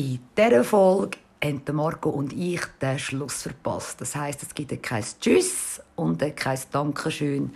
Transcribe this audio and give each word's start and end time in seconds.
In 0.00 0.18
dieser 0.34 0.64
Folge 0.64 1.18
haben 1.44 1.62
Marco 1.72 2.08
und 2.08 2.32
ich 2.32 2.62
den 2.80 2.98
Schluss 2.98 3.42
verpasst. 3.42 4.00
Das 4.00 4.16
heißt, 4.16 4.42
es 4.42 4.54
gibt 4.54 4.82
kein 4.82 5.04
Tschüss 5.20 5.78
und 5.94 6.24
kein 6.36 6.58
Dankeschön. 6.72 7.50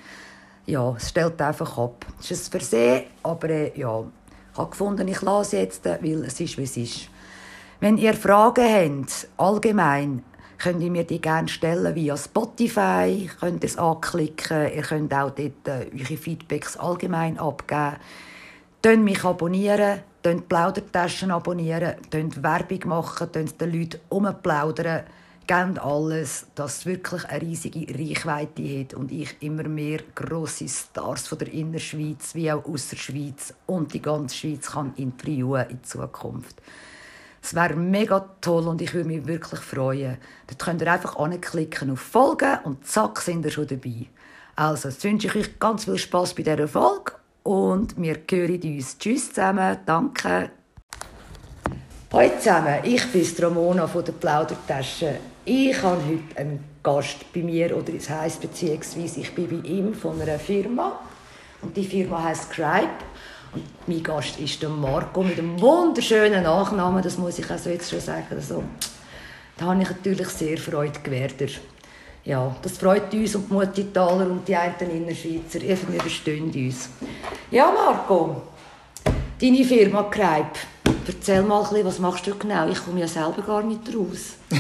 Ja, 0.66 0.94
es 0.94 1.08
stellt 1.08 1.40
einfach 1.40 1.78
ab. 1.78 2.04
Es 2.20 2.32
ist 2.32 2.48
ein 2.48 2.60
Versehen, 2.60 3.04
aber 3.22 3.48
äh, 3.48 3.80
ja, 3.80 4.04
ich 4.52 4.58
habe 4.58 4.70
gefunden, 4.70 5.08
ich 5.08 5.22
lasse 5.22 5.56
jetzt, 5.56 5.86
weil 5.86 6.22
es 6.24 6.38
ist, 6.38 6.58
wie 6.58 6.64
es 6.64 6.76
ist. 6.76 7.08
Wenn 7.80 7.96
ihr 7.96 8.12
Fragen 8.12 9.00
habt, 9.06 9.26
allgemein, 9.38 10.22
könnt 10.58 10.82
ihr 10.82 10.90
mir 10.90 11.04
die 11.04 11.22
gerne 11.22 11.48
stellen 11.48 11.94
via 11.94 12.14
Spotify, 12.18 13.30
könnt 13.40 13.64
ihr 13.64 13.70
es 13.70 13.78
anklicken, 13.78 14.70
ihr 14.70 14.82
könnt 14.82 15.14
auch 15.14 15.30
dort 15.30 15.66
äh, 15.66 15.86
eure 15.94 16.18
Feedbacks 16.18 16.76
allgemein 16.76 17.38
abgeben. 17.38 17.96
Könnt 18.82 19.04
mich 19.04 19.24
abonnieren, 19.24 20.00
könnt 20.24 20.48
Plaudertaschen 20.48 21.30
abonnieren, 21.30 21.96
könnt 22.10 22.42
Werbung 22.42 22.88
machen, 22.88 23.30
könnt 23.30 23.60
den 23.60 23.72
Leuten 23.72 24.00
umplaudern. 24.08 25.04
Gebt 25.46 25.78
alles, 25.78 26.46
dass 26.54 26.78
es 26.78 26.86
wirklich 26.86 27.26
eine 27.26 27.42
riesige 27.42 27.86
Reichweite 27.92 28.80
hat 28.80 28.94
und 28.94 29.12
ich 29.12 29.36
immer 29.40 29.68
mehr 29.68 30.00
grosse 30.14 30.66
Stars 30.66 31.28
von 31.28 31.36
der 31.36 31.52
Innerschweiz 31.52 32.34
wie 32.34 32.50
auch 32.50 32.64
aus 32.64 32.96
Schweiz 32.96 33.52
und 33.66 33.92
die 33.92 34.00
ganze 34.00 34.34
Schweiz 34.34 34.70
kann 34.70 34.94
interviewen 34.96 35.68
in 35.68 35.84
Zukunft. 35.84 36.62
Es 37.42 37.54
wäre 37.54 37.76
mega 37.76 38.20
toll 38.40 38.66
und 38.66 38.80
ich 38.80 38.94
würde 38.94 39.08
mich 39.08 39.26
wirklich 39.26 39.60
freuen. 39.60 40.16
Dort 40.46 40.58
könnt 40.58 40.80
ihr 40.80 40.90
einfach 40.90 41.16
anklicken 41.16 41.90
auf 41.90 42.00
Folgen 42.00 42.60
und 42.64 42.86
zack, 42.86 43.20
sind 43.20 43.44
ihr 43.44 43.50
schon 43.50 43.66
dabei. 43.66 44.06
Also, 44.56 44.88
jetzt 44.88 45.04
wünsche 45.04 45.26
ich 45.26 45.36
euch 45.36 45.58
ganz 45.58 45.84
viel 45.84 45.98
Spaß 45.98 46.32
bei 46.32 46.42
dieser 46.42 46.66
Folge 46.66 47.12
und 47.44 48.00
wir 48.00 48.16
hören 48.28 48.60
uns. 48.62 48.98
Tschüss 48.98 49.28
zusammen, 49.28 49.78
danke. 49.86 50.50
Hallo 52.12 52.30
zusammen, 52.38 52.78
ich 52.82 53.12
bin 53.12 53.26
Ramona 53.38 53.86
von 53.86 54.04
der 54.04 54.12
Plaudertasche. 54.12 55.18
Ich 55.44 55.80
habe 55.82 56.00
heute 56.06 56.38
einen 56.40 56.64
Gast 56.82 57.32
bei 57.32 57.40
mir, 57.40 57.76
oder 57.76 57.92
es 57.94 58.08
heisst 58.08 58.40
beziehungsweise 58.40 59.20
ich 59.20 59.34
bin 59.34 59.48
bei 59.48 59.68
ihm 59.68 59.94
von 59.94 60.20
einer 60.20 60.38
Firma. 60.38 61.00
Und 61.60 61.76
die 61.76 61.84
Firma 61.84 62.22
heißt 62.22 62.52
Scribe. 62.52 62.88
Und 63.52 63.64
mein 63.86 64.02
Gast 64.02 64.38
ist 64.40 64.62
der 64.62 64.70
Marco 64.70 65.22
mit 65.22 65.38
einem 65.38 65.60
wunderschönen 65.60 66.44
Nachnamen, 66.44 67.02
das 67.02 67.18
muss 67.18 67.38
ich 67.38 67.50
also 67.50 67.70
jetzt 67.70 67.90
schon 67.90 68.00
sagen. 68.00 68.26
Also, 68.30 68.64
da 69.56 69.66
habe 69.66 69.82
ich 69.82 69.90
natürlich 69.90 70.28
sehr 70.28 70.56
Freude 70.56 70.98
gewährt. 71.00 71.34
Ja, 72.26 72.56
das 72.62 72.78
freut 72.78 73.12
uns 73.12 73.34
und 73.34 73.50
die 73.50 73.52
Muttitaler 73.52 74.30
und 74.30 74.48
die 74.48 74.56
einen 74.56 74.90
Innerschweizer. 74.90 75.60
Wir 75.60 75.76
verstehen 75.76 76.50
uns. 76.54 76.88
Ja, 77.50 77.70
Marco, 77.70 78.42
deine 79.38 79.62
Firma 79.62 80.04
Kreib. 80.04 80.56
Erzähl 81.06 81.42
mal 81.42 81.62
ein 81.62 81.68
bisschen, 81.68 81.86
was 81.86 81.98
machst 81.98 82.26
du 82.26 82.34
genau? 82.34 82.66
Ich 82.68 82.82
komme 82.82 83.00
ja 83.00 83.08
selber 83.08 83.42
gar 83.46 83.62
nicht 83.62 83.82
raus. 83.94 84.36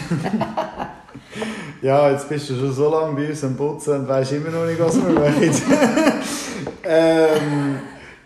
ja, 1.80 2.10
jetzt 2.10 2.28
bist 2.28 2.50
du 2.50 2.54
schon 2.54 2.70
so 2.70 2.90
lange 2.90 3.14
bei 3.14 3.30
uns 3.30 3.42
am 3.42 3.56
Putzen 3.56 4.00
und 4.00 4.08
weißt 4.08 4.32
immer 4.32 4.50
noch 4.50 4.66
nicht, 4.66 4.78
was 4.78 4.96
wir 4.96 5.14
machen. 5.14 5.50
ähm, 6.84 7.78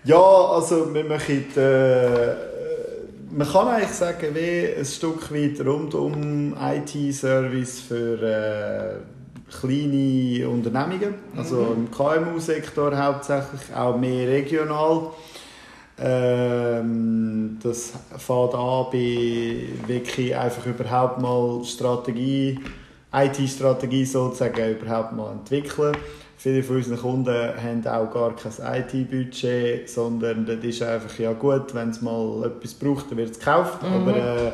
ja, 0.02 0.16
also 0.16 0.92
wir 0.92 1.04
machen, 1.04 1.44
äh, 1.56 2.34
man 3.30 3.48
kann 3.48 3.68
eigentlich 3.68 3.90
sagen, 3.90 4.34
wie 4.34 4.74
ein 4.76 4.84
Stück 4.84 5.32
weit 5.32 5.64
rund 5.64 5.94
um 5.94 6.56
IT-Service 6.60 7.82
für 7.82 8.20
äh, 8.20 9.17
kleine 9.50 10.48
Unternehmungen, 10.48 11.14
also 11.36 11.56
mhm. 11.56 11.86
im 11.86 11.90
KMU-Sektor 11.90 12.96
hauptsächlich, 12.96 13.74
auch 13.74 13.96
mehr 13.96 14.28
regional. 14.28 15.10
Ähm, 16.00 17.58
das 17.62 17.92
fängt 18.16 18.54
an 18.54 18.86
bei 18.92 19.68
wirklich 19.86 20.36
einfach 20.36 20.64
überhaupt 20.66 21.20
mal 21.20 21.64
Strategie, 21.64 22.60
IT-Strategie 23.12 24.04
sozusagen 24.04 24.76
überhaupt 24.78 25.12
mal 25.12 25.32
entwickeln 25.32 25.96
Viele 26.40 26.62
von 26.62 26.76
unseren 26.76 26.98
Kunden 26.98 27.34
haben 27.34 27.86
auch 27.88 28.12
gar 28.12 28.36
kein 28.36 28.52
IT-Budget, 28.80 29.90
sondern 29.90 30.46
das 30.46 30.58
ist 30.62 30.82
einfach, 30.82 31.18
ja 31.18 31.32
gut, 31.32 31.74
wenn 31.74 31.90
es 31.90 32.00
mal 32.00 32.44
etwas 32.44 32.74
braucht, 32.74 33.10
dann 33.10 33.18
wird 33.18 33.32
es 33.32 33.40
gekauft. 33.40 33.82
Mhm. 33.82 33.88
Aber 33.92 34.16
äh, 34.16 34.52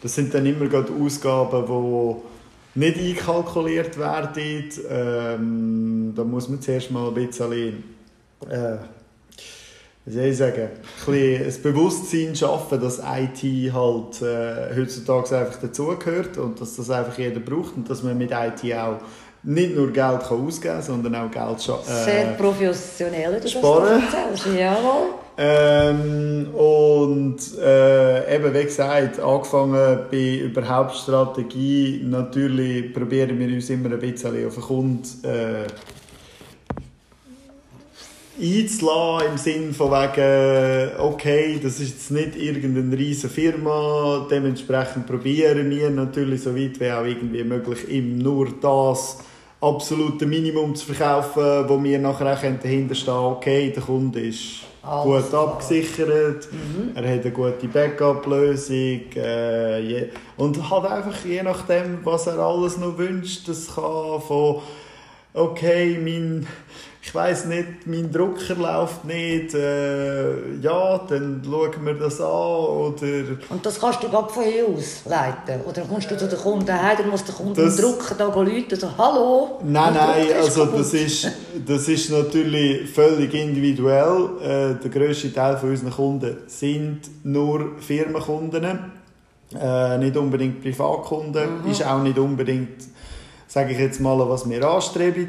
das 0.00 0.14
sind 0.14 0.32
dann 0.32 0.46
immer 0.46 0.66
gerade 0.66 0.92
Ausgaben, 0.92 1.66
die 1.66 2.33
nicht 2.74 2.98
einkalkuliert 2.98 3.98
werden. 3.98 4.70
Ähm, 4.88 6.12
da 6.16 6.24
muss 6.24 6.48
man 6.48 6.60
zuerst 6.60 6.90
mal 6.90 7.08
ein 7.08 7.14
bisschen, 7.14 7.84
äh, 8.48 8.76
wie 10.04 10.12
soll 10.12 10.24
ich 10.24 10.36
sagen, 10.36 10.68
ein, 11.06 11.44
ein 11.46 11.62
Bewusstsein 11.62 12.34
schaffen, 12.34 12.80
dass 12.80 12.98
IT 12.98 13.72
halt 13.72 14.22
äh, 14.22 14.76
heutzutage 14.76 15.38
einfach 15.38 15.60
dazugehört 15.60 16.36
und 16.38 16.60
dass 16.60 16.76
das 16.76 16.90
einfach 16.90 17.18
jeder 17.18 17.40
braucht 17.40 17.76
und 17.76 17.88
dass 17.88 18.02
man 18.02 18.18
mit 18.18 18.30
IT 18.32 18.74
auch 18.74 18.98
nicht 19.44 19.74
nur 19.76 19.92
Geld 19.92 20.22
kann 20.22 20.46
ausgeben 20.46 20.74
kann, 20.74 20.82
sondern 20.82 21.14
auch 21.14 21.30
Geld 21.30 21.68
äh, 21.68 22.04
Sehr 22.04 22.26
professionell, 22.32 23.40
du 23.40 23.48
sparen. 23.48 24.02
das 24.10 24.44
Jawohl. 24.46 25.23
Ähm, 25.36 26.54
und 26.54 27.38
äh, 27.60 28.36
eben, 28.36 28.54
wie 28.54 28.64
gesagt, 28.64 29.18
angefangen 29.18 29.98
bei 30.08 30.36
überhaupt 30.36 30.94
Strategie, 30.94 32.00
natürlich 32.04 32.94
probieren 32.94 33.36
wir 33.38 33.48
uns 33.48 33.68
immer 33.68 33.90
ein 33.90 33.98
bisschen 33.98 34.46
auf 34.46 34.54
den 34.54 34.62
Kunden 34.62 35.24
äh, 35.24 35.66
einzulassen, 38.40 39.28
im 39.28 39.38
Sinne 39.38 39.72
von 39.72 39.90
wegen, 39.90 41.00
okay, 41.00 41.58
das 41.60 41.80
ist 41.80 41.90
jetzt 41.90 42.10
nicht 42.12 42.36
irgendeine 42.36 42.96
riesige 42.96 43.32
Firma, 43.32 44.28
dementsprechend 44.30 45.06
probieren 45.06 45.68
wir 45.68 45.90
natürlich 45.90 46.42
so 46.42 46.54
weit 46.54 46.78
wie 46.78 46.92
auch 46.92 47.04
irgendwie 47.04 47.42
möglich 47.42 47.88
ihm 47.88 48.18
nur 48.18 48.48
das 48.60 49.18
absolute 49.60 50.26
Minimum 50.26 50.76
zu 50.76 50.92
verkaufen, 50.92 51.68
wo 51.68 51.82
wir 51.82 51.98
nachher 51.98 52.34
auch 52.34 52.40
dahinter 52.40 52.94
stehen 52.94 53.14
okay, 53.14 53.72
der 53.74 53.82
Kunde 53.82 54.20
ist 54.20 54.73
Alles 54.86 55.30
gut 55.30 55.34
abgesichert, 55.34 56.48
mhm. 56.52 56.90
er 56.94 57.14
hat 57.14 57.22
eine 57.22 57.30
gute 57.30 57.68
Backup-Lösung 57.68 59.00
äh, 59.14 60.08
und 60.36 60.70
hat 60.70 60.84
einfach 60.90 61.24
je 61.24 61.42
nachdem, 61.42 61.98
was 62.04 62.26
er 62.26 62.38
alles 62.38 62.76
noch 62.76 62.98
wünscht, 62.98 63.48
das 63.48 63.74
kann 63.74 64.20
von 64.20 64.60
okay, 65.32 65.98
mein 66.02 66.46
ich 67.06 67.14
weiß 67.14 67.44
nicht, 67.46 67.86
mein 67.86 68.10
Drucker 68.10 68.54
läuft 68.54 69.04
nicht, 69.04 69.54
äh, 69.54 70.54
ja, 70.56 70.98
dann 71.06 71.42
schauen 71.44 71.84
wir 71.84 71.94
das 71.94 72.18
an, 72.18 72.26
oder... 72.26 73.06
Und 73.50 73.64
das 73.64 73.78
kannst 73.78 74.02
du 74.02 74.08
gerade 74.08 74.32
von 74.32 74.42
hier 74.42 74.66
aus 74.66 75.02
leiten? 75.04 75.60
Oder 75.68 75.82
kommst 75.82 76.10
du 76.10 76.16
zu 76.16 76.26
den 76.26 76.38
Kunden 76.38 76.66
her, 76.66 76.96
dann 76.96 77.10
muss 77.10 77.22
der 77.22 77.34
Kunde 77.34 77.62
das, 77.62 77.76
den 77.76 77.84
Drucker 77.84 78.14
da 78.14 78.28
rufen, 78.28 78.64
so, 78.70 78.88
hallo? 78.96 79.60
Nein, 79.62 79.92
nein, 79.92 80.26
also 80.34 80.64
das 80.64 80.94
ist, 80.94 81.30
das 81.66 81.88
ist 81.88 82.10
natürlich 82.10 82.88
völlig 82.90 83.34
individuell. 83.34 84.30
Äh, 84.40 84.82
der 84.82 84.90
grösste 84.90 85.30
Teil 85.30 85.58
von 85.58 85.70
unseren 85.70 85.92
Kunden 85.92 86.38
sind 86.46 87.02
nur 87.22 87.72
Firmenkunden, 87.80 88.78
äh, 89.60 89.98
nicht 89.98 90.16
unbedingt 90.16 90.62
Privatkunden, 90.62 91.64
mhm. 91.64 91.70
ist 91.70 91.86
auch 91.86 92.02
nicht 92.02 92.18
unbedingt, 92.18 92.82
sage 93.46 93.72
ich 93.72 93.78
jetzt 93.78 94.00
mal, 94.00 94.18
was 94.26 94.48
wir 94.48 94.66
anstreben 94.66 95.28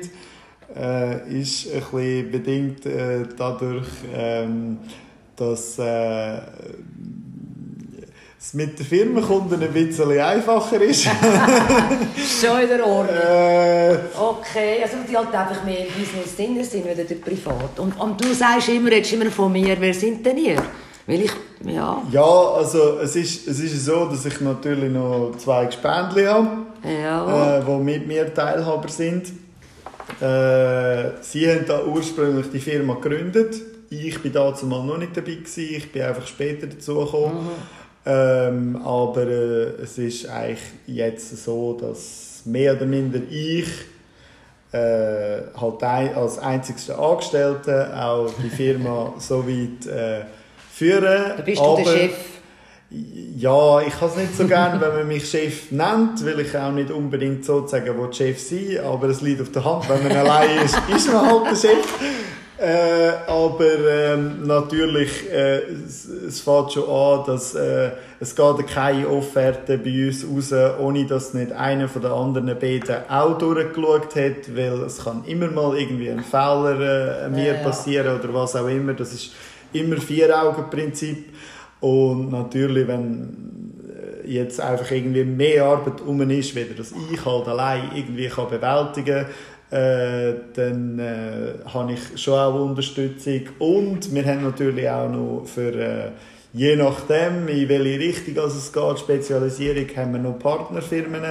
äh, 0.76 1.40
ist 1.40 1.68
ein 1.68 1.81
bisschen 1.81 2.31
bedingt 2.31 2.86
äh, 2.86 3.24
dadurch, 3.38 3.88
ähm, 4.14 4.78
dass 5.36 5.78
äh, 5.80 6.38
es 8.40 8.53
mit 8.53 8.78
den 8.78 8.86
Firmenkunden 8.86 9.62
ein 9.62 9.74
bisschen 9.74 10.20
einfacher 10.20 10.81
ist. 10.81 11.04
Schon 12.42 12.62
in 12.62 12.68
der 12.70 12.86
Ordnung. 12.86 13.18
Äh, 13.18 13.98
okay, 14.20 14.84
also 14.84 14.98
die 15.09 15.18
halt 15.18 15.34
einfach 15.34 15.64
mehr 15.64 15.80
im 15.80 15.94
Business 15.94 16.36
drin 16.36 16.64
sind, 16.64 16.88
als 16.88 17.08
der 17.08 17.16
Privat. 17.16 17.80
Und, 17.80 18.00
und 18.00 18.24
du 18.24 18.34
sagst 18.34 18.70
immer, 18.70 18.92
jetzt 18.92 19.12
immer 19.14 19.31
von 19.31 19.52
mir, 19.52 19.75
wer 19.80 19.94
sind 19.94 20.25
denn 20.25 20.38
ihr? 20.38 20.62
Weil 21.08 21.22
ich, 21.22 21.31
ja... 21.66 22.02
Ja, 22.12 22.24
also 22.24 23.00
es 23.00 23.16
ist, 23.16 23.48
es 23.48 23.59
ist 23.59 23.86
so, 23.86 24.06
dass 24.06 24.25
ich 24.25 24.42
natürlich 24.42 24.92
noch 24.92 25.34
zwei 25.38 25.66
Gespendli 25.66 26.25
habe, 26.25 26.50
ja. 26.84 27.60
äh, 27.60 27.63
die 27.63 27.84
mit 27.84 28.07
mir 28.07 28.34
Teilhaber 28.34 28.89
sind. 28.89 29.31
Äh, 30.22 31.22
sie 31.22 31.50
haben 31.50 31.66
da 31.68 31.84
ursprünglich 31.84 32.48
die 32.52 32.60
Firma 32.60 32.96
gegründet. 32.96 33.56
Ich 33.90 34.22
bin 34.22 34.31
da 34.31 34.54
zumal 34.54 34.86
noch 34.86 34.98
nicht 34.98 35.16
dabei 35.16 35.36
gewesen. 35.36 35.75
Ich 35.75 35.92
bin 35.92 36.02
einfach 36.04 36.28
später 36.28 36.68
dazugekommen. 36.68 37.44
Mhm. 37.44 37.50
Ähm, 38.07 38.75
aber 38.84 39.24
äh, 39.24 39.81
es 39.81 39.98
ist 39.98 40.30
eigentlich 40.30 40.60
jetzt 40.86 41.44
so, 41.44 41.74
dass 41.74 42.44
mehr 42.46 42.75
oder 42.75 42.86
minder 42.86 43.19
ich 43.30 43.68
äh, 44.72 45.42
halt 45.60 45.84
ein, 45.84 46.13
als 46.13 46.38
einzigster 46.38 47.00
Angestellter 47.00 48.06
auch 48.06 48.31
die 48.44 48.50
Firma 48.50 49.13
so 49.19 49.48
weit 49.48 49.88
äh, 49.88 50.25
führen. 50.72 51.34
Da 51.38 51.44
bist 51.44 51.62
aber, 51.62 51.78
du 51.78 51.84
der 51.84 51.98
Chef. 51.98 52.35
Ja, 53.38 53.81
ich 53.81 54.00
kann 54.00 54.09
es 54.09 54.15
nicht 54.15 54.38
so 54.38 54.47
gerne, 54.47 54.80
wenn 54.80 54.94
man 54.94 55.07
mich 55.07 55.30
Chef 55.30 55.71
nennt, 55.71 56.25
weil 56.25 56.39
ich 56.39 56.57
auch 56.57 56.71
nicht 56.71 56.89
unbedingt 56.89 57.44
sozusagen 57.44 58.13
Chef 58.13 58.39
sein 58.39 58.80
aber 58.83 59.09
es 59.09 59.21
liegt 59.21 59.42
auf 59.42 59.51
der 59.51 59.65
Hand, 59.65 59.89
wenn 59.89 60.03
man 60.03 60.18
allein 60.18 60.63
ist, 60.63 60.77
ist 60.95 61.12
man 61.12 61.30
halt 61.30 61.45
der 61.51 61.56
Chef. 61.56 61.86
Äh, 62.57 63.12
aber 63.27 63.80
ähm, 63.89 64.47
natürlich, 64.47 65.30
äh, 65.30 65.57
es, 65.86 66.06
es 66.06 66.39
fängt 66.39 66.71
schon 66.71 66.89
an, 66.89 67.25
dass 67.27 67.53
äh, 67.53 67.92
es 68.21 68.33
geht 68.33 68.68
keine 68.68 69.09
Offerte 69.09 69.77
bei 69.77 70.07
uns 70.07 70.24
raus, 70.24 70.80
ohne 70.80 71.06
dass 71.06 71.33
nicht 71.33 71.51
einer 71.51 71.89
von 71.89 72.01
den 72.01 72.12
anderen 72.12 72.57
beiden 72.57 73.09
auch 73.09 73.38
durchgeschaut 73.38 74.15
hat, 74.15 74.56
weil 74.56 74.83
es 74.83 75.03
kann 75.03 75.25
immer 75.25 75.48
mal 75.51 75.77
irgendwie 75.77 76.09
ein 76.09 76.24
Fehler 76.24 77.25
äh, 77.25 77.30
mir 77.30 77.48
Ja, 77.48 77.53
ja. 77.56 77.59
passieren 77.62 78.18
oder 78.18 78.33
was 78.33 78.56
auch 78.56 78.69
immer. 78.69 78.94
Das 78.94 79.12
ist 79.12 79.33
immer 79.74 79.98
Vier-Augen-Prinzip. 79.98 81.33
Und 81.86 82.32
natürlich, 82.32 82.88
wenn 82.88 83.74
äh, 84.24 84.28
jetzt 84.28 84.60
einfach 84.60 84.90
irgendwie 84.90 85.24
mehr 85.24 85.66
Arbeit 85.66 86.02
um 86.02 86.20
ist, 86.30 86.56
weder 86.56 86.74
dass 86.74 86.94
ich 87.12 87.26
halt 87.26 87.48
allein 87.48 87.92
irgendwie 87.94 88.28
kann 88.28 88.50
bewältigen 88.50 89.26
äh, 89.72 90.34
dann 90.54 91.00
äh, 91.00 91.54
habe 91.72 91.94
ich 91.94 92.22
schon 92.22 92.40
auch 92.40 92.54
Unterstützung. 92.56 93.42
Und 93.60 94.14
wir 94.14 94.26
haben 94.26 94.44
natürlich 94.44 94.90
auch 94.90 95.10
noch 95.10 95.44
für, 95.46 95.74
äh, 95.74 96.12
je 96.54 96.76
nachdem, 96.76 97.48
in 97.48 97.68
welche 97.68 98.00
Richtung 98.00 98.44
also 98.44 98.58
es 98.58 98.72
geht, 98.72 99.00
Spezialisierung, 99.00 99.88
haben 99.96 100.14
wir 100.14 100.20
noch 100.20 100.40
Partnerfirmen, 100.40 101.24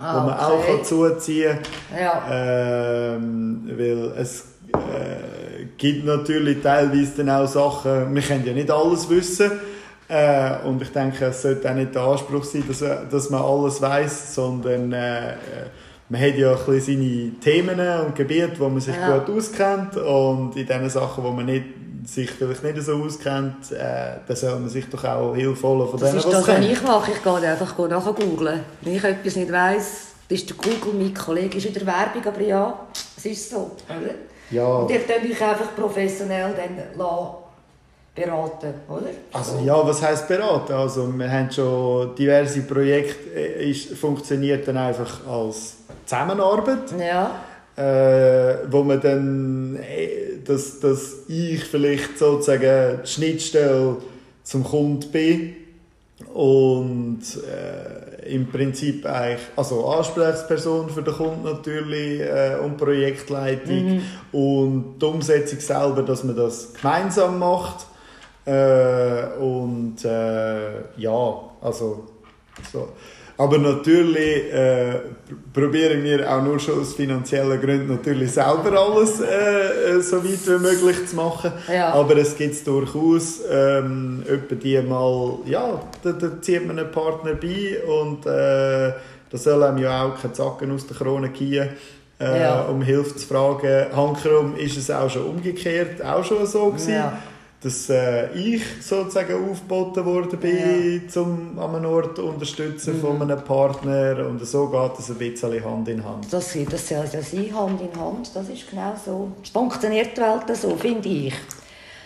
Ah, 0.00 0.16
wo 0.16 0.26
man 0.26 0.38
auch 0.38 0.58
okay. 0.58 0.76
kann 0.76 0.84
zuziehen 0.84 1.58
kann. 1.90 2.02
Ja. 2.02 3.14
Ähm, 3.14 3.70
weil 3.76 4.12
es 4.18 4.46
äh, 4.72 5.66
gibt 5.78 6.04
natürlich 6.04 6.62
teilweise 6.62 7.12
dann 7.18 7.30
auch 7.30 7.46
Sachen, 7.46 8.12
wir 8.12 8.22
können 8.22 8.44
ja 8.44 8.52
nicht 8.52 8.70
alles 8.70 9.08
wissen. 9.08 9.52
Äh, 10.08 10.66
und 10.66 10.82
ich 10.82 10.90
denke, 10.92 11.24
es 11.26 11.42
sollte 11.42 11.70
auch 11.70 11.74
nicht 11.74 11.94
der 11.94 12.02
Anspruch 12.02 12.44
sein, 12.44 12.64
dass, 12.68 12.80
dass 13.10 13.30
man 13.30 13.42
alles 13.42 13.80
weiß, 13.80 14.34
sondern 14.34 14.92
äh, 14.92 15.30
äh, 15.30 15.36
man 16.08 16.20
hat 16.20 16.36
ja 16.36 16.50
ein 16.52 16.58
bisschen 16.66 17.00
seine 17.00 17.40
Themen 17.40 17.80
und 18.06 18.14
Gebiete, 18.14 18.58
wo 18.58 18.68
man 18.68 18.80
sich 18.80 18.94
Ja. 18.94 19.18
gut 19.18 19.36
auskennt. 19.38 19.96
Und 19.96 20.54
in 20.56 20.66
den 20.66 20.90
Sachen, 20.90 21.24
wo 21.24 21.30
man 21.30 21.46
nicht, 21.46 21.64
sich 22.04 22.30
vielleicht 22.30 22.62
nicht 22.62 22.82
so 22.82 23.02
auskennt, 23.02 23.72
äh, 23.72 24.18
dann 24.26 24.36
soll 24.36 24.58
man 24.60 24.68
sich 24.68 24.86
doch 24.90 25.02
auch 25.04 25.34
Hilfe 25.34 25.66
holen 25.66 25.88
von 25.88 25.98
Das 25.98 26.10
denen, 26.10 26.18
ist 26.18 26.26
was 26.26 26.32
das, 26.44 26.48
was 26.48 26.58
ich 26.64 26.82
mache. 26.82 27.10
Ich 27.12 27.22
gehe 27.22 27.32
einfach 27.50 27.78
nachher 27.88 28.12
googlen. 28.12 28.60
Wenn 28.82 28.94
ich 28.96 29.04
etwas 29.04 29.36
nicht 29.36 29.50
weiss, 29.50 30.08
ist 30.28 30.50
der 30.50 30.56
Google 30.56 31.00
mein 31.00 31.14
Kollege. 31.14 31.56
Ist 31.56 31.66
wieder 31.74 31.86
Werbung, 31.86 32.22
aber 32.26 32.40
ja, 32.42 32.78
es 33.16 33.24
ist 33.24 33.50
so. 33.50 33.70
Oder? 33.88 34.14
Ja. 34.50 34.66
Und 34.66 34.90
ihr 34.90 35.00
könnt 35.00 35.24
euch 35.24 35.42
einfach 35.42 35.74
professionell 35.74 36.52
dann 36.54 36.76
lassen, 36.98 37.28
beraten, 38.14 38.74
oder? 38.88 39.10
Also 39.32 39.58
ja, 39.64 39.86
was 39.86 40.00
heißt 40.02 40.28
beraten? 40.28 40.72
Also 40.72 41.12
wir 41.18 41.30
haben 41.30 41.50
schon 41.50 42.14
diverse 42.14 42.60
Projekte, 42.62 43.30
äh, 43.34 43.70
ist, 43.70 43.94
funktioniert 43.96 44.66
dann 44.68 44.76
einfach 44.76 45.26
als 45.26 45.74
Zusammenarbeit, 46.06 46.92
Ja. 46.98 47.32
äh, 47.76 48.56
wo 48.70 48.82
man 48.84 49.00
dann, 49.00 49.76
äh, 49.82 50.38
dass, 50.44 50.78
dass 50.80 51.14
ich 51.28 51.64
vielleicht 51.64 52.18
sozusagen 52.18 53.00
die 53.02 53.06
Schnittstelle 53.08 53.96
zum 54.44 54.62
Kunden 54.62 55.10
bin 55.10 55.56
und 56.32 57.20
äh, 57.50 58.32
im 58.34 58.46
Prinzip 58.50 59.04
eigentlich, 59.06 59.40
also 59.56 59.86
Ansprechperson 59.88 60.88
für 60.88 61.02
den 61.02 61.14
Kunden 61.14 61.42
natürlich 61.42 62.20
äh, 62.20 62.56
und 62.62 62.76
Projektleitung 62.76 64.02
und 64.32 64.98
die 65.00 65.04
Umsetzung 65.04 65.58
selber, 65.60 66.02
dass 66.02 66.22
man 66.24 66.36
das 66.36 66.72
gemeinsam 66.74 67.38
macht 67.38 67.86
äh, 68.46 69.26
und 69.40 70.04
äh, 70.04 70.80
ja, 70.96 71.40
also 71.60 72.04
so. 72.72 72.88
Aber 73.36 73.58
natürlich 73.58 74.52
äh, 74.52 74.90
pr- 74.92 75.00
probieren 75.52 76.04
wir 76.04 76.30
auch 76.32 76.40
nur 76.40 76.60
schon 76.60 76.80
aus 76.80 76.94
finanziellen 76.94 77.60
Gründen 77.60 77.88
natürlich 77.88 78.30
selber 78.30 78.78
alles 78.78 79.20
äh, 79.20 79.96
äh, 79.96 80.00
so 80.00 80.22
weit 80.22 80.46
wie 80.46 80.58
möglich 80.62 81.04
zu 81.08 81.16
machen. 81.16 81.50
Ja. 81.72 81.92
Aber 81.94 82.16
es 82.16 82.36
gibt 82.36 82.64
durchaus 82.64 83.40
ähm, 83.50 84.22
etwa 84.28 84.54
die 84.54 84.80
mal, 84.82 85.38
ja, 85.46 85.80
da, 86.04 86.12
da 86.12 86.40
zieht 86.40 86.64
man 86.64 86.78
einen 86.78 86.92
Partner 86.92 87.32
bei 87.34 87.78
und 87.84 88.24
äh, 88.24 88.92
da 89.30 89.36
soll 89.38 89.64
einem 89.64 89.78
ja 89.78 90.04
auch 90.04 90.20
keine 90.20 90.32
Zacken 90.32 90.70
aus 90.70 90.86
der 90.86 90.96
Krone 90.96 91.30
gehen. 91.30 91.70
Äh, 92.20 92.40
Ja. 92.42 92.62
um 92.66 92.80
Hilfe 92.82 93.16
zu 93.16 93.26
fragen. 93.26 93.86
Hankerum 93.96 94.54
ist 94.56 94.76
es 94.78 94.88
auch 94.92 95.10
schon 95.10 95.24
umgekehrt, 95.24 96.00
auch 96.04 96.22
schon 96.22 96.46
so 96.46 96.66
gewesen 96.66 96.94
Ja. 96.94 97.18
Dass 97.64 97.88
äh, 97.88 98.30
ich 98.34 98.62
sozusagen 98.80 99.50
aufgeboten 99.50 100.04
worden 100.04 100.38
bin, 100.38 101.08
zum 101.08 101.58
an 101.58 101.74
einem 101.74 101.90
Ort 101.90 102.16
zu 102.16 102.24
unterstützen 102.24 103.00
von 103.00 103.22
einem 103.22 103.42
Partner 103.42 104.26
und 104.28 104.44
so 104.46 104.68
geht 104.68 104.98
es 104.98 105.10
ein 105.10 105.16
bisschen 105.16 105.64
Hand 105.64 105.88
in 105.88 106.04
Hand. 106.04 106.26
Das, 106.30 106.56
das 106.70 106.88
soll 106.88 107.06
ja 107.10 107.22
sein, 107.22 107.56
Hand 107.56 107.80
in 107.80 107.98
Hand. 107.98 108.30
Das 108.34 108.48
ist 108.50 108.68
genau 108.68 108.94
so. 109.02 109.32
Es 109.42 109.48
funktioniert 109.48 110.14
die 110.14 110.20
Welt 110.20 110.56
so, 110.56 110.76
finde 110.76 111.08
ich. 111.08 111.34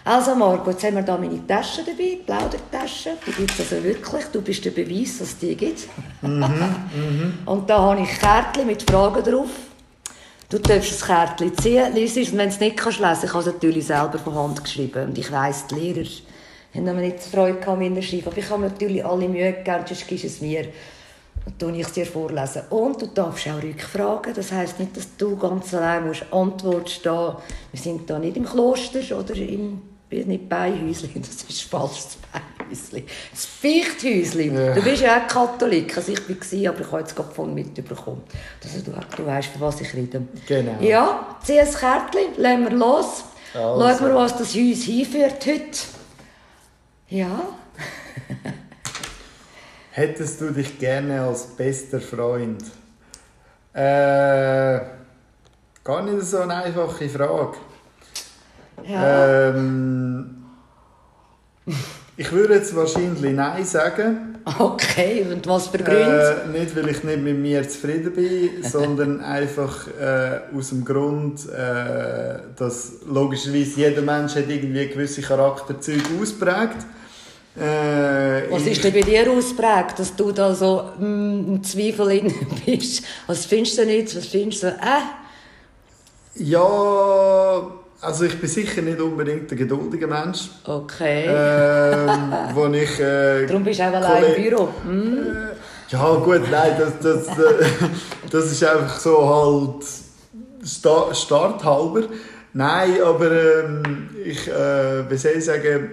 Also 0.05 0.35
Margot, 0.37 0.69
jetzt 0.69 0.85
haben 0.85 0.95
wir 0.95 1.05
hier 1.05 1.19
meine 1.19 1.47
Taschen 1.47 1.85
dabei, 1.85 1.99
die 1.99 2.23
Plaudertaschen. 2.25 3.13
Die 3.27 3.33
gibt 3.33 3.51
es 3.51 3.61
also 3.73 3.85
wirklich. 3.85 4.25
Du 4.33 4.41
bist 4.41 4.65
der 4.65 4.71
Beweis, 4.71 5.19
dass 5.19 5.29
es 5.29 5.39
die 5.39 5.57
gibt. 5.57 5.89
Und 7.45 7.69
da 7.69 7.79
habe 7.79 8.01
ich 8.01 8.19
Kärtchen 8.19 8.67
mit 8.67 8.89
Fragen 8.89 9.23
drauf. 9.25 9.51
Du 10.51 10.59
darfst 10.59 10.93
das 10.93 11.05
Kärtchen 11.05 11.55
ziehen, 11.59 11.93
liest 11.93 12.17
es. 12.17 12.33
Und 12.33 12.39
wenn 12.39 12.49
du 12.49 12.55
es 12.55 12.61
nicht 12.61 12.79
kannst 12.79 13.01
lesen 13.01 13.25
ich 13.25 13.31
habe 13.35 13.41
es 13.41 13.53
natürlich 13.53 13.87
selber 13.87 14.19
von 14.19 14.35
Hand 14.35 14.65
geschrieben. 14.65 15.09
Und 15.09 15.19
ich 15.19 15.31
weiss, 15.31 15.67
die 15.67 15.75
Lehrer 15.75 16.09
haben 16.75 16.89
aber 16.89 17.01
nicht 17.01 17.21
Freude 17.21 17.77
mir 17.77 17.95
zu 17.97 18.03
schreiben. 18.03 18.29
Aber 18.29 18.39
ich 18.39 18.49
habe 18.49 18.63
mir 18.63 18.69
natürlich 18.71 19.05
alle 19.05 19.29
Mühe 19.29 19.53
gegeben, 19.53 19.85
sonst 19.87 20.07
gibst 20.07 20.25
es 20.25 20.41
mir. 20.41 20.69
Dann 21.45 21.59
tue 21.59 21.73
ich 21.79 21.87
es 21.87 21.93
dir 21.93 22.07
vorlesen. 22.07 22.63
Und 22.71 23.03
du 23.03 23.09
darfst 23.09 23.47
auch 23.47 23.63
rückfragen. 23.63 24.33
Das 24.35 24.51
heisst 24.51 24.81
nicht, 24.81 24.97
dass 24.97 25.15
du 25.19 25.37
ganz 25.37 25.75
allein 25.75 26.07
musst 26.07 26.25
Antwort 26.33 26.89
stehen 26.89 27.35
Wir 27.71 27.81
sind 27.81 28.09
da 28.09 28.19
nicht 28.19 28.39
im 28.39 28.47
Kloster 28.47 29.19
oder 29.19 29.35
im 29.35 29.83
nicht 30.11 30.49
Beihäusli. 30.49 31.11
Das 31.15 31.43
ist 31.43 31.63
falsch, 31.65 32.05
das 32.71 32.79
Beihäusli. 32.91 33.05
Das 33.31 33.45
Fichthäusli. 33.45 34.55
Ja. 34.55 34.75
Du 34.75 34.83
bist 34.83 35.03
ja 35.03 35.23
auch 35.23 35.29
Katholik. 35.29 35.97
Also 35.97 36.13
ich 36.13 36.29
war, 36.29 36.73
aber 36.73 36.81
ich 36.81 36.87
habe 36.87 37.01
jetzt 37.01 37.17
gerade 37.17 37.35
von 37.35 37.55
mitbekommen. 37.55 38.23
Also 38.63 38.81
du, 38.81 38.93
du 39.17 39.27
weißt, 39.27 39.49
von 39.49 39.61
was 39.61 39.81
ich 39.81 39.95
rede. 39.95 40.23
Genau. 40.47 40.81
Ja, 40.81 41.37
zieh 41.43 41.61
ein 41.61 41.73
Kärtchen, 41.73 42.35
lassen 42.37 42.65
wir 42.65 42.71
los. 42.71 43.25
Also. 43.55 43.81
Schauen 43.81 44.09
wir, 44.09 44.15
was 44.15 44.33
das 44.37 44.55
uns 44.55 44.85
hinführt 44.85 45.47
heute. 45.47 45.79
Ja. 47.09 47.41
Hättest 49.93 50.41
du 50.41 50.51
dich 50.51 50.79
gerne 50.79 51.23
als 51.23 51.47
bester 51.47 52.01
Freund? 52.01 52.63
Äh, 53.73 54.81
gar 55.83 56.03
nicht 56.03 56.23
so 56.23 56.39
eine 56.39 56.57
einfache 56.57 57.09
Frage. 57.09 57.57
Ja. 58.85 59.49
Ähm, 59.49 60.45
ich 62.19 62.33
würde 62.33 62.55
jetzt 62.55 62.75
wahrscheinlich 62.75 63.33
Nein 63.33 63.65
sagen. 63.65 64.35
Okay, 64.59 65.25
und 65.31 65.47
was 65.47 65.69
für 65.69 65.79
Gründe? 65.79 66.43
Äh, 66.45 66.59
nicht, 66.59 66.75
weil 66.75 66.89
ich 66.89 67.05
nicht 67.05 67.21
mit 67.21 67.39
mir 67.39 67.67
zufrieden 67.69 68.13
bin, 68.13 68.63
sondern 68.65 69.21
einfach 69.21 69.87
äh, 69.87 70.41
aus 70.57 70.71
dem 70.71 70.85
Grund, 70.85 71.49
äh, 71.49 72.41
dass 72.57 72.95
logischerweise 73.07 73.81
jeder 73.81 74.03
Mensch 74.03 74.35
hat 74.35 74.49
irgendwie 74.49 74.89
gewisse 74.89 75.23
Charakterzüge 75.23 76.03
ausprägt. 76.21 76.85
Äh, 77.57 78.51
Was 78.51 78.67
ist 78.67 78.83
denn 78.83 78.95
bei 78.95 79.03
dir 79.03 79.31
ausprägt, 79.31 80.01
dass 80.01 80.15
du 80.17 80.33
da 80.33 80.53
so 80.55 80.91
mm, 80.99 81.55
im 81.55 81.63
Zweifel 81.63 82.11
in 82.11 82.35
bist? 82.67 83.05
Was 83.29 83.47
findest 83.47 83.79
du 83.79 83.87
nicht? 83.87 84.17
Was 84.17 84.27
findest 84.27 84.65
du? 84.65 84.69
Äh? 84.69 85.03
Ja, 86.35 87.71
also 88.01 88.25
ich 88.25 88.41
bin 88.41 88.49
sicher 88.49 88.83
nicht 88.83 89.01
unbedingt 89.01 89.51
ein 89.51 89.59
geduldiger 89.59 90.07
Mensch. 90.07 90.51
Okay. 90.65 91.27
Ähm, 91.29 92.33
wo 92.55 92.67
ich... 92.67 92.99
Äh, 93.01 93.47
Darum 93.47 93.65
bist 93.65 93.81
du 93.81 93.85
auch 93.85 93.95
allein 93.95 94.25
im 94.25 94.43
Büro. 94.43 94.69
Hm? 94.85 95.19
Äh, 95.19 95.93
Ja, 95.93 96.15
gut, 96.17 96.43
nein, 96.51 96.73
das, 96.79 96.93
das, 97.01 97.39
äh, 97.39 97.65
das 98.31 98.53
ist 98.53 98.63
einfach 98.65 98.99
so 98.99 99.29
halt 99.29 99.85
sta 100.65 101.15
starthalber. 101.15 102.03
Nein, 102.53 103.03
aber 103.05 103.31
ähm, 103.65 104.11
ich, 104.25 104.49
äh, 104.49 105.11
wie 105.11 105.17
soll 105.17 105.33
ich 105.37 105.45
sagen, 105.45 105.91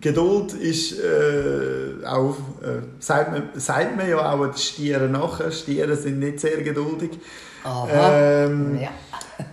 Geduld 0.00 0.52
ist 0.54 0.92
äh, 1.00 2.06
auch, 2.06 2.36
äh, 2.62 2.82
sagt, 3.00 3.32
man, 3.32 3.42
sagt 3.54 3.96
man 3.96 4.08
ja 4.08 4.32
auch 4.32 4.44
den 4.46 4.56
Stieren 4.56 5.12
nachher. 5.12 5.50
Stiere 5.50 5.96
sind 5.96 6.20
nicht 6.20 6.38
sehr 6.38 6.62
geduldig. 6.62 7.10
Aha. 7.64 8.44
Ähm, 8.44 8.78
Ja. 8.80 8.90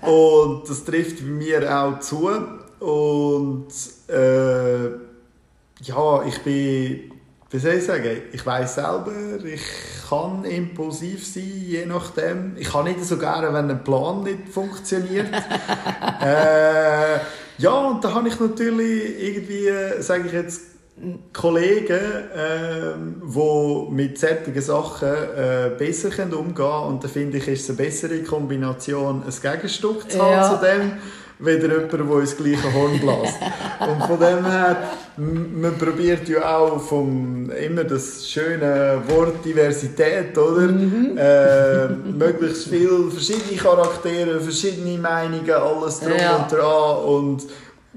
Und 0.02 0.70
das 0.70 0.84
trifft 0.84 1.22
mir 1.22 1.78
auch 1.78 2.00
zu. 2.00 2.30
Und 2.80 3.68
äh, 4.08 4.86
ja, 5.82 6.24
ich 6.26 6.40
bin, 6.44 7.12
wie 7.50 7.60
soll 7.60 7.74
ich 7.74 7.86
sagen, 7.86 8.22
ich 8.32 8.46
weiß 8.46 8.76
selber, 8.76 9.12
ich 9.44 9.62
kann 10.10 10.44
impulsiv 10.46 11.26
sein, 11.26 11.64
je 11.66 11.86
nachdem. 11.86 12.56
Ich 12.58 12.72
kann 12.72 12.86
nicht 12.86 13.04
so 13.04 13.18
gerne, 13.18 13.54
wenn 13.54 13.70
ein 13.70 13.84
Plan 13.84 14.24
nicht 14.24 14.50
funktioniert. 14.50 15.28
äh, 16.22 17.20
ja, 17.58 17.72
und 17.72 18.04
da 18.04 18.14
habe 18.14 18.28
ich 18.28 18.40
natürlich 18.40 19.20
irgendwie, 19.20 20.02
sage 20.02 20.28
ich 20.28 20.34
jetzt, 20.34 20.62
Kollegen, 21.34 22.00
ähm, 22.36 23.22
die 23.22 23.92
mit 23.92 24.18
solchen 24.18 24.62
Sachen 24.62 25.10
äh, 25.10 25.70
besser 25.78 26.10
können 26.10 26.34
umgehen 26.34 26.56
können. 26.56 26.84
Und 26.88 27.04
da 27.04 27.08
finde 27.10 27.38
ich, 27.38 27.48
ist 27.50 27.64
es 27.64 27.70
eine 27.70 27.78
bessere 27.78 28.20
Kombination, 28.24 29.24
ein 29.24 29.52
Gegenstück 29.52 30.10
zu 30.10 30.22
haben 30.22 30.32
Ja. 30.32 30.58
zu 30.58 30.66
dem, 30.66 30.94
weder 31.40 31.68
jemand, 31.68 31.92
der 31.92 32.20
ins 32.20 32.38
gleiche 32.38 32.74
Horn 32.74 32.98
bläst. 33.00 33.36
Und 33.82 34.04
von 34.08 34.20
dem 34.20 34.46
her, 34.46 34.78
man 35.18 35.78
probiert 35.78 36.30
ja 36.30 36.58
auch 36.58 36.80
vom, 36.80 37.50
immer 37.52 37.84
das 37.84 38.30
schöne 38.30 39.02
Wort 39.10 39.44
Diversität, 39.44 40.38
oder? 40.38 40.62
Mhm. 40.62 41.18
Äh, 41.18 41.88
möglichst 41.90 42.70
viele 42.70 43.12
verschiedene 43.12 43.58
Charaktere, 43.62 44.40
verschiedene 44.40 44.98
Meinungen, 44.98 45.52
alles 45.52 46.00
drum 46.00 46.18
ja. 46.18 46.38
und 46.38 46.52
dran. 46.52 47.04
Und 47.04 47.44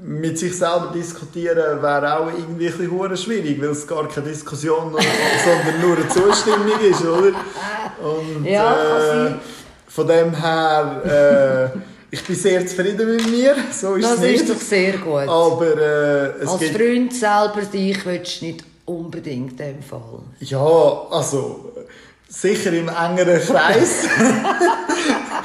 mit 0.03 0.39
sich 0.39 0.57
selber 0.57 0.93
diskutieren 0.95 1.83
wäre 1.83 2.19
auch 2.19 2.27
irgendwie 2.29 2.69
ein 2.69 2.77
bisschen 2.77 3.17
schwierig, 3.17 3.61
weil 3.61 3.71
es 3.71 3.87
gar 3.87 4.09
keine 4.09 4.29
Diskussion, 4.29 4.93
sondern 5.45 5.81
nur 5.81 5.97
eine 5.97 6.09
Zustimmung 6.09 6.81
ist, 6.81 7.05
oder? 7.05 7.33
Und, 8.03 8.45
ja, 8.45 9.27
äh, 9.27 9.31
von 9.89 10.07
dem 10.07 10.35
her, 10.35 11.73
äh, 11.75 11.79
ich 12.11 12.25
bin 12.25 12.37
sehr 12.37 12.67
zufrieden 12.67 13.17
mit 13.17 13.29
mir, 13.29 13.57
so 13.73 13.97
ist 13.97 14.05
das 14.05 14.15
es 14.15 14.21
nicht. 14.21 14.43
ist 14.43 14.51
doch 14.51 14.61
sehr 14.61 14.93
gut. 14.99 15.29
Aber 15.29 15.77
äh, 15.77 16.47
Als 16.47 16.59
gibt... 16.59 16.77
Freund 16.77 17.13
selber 17.15 17.63
dich 17.73 18.07
willst 18.07 18.41
du 18.41 18.45
nicht 18.47 18.65
unbedingt 18.85 19.53
in 19.53 19.57
dem 19.57 19.83
Fall. 19.83 20.21
Ja, 20.41 21.07
also 21.11 21.73
sicher 22.29 22.73
im 22.73 22.89
engeren 22.89 23.41
Kreis. 23.41 24.07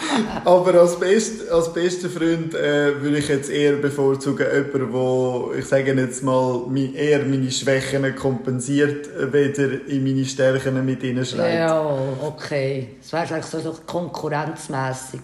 Aber 0.45 0.73
als, 0.75 0.99
best, 0.99 1.49
als 1.49 1.71
bester 1.73 2.09
Freund 2.09 2.53
äh, 2.53 3.01
würde 3.01 3.17
ich 3.17 3.27
jetzt 3.27 3.49
eher 3.49 3.73
bevorzugen, 3.73 4.45
jemanden, 4.45 4.91
der, 4.91 5.59
ich 5.59 5.65
sage 5.65 5.93
jetzt 5.93 6.23
mal, 6.23 6.61
eher 6.95 7.25
meine 7.25 7.51
Schwächen 7.51 8.15
kompensiert, 8.15 9.09
weder 9.31 9.87
in 9.87 10.03
meine 10.03 10.25
Stärken 10.25 10.85
mit 10.85 11.03
ihnen 11.03 11.25
schreibt. 11.25 11.55
Ja, 11.55 11.95
okay. 12.21 12.95
Das 13.01 13.13
wäre 13.13 13.35
eigentlich 13.35 13.45
so, 13.45 13.59
so 13.59 13.75
konkurrenzmässig. 13.85 15.21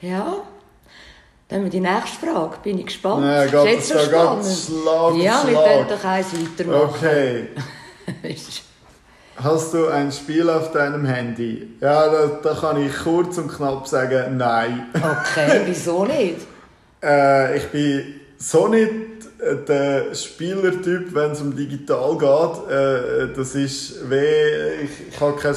Ja. 0.00 0.36
Dann 1.48 1.58
haben 1.58 1.64
wir 1.64 1.70
die 1.70 1.80
nächste 1.80 2.26
Frage. 2.26 2.56
Bin 2.62 2.78
ich 2.78 2.86
gespannt. 2.86 3.24
Ja, 3.24 3.44
geht 3.46 3.74
jetzt 3.74 3.88
so 3.88 4.10
ganz 4.10 4.66
Schlag 4.66 5.14
Ja, 5.16 5.44
wir 5.46 5.56
können 5.56 5.88
doch 5.88 6.04
eins 6.04 6.28
weitermachen. 6.32 6.94
Okay. 6.96 7.48
Hast 9.36 9.74
du 9.74 9.88
ein 9.88 10.12
Spiel 10.12 10.48
auf 10.48 10.72
deinem 10.72 11.04
Handy? 11.04 11.68
Ja, 11.80 12.08
da, 12.08 12.26
da 12.42 12.54
kann 12.54 12.80
ich 12.84 12.96
kurz 13.02 13.36
und 13.38 13.48
knapp 13.48 13.86
sagen, 13.88 14.36
nein. 14.36 14.86
Okay, 14.94 15.62
wieso 15.66 16.04
nicht? 16.04 16.46
äh, 17.04 17.56
ich 17.56 17.66
bin 17.68 18.20
so 18.38 18.68
nicht 18.68 18.90
der 19.68 20.14
Spielertyp, 20.14 21.14
wenn 21.14 21.32
es 21.32 21.40
um 21.40 21.54
digital 21.54 22.16
geht. 22.16 22.70
Äh, 22.70 23.36
das 23.36 23.54
ist 23.54 24.08
weh. 24.08 24.84
Ich, 24.84 25.14
ich 25.14 25.20
habe 25.20 25.36
kein 25.36 25.54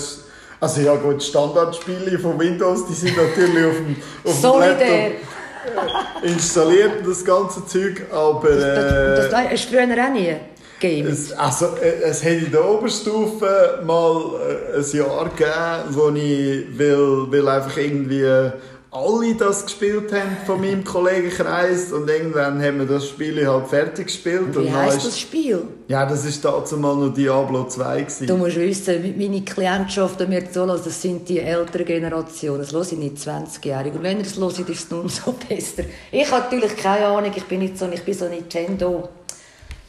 also 0.59 0.81
ja 0.81 0.95
gut, 0.95 1.21
Standardspiele 1.21 2.17
von 2.17 2.39
Windows, 2.39 2.87
die 2.87 2.93
sind 2.93 3.15
natürlich 3.15 3.63
auf 3.63 3.75
dem, 3.75 3.95
auf 4.23 4.41
dem 4.41 4.59
Laptop 4.59 4.89
äh, 4.89 6.27
installiert, 6.27 7.05
das 7.05 7.23
ganze 7.23 7.63
Zeug, 7.67 8.01
aber... 8.11 8.49
Äh, 8.49 8.75
das, 8.75 9.29
das, 9.29 9.29
das 9.29 9.49
hast 9.51 9.65
du 9.65 9.77
früher 9.77 9.83
auch 9.83 10.11
nie? 10.11 10.35
Gaming. 10.79 11.07
Es, 11.07 11.31
also, 11.33 11.67
äh, 11.81 12.01
es 12.03 12.23
hat 12.23 12.31
in 12.31 12.51
der 12.51 12.69
Oberstufe 12.69 13.81
mal 13.85 14.31
äh, 14.73 14.77
ein 14.77 14.97
Jahr 14.97 15.29
gegeben, 15.29 15.95
wo 15.95 16.09
ich, 16.09 16.65
weil, 16.77 17.31
weil 17.31 17.47
einfach 17.47 17.77
irgendwie 17.77 18.51
alle 18.91 19.35
das 19.35 19.65
gespielt 19.65 20.11
haben 20.13 20.37
von 20.45 20.61
meinem 20.61 20.83
Kollegenkreis 20.83 21.91
und 21.91 22.09
irgendwann 22.09 22.61
haben 22.61 22.79
wir 22.79 22.85
das 22.85 23.07
Spiel 23.07 23.45
halt 23.45 23.67
fertig 23.67 24.07
gespielt. 24.07 24.57
Wie 24.57 24.71
heisst 24.71 25.05
das 25.05 25.19
Spiel? 25.19 25.63
Ja, 25.87 26.05
das 26.05 26.43
war 26.43 26.53
dazu 26.53 26.77
mal 26.77 26.95
noch 26.95 27.13
Diablo 27.13 27.65
2. 27.65 28.01
Gewesen. 28.01 28.27
Du 28.27 28.37
musst 28.37 28.55
wissen, 28.55 29.13
meine 29.17 29.41
Klientschaft 29.41 30.19
die 30.19 30.25
mir 30.25 30.49
zuhören, 30.49 30.79
das 30.83 31.01
sind 31.01 31.27
die 31.27 31.39
älteren 31.39 31.85
Generationen. 31.85 32.59
Das 32.59 32.71
höre 32.71 32.81
ich 32.83 32.91
nicht 32.93 33.17
20-Jährige. 33.17 33.97
Und 33.97 34.03
wenn 34.03 34.17
ihr 34.17 34.23
das 34.23 34.37
hört, 34.37 34.57
ist 34.57 34.69
es 34.69 34.89
nun 34.89 35.09
so 35.09 35.35
besser. 35.49 35.83
Ich 36.11 36.31
habe 36.31 36.43
natürlich 36.43 36.75
keine 36.77 37.07
Ahnung, 37.07 37.31
ich 37.35 37.43
bin 37.43 37.59
nicht 37.59 37.77
so, 37.77 37.87
ich 37.91 38.03
bin 38.03 38.13
so 38.13 38.27
Nintendo 38.27 39.09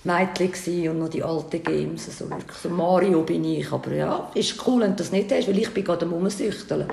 Mädchen 0.08 0.90
und 0.90 0.98
noch 0.98 1.08
die 1.08 1.22
alten 1.22 1.62
Games. 1.62 2.08
Also 2.08 2.30
wirklich 2.30 2.56
so 2.56 2.68
Mario 2.68 3.22
bin 3.22 3.44
ich. 3.44 3.70
Aber 3.72 3.92
ja, 3.92 4.30
ist 4.34 4.66
cool, 4.66 4.82
wenn 4.82 4.90
du 4.92 4.96
das 4.96 5.12
nicht 5.12 5.30
hast, 5.32 5.48
weil 5.48 5.58
ich 5.58 5.72
bin 5.72 5.84
gerade 5.84 6.06
am 6.06 6.12
Umsüchteln. 6.12 6.88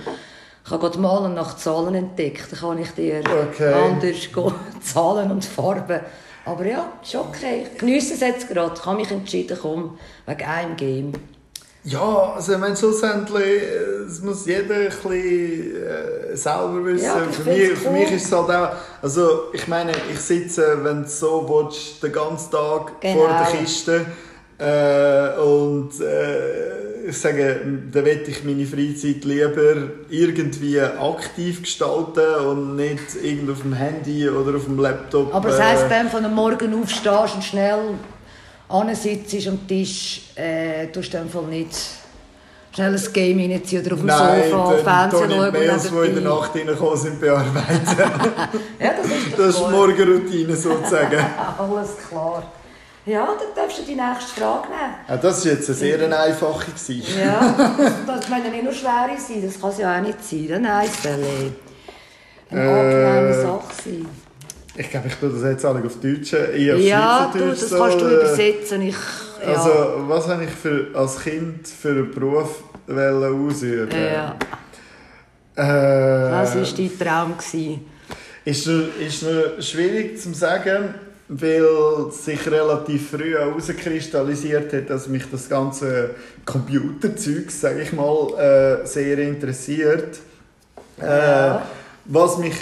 Ich 0.65 0.71
habe 0.71 0.81
gerade 0.81 0.99
Malen 0.99 1.35
nach 1.35 1.57
Zahlen 1.57 1.95
entdeckt. 1.95 2.51
Da 2.51 2.57
kann 2.57 2.79
ich 2.79 2.91
dir 2.91 3.19
okay. 3.19 3.73
anders 3.73 4.29
Zahlen 4.81 5.31
und 5.31 5.45
Farben. 5.45 5.99
Aber 6.45 6.65
ja, 6.65 6.91
ist 7.01 7.15
okay. 7.15 7.65
Ich 7.71 7.79
genieße 7.79 8.13
es 8.15 8.19
jetzt 8.19 8.47
gerade. 8.47 8.73
Ich 8.75 8.85
habe 8.85 8.97
mich 8.97 9.11
entschieden, 9.11 9.57
komm, 9.59 9.97
wegen 10.25 10.43
einem 10.43 10.75
Game. 10.75 11.13
Ja, 11.85 12.33
also 12.35 12.53
ich 12.53 12.57
meine, 12.57 12.75
schlussendlich 12.75 13.61
es 14.07 14.21
muss 14.21 14.45
jeder 14.45 14.75
ein 14.75 14.87
bisschen 14.87 15.83
äh, 15.83 16.35
selber 16.35 16.85
wissen. 16.85 17.05
Ja, 17.05 17.19
für, 17.31 17.49
mich, 17.49 17.69
cool. 17.69 17.75
für 17.75 17.89
mich 17.91 18.11
ist 18.11 18.25
es 18.25 18.31
halt 18.31 18.49
auch, 18.49 18.69
also 19.01 19.43
ich 19.53 19.67
meine, 19.67 19.91
ich 20.11 20.19
sitze, 20.19 20.79
wenn 20.81 21.03
du 21.03 21.07
so 21.07 21.45
willst, 21.47 22.01
den 22.03 22.11
ganzen 22.11 22.51
Tag 22.51 22.99
genau. 23.01 23.19
vor 23.19 23.27
der 23.27 23.59
Kiste 23.59 24.05
äh, 24.57 25.39
und 25.39 25.99
äh, 26.01 26.85
ich 27.07 27.17
sage, 27.19 27.61
da 27.91 28.01
möchte 28.01 28.31
ich 28.31 28.43
meine 28.43 28.65
Freizeit 28.65 29.23
lieber 29.25 29.91
irgendwie 30.09 30.81
aktiv 30.81 31.61
gestalten 31.61 32.45
und 32.47 32.75
nicht 32.75 33.15
irgend 33.21 33.51
auf 33.51 33.61
dem 33.61 33.73
Handy 33.73 34.27
oder 34.27 34.57
auf 34.57 34.65
dem 34.65 34.79
Laptop. 34.79 35.33
Aber 35.33 35.49
das 35.49 35.61
heisst, 35.61 35.89
wenn 35.89 36.05
du 36.05 36.09
von 36.09 36.33
Morgen 36.33 36.81
aufstehst 36.81 37.35
und 37.35 37.43
schnell 37.43 37.93
sitzt 38.93 39.47
am 39.47 39.67
Tisch, 39.67 40.21
äh, 40.35 40.87
tust 40.87 41.13
du 41.13 41.19
einfach 41.19 41.43
nicht 41.43 41.75
schnell 42.75 42.93
ein 42.93 43.13
Game 43.13 43.39
reinziehen 43.39 43.85
oder 43.85 43.93
auf 43.93 43.99
dem 43.99 44.07
Nein, 44.07 44.51
Sofa 44.51 44.77
Fernsehen 44.83 45.29
schauen. 45.31 45.39
Nein, 45.39 45.53
Mails, 45.53 45.89
die 45.89 46.07
in 46.07 46.15
der 46.15 46.23
Nacht 46.23 46.55
reingekommen 46.55 46.97
sind, 46.97 47.21
bearbeiten. 47.21 47.87
ja, 48.79 48.91
das 48.97 49.05
ist 49.05 49.39
Das 49.39 49.47
ist 49.55 49.71
Morgenroutine 49.71 50.55
sozusagen. 50.55 51.25
Alles 51.57 51.89
klar. 52.09 52.43
Ja, 53.05 53.27
dann 53.27 53.55
darfst 53.55 53.77
du 53.77 53.83
die 53.83 53.95
nächste 53.95 54.41
Frage 54.41 54.67
nehmen. 54.67 54.95
Ja, 55.07 55.17
das 55.17 55.45
war 55.45 55.51
jetzt 55.51 55.69
eine 55.69 55.77
sehr 55.77 56.19
einfache. 56.19 56.65
ja, 57.23 57.55
das, 58.07 58.25
können 58.25 58.51
nicht 58.51 58.63
nur 58.63 58.73
schwere 58.73 59.15
sein, 59.17 59.43
das 59.45 59.61
kann 59.61 59.69
es 59.69 59.77
ja 59.77 59.95
auch 59.95 60.01
nicht 60.01 60.23
sein. 60.23 60.61
Nein, 60.61 60.87
es 60.87 61.03
soll 61.03 61.13
eine 62.51 62.63
äh, 62.63 62.79
angenehme 62.79 63.41
Sache 63.41 63.73
sein. 63.83 64.24
Ich 64.77 64.89
glaube, 64.89 65.07
ich 65.07 65.15
tue 65.15 65.29
das 65.29 65.43
jetzt 65.43 65.65
alle 65.65 65.83
auf 65.85 65.99
Deutsch. 65.99 66.33
Ich 66.33 66.71
auf 66.71 66.79
ja, 66.79 67.31
du, 67.33 67.49
das 67.49 67.69
so, 67.69 67.77
kannst 67.77 68.01
du 68.01 68.07
übersetzen. 68.07 68.81
Ich, 68.81 68.95
ja. 69.41 69.53
Also, 69.53 70.07
was 70.07 70.27
habe 70.27 70.43
ich 70.43 70.49
für, 70.49 70.87
als 70.93 71.21
Kind 71.21 71.67
für 71.67 71.89
einen 71.89 72.11
Beruf 72.11 72.63
ausüben 72.87 73.89
Ja. 73.91 74.35
Äh, 75.55 76.31
was 76.31 76.55
war 76.55 76.63
dein 76.77 76.99
Traum? 76.99 77.33
Ist 78.43 78.67
nur, 78.67 78.83
ist 78.99 79.23
nur 79.23 79.61
schwierig 79.61 80.19
zu 80.19 80.33
sagen, 80.33 80.93
weil 81.29 82.11
sich 82.11 82.45
relativ 82.51 83.11
früh 83.11 83.31
herauskristallisiert 83.31 84.73
hat, 84.73 84.89
dass 84.89 85.07
mich 85.07 85.23
das 85.31 85.49
ganze 85.49 86.11
Computerzeug, 86.45 87.49
sage 87.49 87.81
ich 87.81 87.93
mal, 87.93 88.81
äh, 88.83 88.85
sehr 88.85 89.17
interessiert. 89.19 90.19
Äh, 90.99 91.55
was 92.05 92.37
mich 92.37 92.55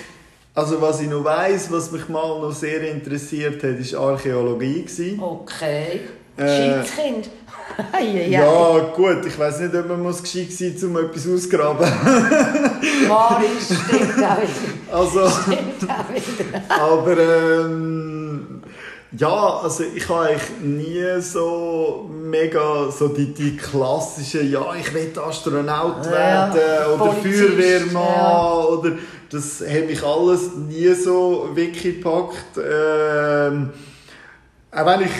also 0.55 0.81
was 0.81 1.01
ich 1.01 1.09
noch 1.09 1.23
weiss, 1.23 1.71
was 1.71 1.91
mich 1.91 2.07
mal 2.09 2.39
noch 2.39 2.51
sehr 2.51 2.81
interessiert 2.89 3.63
hat, 3.63 3.93
war 3.93 4.11
Archäologie. 4.11 4.85
Okay. 5.19 6.01
Äh, 6.35 6.83
Kind. 6.83 7.29
ja, 8.29 8.79
gut, 8.95 9.25
ich 9.25 9.37
weiß 9.37 9.61
nicht, 9.61 9.75
ob 9.75 9.87
man 9.87 10.01
muss 10.01 10.21
gescheit 10.21 10.51
sein 10.51 10.73
muss, 10.73 10.83
um 10.83 10.97
etwas 10.97 11.27
auszugraben. 11.27 11.87
Mari, 13.07 13.45
stimmt 13.59 14.23
auch. 14.23 14.37
Also, 14.91 15.27
stimmt 15.27 15.89
auch 15.89 16.13
wieder. 16.13 16.61
aber 16.69 17.17
ähm, 17.17 18.61
ja, 19.17 19.59
also 19.63 19.83
ich 19.95 20.07
habe 20.07 20.27
eigentlich 20.27 20.49
nie 20.61 21.21
so 21.21 22.09
mega 22.11 22.91
so 22.91 23.07
die, 23.07 23.33
die 23.33 23.57
klassischen, 23.57 24.51
ja, 24.51 24.73
ich 24.79 24.93
will 24.93 25.11
Astronaut 25.19 26.05
werden 26.09 26.59
ja, 26.59 26.87
oder 26.87 27.11
Feuerwehrmann 27.13 28.03
ja. 28.03 28.53
oder 28.65 28.91
das 29.33 29.61
habe 29.61 29.91
ich 29.91 30.03
alles 30.03 30.55
nie 30.55 30.93
so 30.93 31.49
wirklich 31.53 31.95
gepackt. 31.95 32.57
Ähm, 32.57 33.71
auch 34.71 34.85
wenn 34.85 35.01
ich 35.01 35.11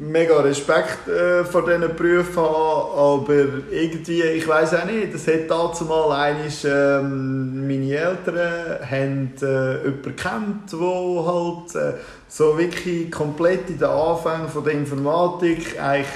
mega 0.00 0.40
Respekt 0.40 1.08
äh, 1.08 1.44
vor 1.44 1.66
diesen 1.66 1.94
Berufen 1.94 2.42
habe, 2.42 2.94
aber 2.96 3.34
irgendwie, 3.70 4.22
ich 4.22 4.46
weiß 4.48 4.74
auch 4.74 4.84
nicht, 4.86 5.12
das 5.12 5.26
hat 5.26 5.48
dazu 5.48 5.84
mal 5.84 6.12
eines, 6.12 6.64
ähm, 6.64 7.66
meine 7.66 7.94
Eltern 7.94 8.78
haben 8.90 9.32
äh, 9.42 9.84
jemanden 9.84 10.16
kennt, 10.16 10.72
der 10.72 11.26
halt 11.26 11.74
äh, 11.74 11.98
so 12.28 12.56
wirklich 12.56 13.10
komplett 13.10 13.68
in 13.68 13.78
den 13.78 13.88
Anfängen 13.88 14.64
der 14.64 14.72
Informatik 14.72 15.80
eigentlich 15.80 16.06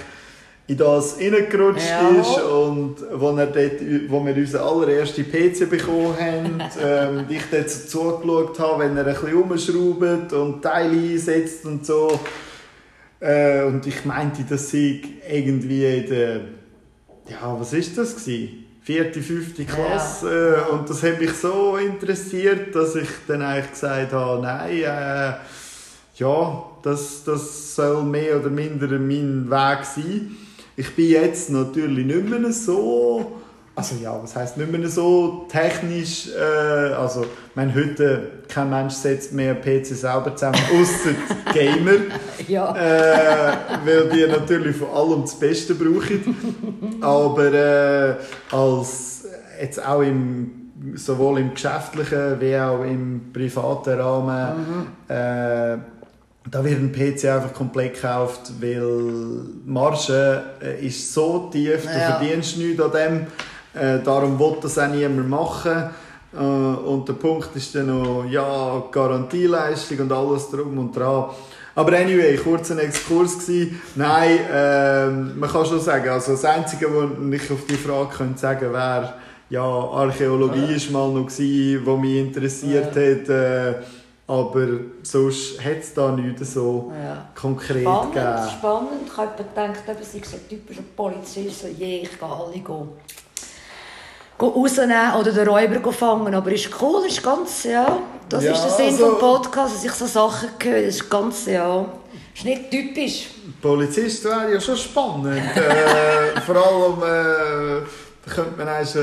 in 0.68 0.76
das 0.76 1.18
reingerutscht 1.18 1.88
ja. 1.88 2.08
ist 2.20 2.42
und 2.42 2.96
wo, 3.14 3.34
er 3.36 3.46
dort, 3.46 3.80
wo 4.08 4.24
wir 4.24 4.36
unseren 4.36 4.68
allerersten 4.68 5.24
PC 5.24 5.68
bekommen 5.68 6.14
haben 6.20 6.62
ähm, 6.82 7.24
ich 7.28 7.42
dort 7.50 7.70
so 7.70 8.18
zugeschaut 8.18 8.58
habe, 8.58 8.84
wenn 8.84 8.96
er 8.98 9.06
ein 9.06 9.14
bisschen 9.14 9.34
umschraubt 9.34 10.32
und 10.34 10.62
Teile 10.62 10.92
einsetzt 10.92 11.64
und 11.64 11.86
so. 11.86 12.20
Äh, 13.18 13.62
und 13.64 13.86
ich 13.86 14.04
meinte, 14.04 14.44
dass 14.44 14.72
ich 14.74 15.06
irgendwie 15.28 15.86
in 15.86 16.06
der, 16.06 16.36
ja, 17.28 17.56
was 17.58 17.72
ist 17.72 17.96
das 17.96 18.14
gewesen? 18.14 18.64
vierte, 18.82 19.20
fünfte 19.20 19.66
Klasse 19.66 20.56
ja. 20.56 20.74
und 20.74 20.88
das 20.88 21.02
hat 21.02 21.20
mich 21.20 21.32
so 21.34 21.76
interessiert, 21.76 22.74
dass 22.74 22.94
ich 22.94 23.08
dann 23.26 23.42
eigentlich 23.42 23.72
gesagt 23.72 24.12
habe, 24.14 24.40
nein, 24.40 24.78
äh, 24.78 25.34
ja, 26.14 26.64
das, 26.82 27.22
das 27.24 27.74
soll 27.74 28.02
mehr 28.04 28.40
oder 28.40 28.48
minder 28.48 28.88
mein 28.98 29.50
Weg 29.50 29.84
sein. 29.84 30.36
Ich 30.78 30.94
bin 30.94 31.10
jetzt 31.10 31.50
natürlich 31.50 32.06
nicht 32.06 32.28
mehr 32.28 32.52
so 32.52 33.32
also 33.74 33.94
ja, 34.02 34.20
was 34.20 34.34
heißt 34.34 34.56
nicht 34.56 34.72
mehr 34.72 34.88
so 34.88 35.46
technisch, 35.48 36.30
äh, 36.36 36.92
also 36.94 37.22
ich 37.22 37.54
meine, 37.54 37.72
heute 37.72 38.42
kein 38.48 38.70
Mensch 38.70 38.94
setzt 38.94 39.32
mehr 39.32 39.54
PC 39.54 39.86
selber 39.86 40.34
zusammen, 40.34 40.58
außer 40.72 41.14
Gamer, 41.52 42.00
ja. 42.48 42.74
äh, 42.74 43.56
weil 43.84 44.08
die 44.08 44.26
natürlich 44.26 44.76
von 44.76 44.88
allem 44.88 45.20
das 45.20 45.38
Beste 45.38 45.76
brauchen, 45.76 46.98
aber 47.00 47.52
äh, 47.52 48.14
als 48.50 49.28
jetzt 49.60 49.84
auch 49.86 50.02
im 50.02 50.50
sowohl 50.94 51.38
im 51.38 51.54
geschäftlichen 51.54 52.40
wie 52.40 52.56
auch 52.56 52.82
im 52.82 53.32
privaten 53.32 54.00
Rahmen 54.00 54.56
mhm. 54.58 54.86
äh, 55.08 55.78
da 56.50 56.64
wird 56.64 56.78
ein 56.78 56.92
PC 56.92 57.24
einfach 57.26 57.52
komplett 57.52 57.94
gekauft, 57.94 58.52
weil 58.60 58.80
die 59.64 59.70
Marge 59.70 60.42
äh, 60.62 60.86
ist 60.86 61.12
so 61.12 61.48
tief, 61.52 61.82
du 61.82 61.88
ja. 61.88 62.18
verdienst 62.18 62.58
nichts 62.58 62.82
an 62.82 62.90
dem 62.92 63.26
äh, 63.74 64.00
darum 64.02 64.38
will 64.38 64.56
das 64.60 64.78
auch 64.78 64.88
niemand 64.88 65.28
machen. 65.28 65.90
Äh, 66.34 66.38
und 66.38 67.08
der 67.08 67.14
Punkt 67.14 67.54
ist 67.54 67.74
dann 67.74 67.86
noch, 67.86 68.24
ja, 68.28 68.82
Garantieleistung 68.90 70.00
und 70.00 70.12
alles 70.12 70.50
drum 70.50 70.78
und 70.78 70.96
dran. 70.96 71.26
Aber 71.74 71.96
anyway, 71.96 72.36
kurz 72.36 72.70
ein 72.72 72.80
Exkurs 72.80 73.38
gewesen. 73.38 73.80
Nein, 73.94 74.38
äh, 74.52 75.06
man 75.06 75.48
kann 75.48 75.64
schon 75.64 75.80
sagen, 75.80 76.08
also 76.08 76.32
das 76.32 76.44
Einzige, 76.44 76.86
was 76.86 77.40
ich 77.40 77.50
auf 77.52 77.66
die 77.66 77.76
Frage 77.76 78.08
könnte 78.16 78.38
sagen 78.38 78.72
wäre, 78.72 79.14
ja, 79.50 79.62
Archäologie 79.62 80.92
war 80.92 81.08
mal 81.08 81.20
noch, 81.20 81.26
gewesen, 81.26 81.86
was 81.86 81.98
mich 81.98 82.16
interessiert 82.16 82.96
ja. 82.96 83.02
hat. 83.02 83.28
Äh, 83.28 83.74
aber 84.28 84.66
sonst 85.02 85.58
hat 85.64 85.78
es 85.80 85.94
da 85.94 86.12
nichts 86.12 86.52
so 86.52 86.92
ja. 87.02 87.28
konkret 87.34 87.82
spannend, 87.82 88.12
gegeben. 88.12 88.48
Spannend, 88.58 88.90
ich 89.06 89.16
habe 89.16 89.42
gedacht, 89.42 90.00
es 90.00 90.12
sei 90.12 90.20
so 90.22 90.36
typischer 90.48 90.82
Polizist, 90.94 91.62
so, 91.62 91.66
je, 91.66 92.02
ich 92.02 92.18
gehe 92.18 92.28
alle 92.28 92.52
gehen 92.52 92.88
rausnehmen 94.40 95.14
oder 95.18 95.32
den 95.32 95.48
Räuber 95.48 95.92
fangen. 95.92 96.34
Aber 96.34 96.52
ist 96.52 96.70
cool, 96.80 97.06
ist 97.06 97.22
ganz, 97.22 97.64
ja. 97.64 97.98
Das 98.28 98.44
ja, 98.44 98.52
ist 98.52 98.62
der 98.62 98.70
Sinn 98.70 98.86
also, 98.86 99.10
des 99.10 99.18
Podcasts, 99.20 99.74
dass 99.76 99.84
ich 99.84 99.92
so 99.92 100.06
Sachen 100.06 100.50
höre. 100.62 100.82
Das 100.82 100.94
ist 100.94 101.10
ganz, 101.10 101.46
ja. 101.46 101.86
ist 102.34 102.44
nicht 102.44 102.70
typisch. 102.70 103.30
Polizist 103.60 104.24
wäre 104.24 104.54
ja 104.54 104.60
schon 104.60 104.76
spannend. 104.76 105.38
äh, 105.56 106.40
vor 106.46 106.56
allem, 106.56 107.02
äh, 107.02 108.30
könnte 108.30 108.58
man 108.58 108.68
eigentlich 108.68 108.94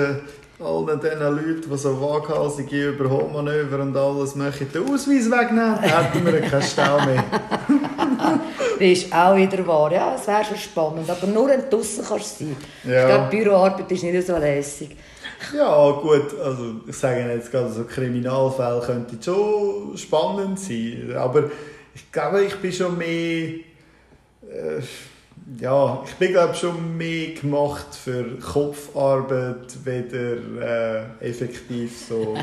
allen 0.60 1.00
diesen 1.00 1.20
Leuten, 1.20 1.70
die 1.70 1.78
so 1.78 2.02
waghalsige 2.02 2.90
Überholmanöver 2.90 3.80
und 3.80 3.96
alles 3.96 4.36
machen, 4.36 4.68
den 4.74 4.84
Ausweis 4.84 5.30
wegnehmen, 5.30 5.80
hätten 5.80 6.26
wir 6.26 6.42
keinen 6.42 6.62
Stau 6.62 7.06
mehr. 7.06 7.24
das 8.80 8.88
ist 8.88 9.14
auch 9.14 9.36
wieder 9.36 9.66
wahr. 9.68 9.92
Ja, 9.92 10.16
es 10.16 10.28
wäre 10.28 10.46
schon 10.46 10.58
spannend. 10.58 11.10
Aber 11.10 11.28
nur 11.28 11.50
wenn 11.50 11.62
du 11.62 11.78
draußen 11.78 12.06
kannst 12.08 12.40
sein. 12.40 12.56
Ja. 12.84 13.02
Ich 13.02 13.06
glaube, 13.06 13.30
Büroarbeit 13.30 13.92
ist 13.92 14.04
nicht 14.04 14.28
so 14.28 14.38
lässig. 14.38 14.96
Ja, 15.54 15.92
gut, 15.92 16.40
also 16.40 16.76
ich 16.88 16.96
sage 16.96 17.20
jetzt 17.34 17.52
gerade, 17.52 17.70
so 17.70 17.84
Kriminalfälle 17.84 18.82
könnten 18.82 19.22
schon 19.22 19.98
spannend 19.98 20.60
sein, 20.60 21.14
aber 21.16 21.52
ich 21.94 22.12
glaube, 22.12 22.44
ich 22.46 22.56
bin 22.56 22.72
schon 22.72 22.98
mehr, 22.98 23.50
äh, 24.50 24.82
ja, 25.60 26.04
ich 26.06 26.16
bin 26.16 26.32
glaube 26.32 26.56
schon 26.56 26.98
mehr 26.98 27.34
gemacht 27.34 27.94
für 27.94 28.38
Kopfarbeit, 28.40 29.76
weder 29.84 31.12
äh, 31.20 31.30
effektiv 31.30 32.08
so, 32.08 32.36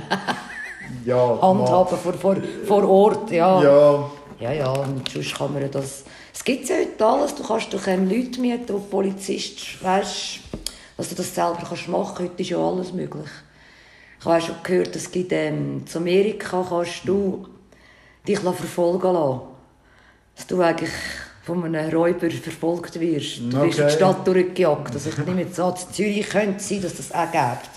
ja. 1.04 1.38
Handhaben 1.40 1.98
vor, 1.98 2.12
vor, 2.14 2.36
vor 2.66 2.88
Ort, 2.88 3.30
ja. 3.30 3.62
Ja. 3.62 4.10
Ja, 4.40 4.50
ja, 4.50 4.72
und 4.72 5.08
sonst 5.08 5.36
kann 5.36 5.52
man 5.52 5.70
das, 5.70 6.02
es 6.34 6.42
gibt 6.42 6.68
ja 6.68 6.74
heute 6.74 7.06
alles, 7.06 7.34
du 7.36 7.44
kannst 7.44 7.72
doch 7.72 7.86
Leute 7.86 8.40
mieten, 8.40 8.66
die 8.66 8.90
Polizist, 8.90 9.82
weißt 9.84 10.40
dass 10.96 11.08
du 11.08 11.14
das 11.16 11.34
selber 11.34 11.62
kannst 11.66 11.88
machen 11.88 12.14
kannst. 12.16 12.20
Heute 12.20 12.42
ist 12.42 12.50
ja 12.50 12.58
alles 12.58 12.92
möglich. 12.92 13.28
Ich 14.20 14.24
habe 14.24 14.40
schon 14.40 14.54
gehört, 14.62 14.94
es 14.94 15.10
gibt 15.10 15.32
ähm, 15.32 15.84
zu 15.86 15.98
Amerika 15.98 16.64
kannst 16.68 17.02
du 17.04 17.48
dich 18.26 18.38
verfolgen 18.38 19.12
lassen. 19.12 19.40
Dass 20.36 20.46
du 20.46 20.60
eigentlich 20.60 20.90
von 21.42 21.64
einem 21.64 21.90
Räuber 21.94 22.30
verfolgt 22.30 22.98
wirst. 23.00 23.40
Du 23.40 23.56
okay. 23.56 23.66
wirst 23.66 23.78
in 23.78 23.86
die 23.86 23.92
Stadt 23.92 24.26
durchgejagt. 24.26 24.94
Also 24.94 25.10
ich 25.10 25.18
nehme 25.18 25.42
jetzt 25.42 25.58
an, 25.58 25.74
in 25.74 25.94
Zürich 25.94 26.28
könnte 26.28 26.56
es 26.58 26.68
sein, 26.68 26.82
dass 26.82 26.94
das 26.96 27.12
auch 27.12 27.30
gibt. 27.30 27.70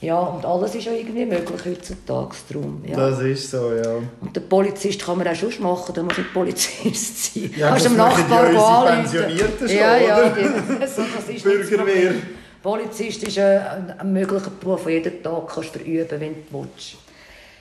Ja, 0.00 0.20
und 0.20 0.44
alles 0.44 0.74
ist 0.74 0.84
ja 0.84 0.92
irgendwie 0.92 1.24
möglich 1.24 1.60
heutzutage. 1.64 2.34
Darum, 2.48 2.82
ja. 2.86 2.94
Das 2.94 3.20
ist 3.20 3.50
so, 3.50 3.72
ja. 3.72 3.94
Und 4.20 4.36
der 4.36 4.42
Polizist 4.42 5.02
kann 5.02 5.16
man 5.16 5.26
auch 5.26 5.34
schon 5.34 5.50
machen, 5.60 5.94
da 5.94 6.02
muss 6.02 6.18
nicht 6.18 6.32
Polizist 6.32 7.34
sein. 7.34 7.54
Ja, 7.56 7.70
kannst 7.70 7.86
das 7.86 7.92
dem 7.92 7.96
Nachbar 7.96 8.52
ja 8.52 8.80
Pensionierten 8.82 9.68
schon, 9.68 9.76
ja, 9.76 9.96
ja, 9.96 10.18
oder? 10.18 10.30
Die, 10.30 10.78
das, 10.80 10.96
das 10.96 11.28
ist 11.34 11.42
Bürgerwehr. 11.42 12.14
Polizist 12.62 13.22
ist 13.22 13.38
ein, 13.38 13.94
ein 13.98 14.12
möglicher 14.12 14.50
Beruf, 14.60 14.84
den 14.84 14.92
jeden 14.92 15.22
Tag 15.22 15.48
kannst 15.48 15.70
verüben 15.70 16.20
wenn 16.20 16.34
du 16.34 16.60
willst. 16.60 16.96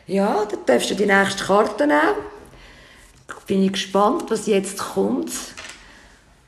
Ja, 0.07 0.45
dann 0.49 0.59
darfst 0.65 0.89
du 0.91 0.95
die 0.95 1.05
nächste 1.05 1.45
Karte 1.45 1.87
nehmen. 1.87 2.32
Bin 3.47 3.63
ich 3.63 3.73
gespannt, 3.73 4.25
was 4.29 4.47
jetzt 4.47 4.77
kommt. 4.77 5.31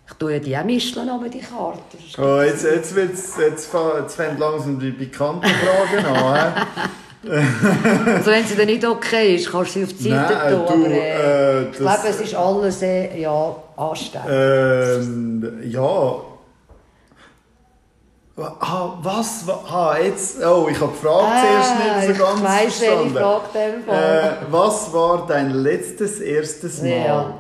Ich 0.08 0.14
tue 0.18 0.34
ja 0.34 0.40
die 0.40 0.58
auch 0.58 0.64
mischen, 0.64 1.10
aber 1.10 1.28
die 1.28 1.40
Karte. 1.40 1.80
Oh, 2.18 2.42
jetzt, 2.42 2.64
jetzt, 2.64 2.96
jetzt, 2.96 3.38
jetzt, 3.38 3.74
jetzt 3.74 4.16
fängt 4.16 4.40
langsam 4.40 4.80
die 4.80 4.92
bekannten 4.92 5.48
Fragen 5.48 6.06
an. 6.06 6.68
also 8.16 8.32
wenn 8.32 8.46
sie 8.46 8.56
dann 8.56 8.68
nicht 8.68 8.86
okay 8.86 9.36
ist, 9.36 9.52
kannst 9.52 9.76
du 9.76 9.80
sie 9.80 9.86
auf 9.86 9.94
die 9.94 10.10
Seite 10.10 10.34
Nein, 10.34 10.54
tun. 10.54 10.66
Du, 10.66 10.86
aber, 10.86 10.92
äh, 10.92 11.64
ich 11.70 11.78
glaube, 11.78 12.08
es 12.08 12.22
ist 12.22 12.36
alles 12.36 12.82
äh, 12.82 13.20
ja, 13.20 13.56
ansteckend. 13.76 14.30
Ähm, 14.30 15.60
ja, 15.64 16.16
Ah, 18.38 18.98
was? 19.02 19.46
Ah, 19.48 19.98
jetzt. 19.98 20.44
Oh, 20.44 20.68
ich 20.70 20.80
habe 20.82 20.92
die 20.92 21.06
Frage 21.06 21.26
ah, 21.26 21.42
zuerst 21.42 22.08
nicht 22.08 22.18
so 22.18 22.24
ganz 22.26 22.40
ich 22.40 22.46
weiss, 22.46 22.76
verstanden. 22.76 23.16
Frage 23.16 23.48
äh, 23.88 24.32
was 24.52 24.94
war 24.94 25.26
dein 25.26 25.52
letztes, 25.52 26.20
erstes 26.20 26.82
Mal? 26.82 27.38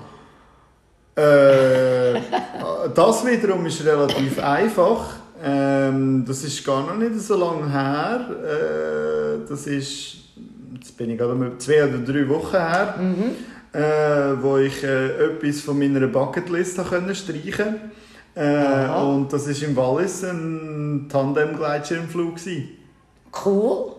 Ja. 1.17 1.21
Äh, 1.21 2.21
das 2.95 3.25
wiederum 3.25 3.65
ist 3.65 3.83
relativ 3.85 4.41
einfach. 4.41 5.15
Ähm, 5.43 6.23
das 6.25 6.45
ist 6.45 6.65
gar 6.65 6.85
noch 6.85 6.95
nicht 6.95 7.19
so 7.19 7.35
lange 7.35 7.69
her. 7.69 8.29
Äh, 8.29 9.49
das 9.49 9.67
ist, 9.67 10.15
jetzt 10.75 10.95
bin 10.95 11.09
ich 11.09 11.17
gerade 11.17 11.35
mal 11.35 11.57
zwei 11.57 11.83
oder 11.83 11.97
drei 11.97 12.27
Wochen 12.29 12.55
her, 12.55 12.95
mhm. 12.97 13.77
äh, 13.77 14.41
wo 14.41 14.57
ich 14.57 14.81
äh, 14.81 15.25
etwas 15.25 15.59
von 15.59 15.77
meiner 15.77 16.07
Bucketlist 16.07 16.75
streichen 16.75 17.53
konnte. 17.53 17.79
Äh, 18.35 18.89
und 19.01 19.31
das 19.31 19.47
war 19.47 19.67
im 19.67 19.75
Wallis 19.75 20.23
ein 20.23 21.07
Tandem-Gleitschirmflug. 21.09 22.35
Cool. 23.45 23.95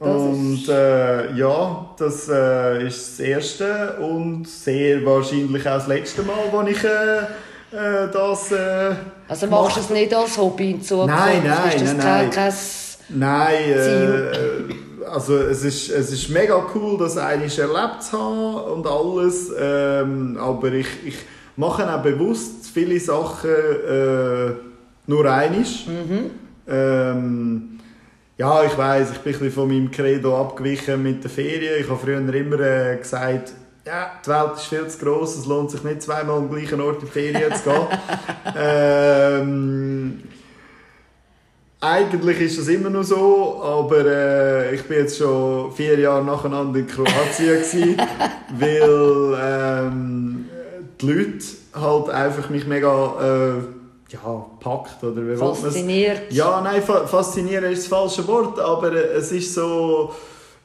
Das 0.00 0.22
und 0.22 0.68
äh, 0.68 1.34
ja, 1.34 1.90
das 1.98 2.28
äh, 2.28 2.86
ist 2.86 3.18
das 3.18 3.20
erste 3.20 3.96
und 3.96 4.46
sehr 4.46 5.04
wahrscheinlich 5.04 5.66
auch 5.66 5.74
das 5.74 5.88
letzte 5.88 6.22
Mal, 6.22 6.36
wo 6.52 6.62
ich 6.62 6.84
äh, 6.84 7.18
äh 7.72 8.08
das. 8.12 8.52
Äh, 8.52 8.94
also 9.26 9.46
machst 9.48 9.76
du 9.76 9.80
es 9.80 9.90
nicht 9.90 10.14
als 10.14 10.38
Hobby 10.38 10.72
in 10.72 10.82
Zukunft? 10.82 11.16
Nein, 11.16 11.42
nein, 11.44 11.72
ist 11.74 11.84
das 11.84 11.94
nein, 11.94 12.30
kein, 12.30 12.54
nein. 13.08 13.72
Äh, 13.72 15.08
also 15.10 15.36
es 15.38 15.64
ist, 15.64 15.90
es 15.90 16.12
ist 16.12 16.28
mega 16.28 16.64
cool, 16.74 16.96
das 16.98 17.16
eigentlich 17.16 17.58
erlebt 17.58 18.02
zu 18.02 18.18
haben 18.18 18.54
und 18.72 18.86
alles, 18.86 19.50
ähm, 19.58 20.38
aber 20.40 20.72
ich, 20.72 20.86
ich 21.04 21.16
mache 21.56 21.92
auch 21.92 22.02
bewusst 22.02 22.57
viele 22.68 22.98
Sachen 23.00 23.50
äh, 23.50 24.52
nur 25.06 25.30
einisch. 25.30 25.86
Mhm. 25.86 26.30
Ähm, 26.68 27.78
ja, 28.36 28.62
ich 28.62 28.76
weiß, 28.78 29.10
ich 29.12 29.18
bin 29.18 29.34
ein 29.34 29.38
bisschen 29.40 29.52
von 29.52 29.68
meinem 29.68 29.90
Credo 29.90 30.40
abgewichen 30.40 31.02
mit 31.02 31.24
den 31.24 31.30
Ferien. 31.30 31.80
Ich 31.80 31.88
habe 31.88 31.98
früher 31.98 32.18
immer 32.18 32.60
äh, 32.60 32.96
gesagt, 32.96 33.52
ja, 33.84 34.12
die 34.24 34.28
Welt 34.28 34.52
ist 34.56 34.66
viel 34.66 34.86
zu 34.86 34.98
gross, 34.98 35.36
es 35.38 35.46
lohnt 35.46 35.70
sich 35.70 35.82
nicht 35.82 36.02
zweimal 36.02 36.36
am 36.36 36.50
gleichen 36.50 36.80
Ort 36.80 37.02
in 37.02 37.06
die 37.06 37.12
Ferien 37.12 37.54
zu 37.54 37.70
gehen. 37.70 37.86
ähm, 38.56 40.22
eigentlich 41.80 42.40
ist 42.40 42.58
das 42.58 42.68
immer 42.68 42.90
noch 42.90 43.04
so, 43.04 43.62
aber 43.62 44.04
äh, 44.04 44.74
ich 44.74 44.82
bin 44.82 44.98
jetzt 44.98 45.16
schon 45.16 45.72
vier 45.72 45.98
Jahre 45.98 46.24
nacheinander 46.24 46.80
in 46.80 46.86
Kroatien 46.86 47.60
gewesen, 47.60 47.96
weil 48.58 49.38
ähm, 49.40 50.37
die 51.00 51.06
Leute 51.06 51.44
halt 51.74 52.10
einfach 52.10 52.50
mich 52.50 52.66
mega 52.66 53.14
äh, 53.20 54.12
ja, 54.12 54.46
packt 54.60 55.02
oder 55.04 55.26
wie 55.26 55.36
Fasziniert. 55.36 56.32
Ja, 56.32 56.60
nein, 56.60 56.82
fa 56.82 57.06
faszinieren 57.06 57.72
ist 57.72 57.82
das 57.82 57.88
falsche 57.88 58.26
Wort, 58.26 58.58
aber 58.58 58.92
es 58.92 59.32
ist 59.32 59.54
so 59.54 60.12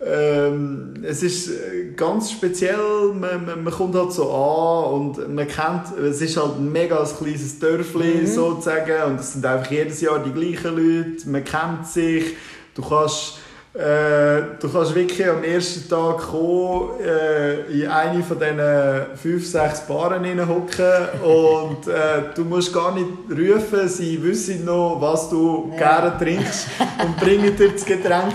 ähm, 0.05 0.95
es 1.03 1.23
ist 1.23 1.49
äh, 1.49 1.93
ganz 1.95 2.31
speziell, 2.31 3.13
man, 3.13 3.45
man, 3.45 3.63
man, 3.63 3.73
kommt 3.73 3.95
halt 3.95 4.11
so 4.11 4.29
an 4.31 4.93
und 4.93 5.33
man 5.33 5.47
kennt, 5.47 5.97
es 6.03 6.21
ist 6.21 6.35
halt 6.35 6.57
ein 6.57 6.71
mega 6.71 7.03
kleines 7.05 7.59
Dörfli 7.59 8.21
mhm. 8.21 8.27
sozusagen 8.27 9.11
und 9.11 9.19
es 9.19 9.33
sind 9.33 9.45
einfach 9.45 9.71
jedes 9.71 10.01
Jahr 10.01 10.19
die 10.19 10.31
gleichen 10.31 10.75
Leute, 10.75 11.29
man 11.29 11.43
kennt 11.43 11.87
sich, 11.87 12.35
du 12.75 12.81
kannst 12.81 13.37
äh, 13.73 14.59
du 14.59 14.69
kannst 14.71 14.93
wirklich 14.93 15.27
am 15.27 15.43
ersten 15.43 15.89
Tag 15.89 16.19
kommen, 16.19 16.99
äh, 16.99 17.61
in 17.71 17.87
eine 17.87 18.21
von 18.21 18.37
diesen 18.37 19.15
fünf, 19.15 19.47
sechs 19.47 19.81
Baren 19.87 20.47
hocken 20.47 21.21
und 21.23 21.87
äh, 21.87 22.33
du 22.35 22.43
musst 22.43 22.71
gar 22.71 22.93
nicht 22.93 23.07
rufen, 23.31 23.87
sie 23.87 24.21
wissen 24.21 24.65
noch, 24.65 24.97
was 24.99 25.29
du 25.29 25.71
ja. 25.71 25.77
gerne 25.77 26.17
trinkst 26.19 26.67
und 27.03 27.17
bringen 27.17 27.55
dir 27.55 27.71
das 27.71 27.83
Getränk. 27.83 28.33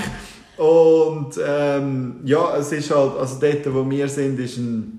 Und 0.56 1.38
ähm, 1.46 2.16
ja, 2.24 2.56
es 2.56 2.72
ist 2.72 2.90
halt, 2.92 3.16
also 3.16 3.36
dort, 3.40 3.72
wo 3.72 3.88
wir 3.88 4.08
sind, 4.08 4.40
ist 4.40 4.56
ein 4.56 4.98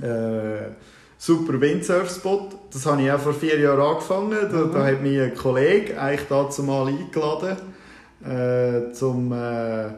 äh, 0.00 0.70
super 1.18 1.60
Windsurf-Spot. 1.60 2.48
Das 2.72 2.86
habe 2.86 3.02
ich 3.02 3.10
auch 3.10 3.18
vor 3.18 3.34
vier 3.34 3.58
Jahren 3.58 3.80
angefangen. 3.80 4.38
Da, 4.52 4.56
mhm. 4.56 4.72
da 4.72 4.86
hat 4.86 5.02
mich 5.02 5.20
ein 5.20 5.34
Kollege 5.34 6.00
eigentlich 6.00 6.28
dazu 6.28 6.62
mal 6.62 6.86
eingeladen, 6.86 7.56
äh, 8.24 8.92
zum 8.92 9.32
äh, 9.32 9.90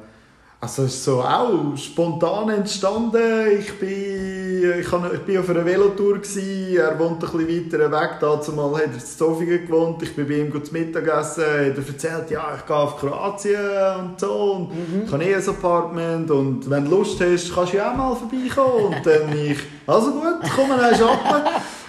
also 0.63 0.85
ist 0.85 1.03
so 1.03 1.21
auch 1.21 1.77
spontan 1.77 2.49
entstanden. 2.51 3.19
Ich 3.59 3.81
bin, 3.81 4.79
ich, 4.79 4.89
kann, 4.89 5.11
ich 5.13 5.23
bin 5.23 5.39
auf 5.39 5.51
einer 5.51 5.65
Velotour, 5.65 6.19
gewesen. 6.19 6.77
er 6.77 6.97
wohnt 7.01 7.25
ein 7.25 7.33
bisschen 7.33 7.73
weiter 7.73 7.91
weg. 7.91 8.11
Dazu 8.21 8.53
mal 8.53 8.73
hat 8.75 8.83
er 8.83 8.95
in 8.95 9.01
Zofingen 9.01 9.67
gewohnt. 9.67 10.01
Ich 10.05 10.15
bin 10.15 10.29
bei 10.29 10.35
ihm 10.35 10.53
gut 10.53 10.71
Mittagessen. 10.71 11.43
Er 11.43 11.71
hat 11.71 11.77
erzählt, 11.77 12.31
ja, 12.31 12.55
ich 12.57 12.65
gehe 12.65 12.77
auf 12.77 12.97
Kroatien 12.97 13.59
und 13.99 14.21
so. 14.21 14.31
Und 14.31 14.71
mhm. 14.71 15.03
Ich 15.05 15.13
habe 15.13 15.25
eh 15.25 15.35
ein 15.35 15.49
Apartment. 15.49 16.31
Und 16.31 16.71
wenn 16.71 16.85
du 16.85 16.91
Lust 16.93 17.21
hast, 17.21 17.53
kannst 17.53 17.73
du 17.73 17.79
ja 17.79 17.91
auch 17.91 17.97
mal 17.97 18.15
vorbeikommen. 18.15 18.95
Und 18.95 19.05
dann 19.05 19.37
ich, 19.37 19.59
also 19.85 20.13
gut, 20.13 20.49
komm, 20.55 20.69
dann 20.69 20.95
shoppen. 20.95 21.43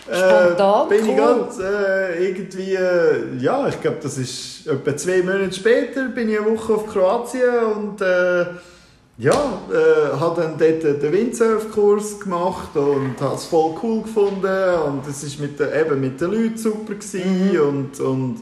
Spontan, 0.05 0.85
äh, 0.85 0.97
bin 0.97 1.09
ich 1.09 1.17
ganz 1.17 1.59
äh, 1.59 2.27
irgendwie, 2.27 2.75
äh, 2.75 3.37
ja, 3.39 3.67
ich 3.67 3.79
glaube, 3.79 3.97
das 4.01 4.17
ist 4.17 4.67
etwa 4.67 4.97
zwei 4.97 5.23
Monate 5.23 5.53
später, 5.53 6.09
bin 6.09 6.29
ich 6.29 6.39
eine 6.39 6.51
Woche 6.51 6.73
auf 6.73 6.87
Kroatien 6.87 7.65
und 7.75 8.01
äh, 8.01 8.45
ja, 9.17 9.31
äh, 9.31 10.19
habe 10.19 10.41
dann 10.41 10.57
dort 10.57 11.01
den 11.01 11.11
Windsurfkurs 11.11 12.19
gemacht 12.19 12.75
und 12.75 13.15
habe 13.21 13.35
es 13.35 13.45
voll 13.45 13.75
cool 13.81 14.01
gefunden 14.01 14.75
und 14.87 15.07
es 15.07 15.39
war 15.39 15.47
mit, 15.47 15.59
den, 15.59 15.69
eben 15.73 16.01
mit 16.01 16.19
den 16.19 16.31
Leuten 16.31 16.57
super 16.57 16.95
gewesen 16.95 17.51
mhm. 17.51 17.59
und, 17.61 17.99
und 17.99 18.41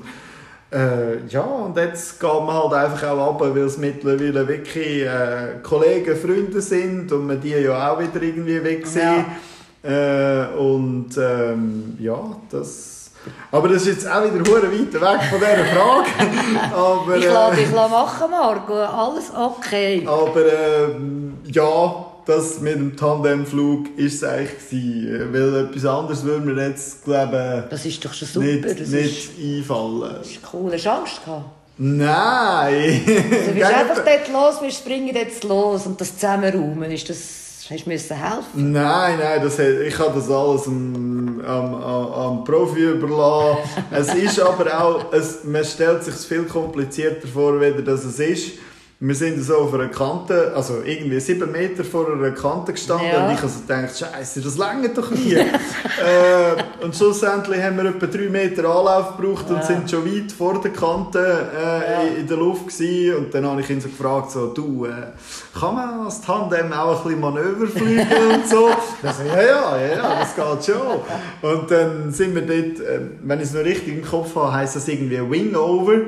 äh, 0.71 1.27
ja, 1.27 1.41
und 1.41 1.75
jetzt 1.75 2.19
geht 2.19 2.29
man 2.29 2.53
halt 2.53 2.73
einfach 2.73 3.09
auch 3.09 3.33
ab, 3.33 3.41
weil 3.41 3.57
es 3.63 3.77
mittlerweile 3.77 4.47
wirklich 4.47 5.03
äh, 5.03 5.59
Kollegen, 5.61 6.15
Freunde 6.15 6.61
sind 6.61 7.11
und 7.11 7.27
man 7.27 7.41
die 7.41 7.49
ja 7.49 7.91
auch 7.91 7.99
wieder 7.99 8.21
irgendwie 8.21 8.63
weg 8.63 8.87
sind. 8.87 9.03
Ja. 9.03 9.25
Äh, 9.83 10.45
und 10.57 11.09
ähm, 11.17 11.97
ja, 11.99 12.19
das. 12.49 13.11
Aber 13.51 13.67
das 13.67 13.83
ist 13.83 13.87
jetzt 13.87 14.07
auch 14.07 14.23
wieder 14.23 14.43
hure 14.49 14.71
weit 14.71 14.93
weg 14.93 15.29
von 15.29 15.39
dieser 15.39 15.65
Frage. 15.65 16.09
aber, 16.75 17.17
ich 17.17 17.25
lasse 17.25 17.55
dich 17.55 17.69
äh, 17.69 17.73
machen, 17.73 18.31
Marco. 18.31 18.73
Alles 18.75 19.31
okay. 19.35 20.07
Aber 20.07 20.45
äh, 20.45 20.87
ja, 21.51 22.05
das 22.25 22.61
mit 22.61 22.75
dem 22.75 22.95
Tandemflug 22.95 23.85
war 23.97 24.05
es 24.05 24.23
eigentlich. 24.23 24.69
Gewesen, 24.69 25.33
weil 25.33 25.65
etwas 25.65 25.85
anderes 25.85 26.23
würde 26.23 26.45
mir 26.45 26.67
jetzt, 26.67 27.03
glaube 27.03 27.65
Das 27.69 27.85
ist 27.85 28.03
doch 28.05 28.13
schon 28.13 28.27
super. 28.27 28.45
Nicht, 28.45 28.79
das 28.79 28.87
nicht 28.89 29.37
ist, 29.37 29.43
einfallen. 29.43 30.15
Das 30.17 30.27
ist 30.27 30.39
cool. 30.53 30.71
Hast 30.73 30.85
du 30.85 30.91
Angst 30.91 31.25
gehabt? 31.25 31.45
Nein! 31.77 33.01
Also, 33.07 33.47
du 33.47 33.53
bist 33.53 33.65
einfach 33.73 34.03
dort 34.05 34.31
los, 34.31 34.61
wir 34.61 34.71
springen 34.71 35.15
jetzt 35.15 35.43
los 35.43 35.87
und 35.87 35.99
das 35.99 36.15
zusammenräumen, 36.15 36.91
ist 36.91 37.09
das 37.09 37.40
Hast 37.71 37.85
du 37.85 38.15
helfen? 38.15 38.73
Nein, 38.73 39.17
nein, 39.17 39.41
das, 39.41 39.57
ich 39.57 39.97
habe 39.97 40.15
das 40.15 40.29
alles 40.29 40.67
am, 40.67 41.39
am, 41.39 41.73
am 41.75 42.43
Profi 42.43 42.81
überlassen. 42.81 43.59
es 43.91 44.13
ist 44.13 44.41
aber 44.41 44.77
auch, 44.77 45.13
es, 45.13 45.45
man 45.45 45.63
stellt 45.63 46.03
sich 46.03 46.15
viel 46.15 46.43
komplizierter 46.43 47.29
vor, 47.29 47.61
wie 47.61 47.81
das 47.81 48.03
es 48.03 48.19
ist. 48.19 48.51
Wir 49.03 49.15
sind 49.15 49.41
so 49.41 49.55
auf 49.55 49.73
einer 49.73 49.87
Kante, 49.87 50.53
also 50.55 50.83
irgendwie 50.85 51.19
sieben 51.19 51.51
Meter 51.51 51.83
vor 51.83 52.13
einer 52.13 52.29
Kante 52.29 52.71
gestanden 52.71 53.07
ja. 53.11 53.25
und 53.25 53.33
ich 53.33 53.41
also 53.41 53.61
gedacht, 53.61 53.97
Scheiße, 53.97 54.41
das 54.41 54.59
längert 54.59 54.95
doch 54.95 55.09
nie. 55.09 55.33
äh, 55.33 56.83
und 56.83 56.95
schlussendlich 56.95 57.59
haben 57.63 57.77
wir 57.77 57.85
etwa 57.85 58.05
drei 58.05 58.29
Meter 58.29 58.63
Anlauf 58.65 59.17
gebraucht 59.17 59.45
ja. 59.49 59.55
und 59.55 59.63
sind 59.63 59.89
schon 59.89 60.05
weit 60.05 60.31
vor 60.31 60.61
der 60.61 60.71
Kante 60.71 61.17
äh, 61.19 61.91
ja. 61.91 62.15
in 62.15 62.27
der 62.27 62.37
Luft 62.37 62.67
gewesen. 62.67 63.15
Und 63.15 63.33
dann 63.33 63.47
habe 63.47 63.61
ich 63.61 63.71
ihn 63.71 63.81
so 63.81 63.89
gefragt, 63.89 64.29
so, 64.29 64.53
du, 64.53 64.85
äh, 64.85 64.91
kann 65.59 65.73
man 65.73 66.01
als 66.01 66.21
Tandem 66.21 66.71
auch 66.71 66.97
ein 66.97 67.03
bisschen 67.03 67.21
Manöver 67.21 67.65
fliegen 67.65 68.01
und 68.35 68.47
so? 68.47 68.69
Dann 69.01 69.15
so, 69.15 69.23
ja, 69.23 69.41
ja, 69.41 69.77
ja, 69.77 69.95
ja, 69.95 70.19
das 70.19 70.35
geht 70.35 70.75
schon. 70.75 70.99
Und 71.41 71.71
dann 71.71 72.11
sind 72.11 72.35
wir 72.35 72.43
dort, 72.43 72.87
äh, 72.87 72.99
wenn 73.23 73.39
ich 73.39 73.45
es 73.45 73.53
noch 73.55 73.63
richtig 73.63 73.95
im 73.95 74.05
Kopf 74.05 74.35
habe, 74.35 74.53
heisst 74.53 74.75
das 74.75 74.87
irgendwie 74.87 75.17
Wingover 75.27 76.01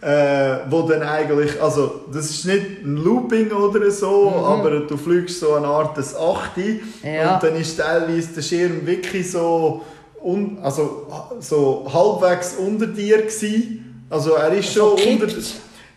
äh, 0.00 0.56
wo 0.70 0.82
dann 0.82 1.02
eigentlich, 1.02 1.60
also 1.60 2.02
das 2.12 2.30
ist 2.30 2.46
nicht 2.46 2.82
ein 2.84 2.96
Looping 2.96 3.50
oder 3.52 3.90
so, 3.90 4.30
mhm. 4.30 4.44
aber 4.44 4.80
du 4.80 4.96
fliegst 4.96 5.40
so 5.40 5.54
eine 5.54 5.66
Art 5.66 5.96
des 5.96 6.16
Achti 6.16 6.80
ja. 7.02 7.34
und 7.34 7.42
dann 7.42 7.56
ist 7.56 7.78
teilweise 7.78 8.28
der 8.28 8.42
Schirm 8.42 8.86
wirklich 8.86 9.30
so, 9.30 9.82
un, 10.22 10.58
also, 10.62 11.06
so 11.40 11.86
halbwegs 11.92 12.54
unter 12.56 12.86
dir 12.86 13.18
gewesen. 13.18 14.04
Also 14.08 14.32
er 14.32 14.52
ist 14.52 14.72
schon 14.72 14.96
so 14.96 15.08
unter... 15.08 15.26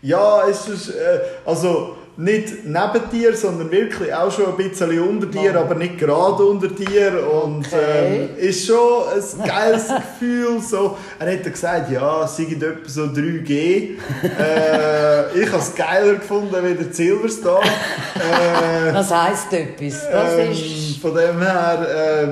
Ja, 0.01 0.43
es 0.49 0.67
ist, 0.67 0.89
äh, 0.89 1.19
also 1.45 1.95
nicht 2.15 2.65
neben 2.65 3.09
dir, 3.11 3.35
sondern 3.35 3.71
wirklich 3.71 4.13
auch 4.13 4.31
schon 4.31 4.45
ein 4.45 4.57
bisschen 4.57 4.99
unter 4.99 5.25
dir, 5.27 5.59
aber 5.59 5.75
nicht 5.75 5.97
gerade 5.97 6.43
unter 6.43 6.67
dir. 6.67 7.27
Und 7.43 7.65
okay. 7.67 8.29
ähm, 8.37 8.37
ist 8.37 8.67
schon 8.67 9.03
ein 9.07 9.47
geiles 9.47 9.87
Gefühl. 9.87 10.61
So. 10.61 10.97
Er 11.19 11.33
hat 11.33 11.43
gesagt, 11.43 11.91
ja, 11.91 12.25
es 12.25 12.37
sei 12.37 12.43
etwa 12.43 12.67
so 12.87 13.03
3G. 13.03 13.51
äh, 13.55 15.39
ich 15.41 15.47
habe 15.47 15.61
es 15.61 15.73
geiler 15.75 16.15
gefunden 16.15 16.55
wie 16.63 16.73
der 16.75 16.93
Silverstar. 16.93 17.61
Äh, 17.63 18.91
das 18.93 19.11
heisst 19.11 19.51
etwas. 19.53 20.09
Das 20.09 20.33
ähm, 20.37 20.51
ist... 20.51 21.01
Von 21.01 21.15
dem 21.15 21.41
her, 21.41 21.87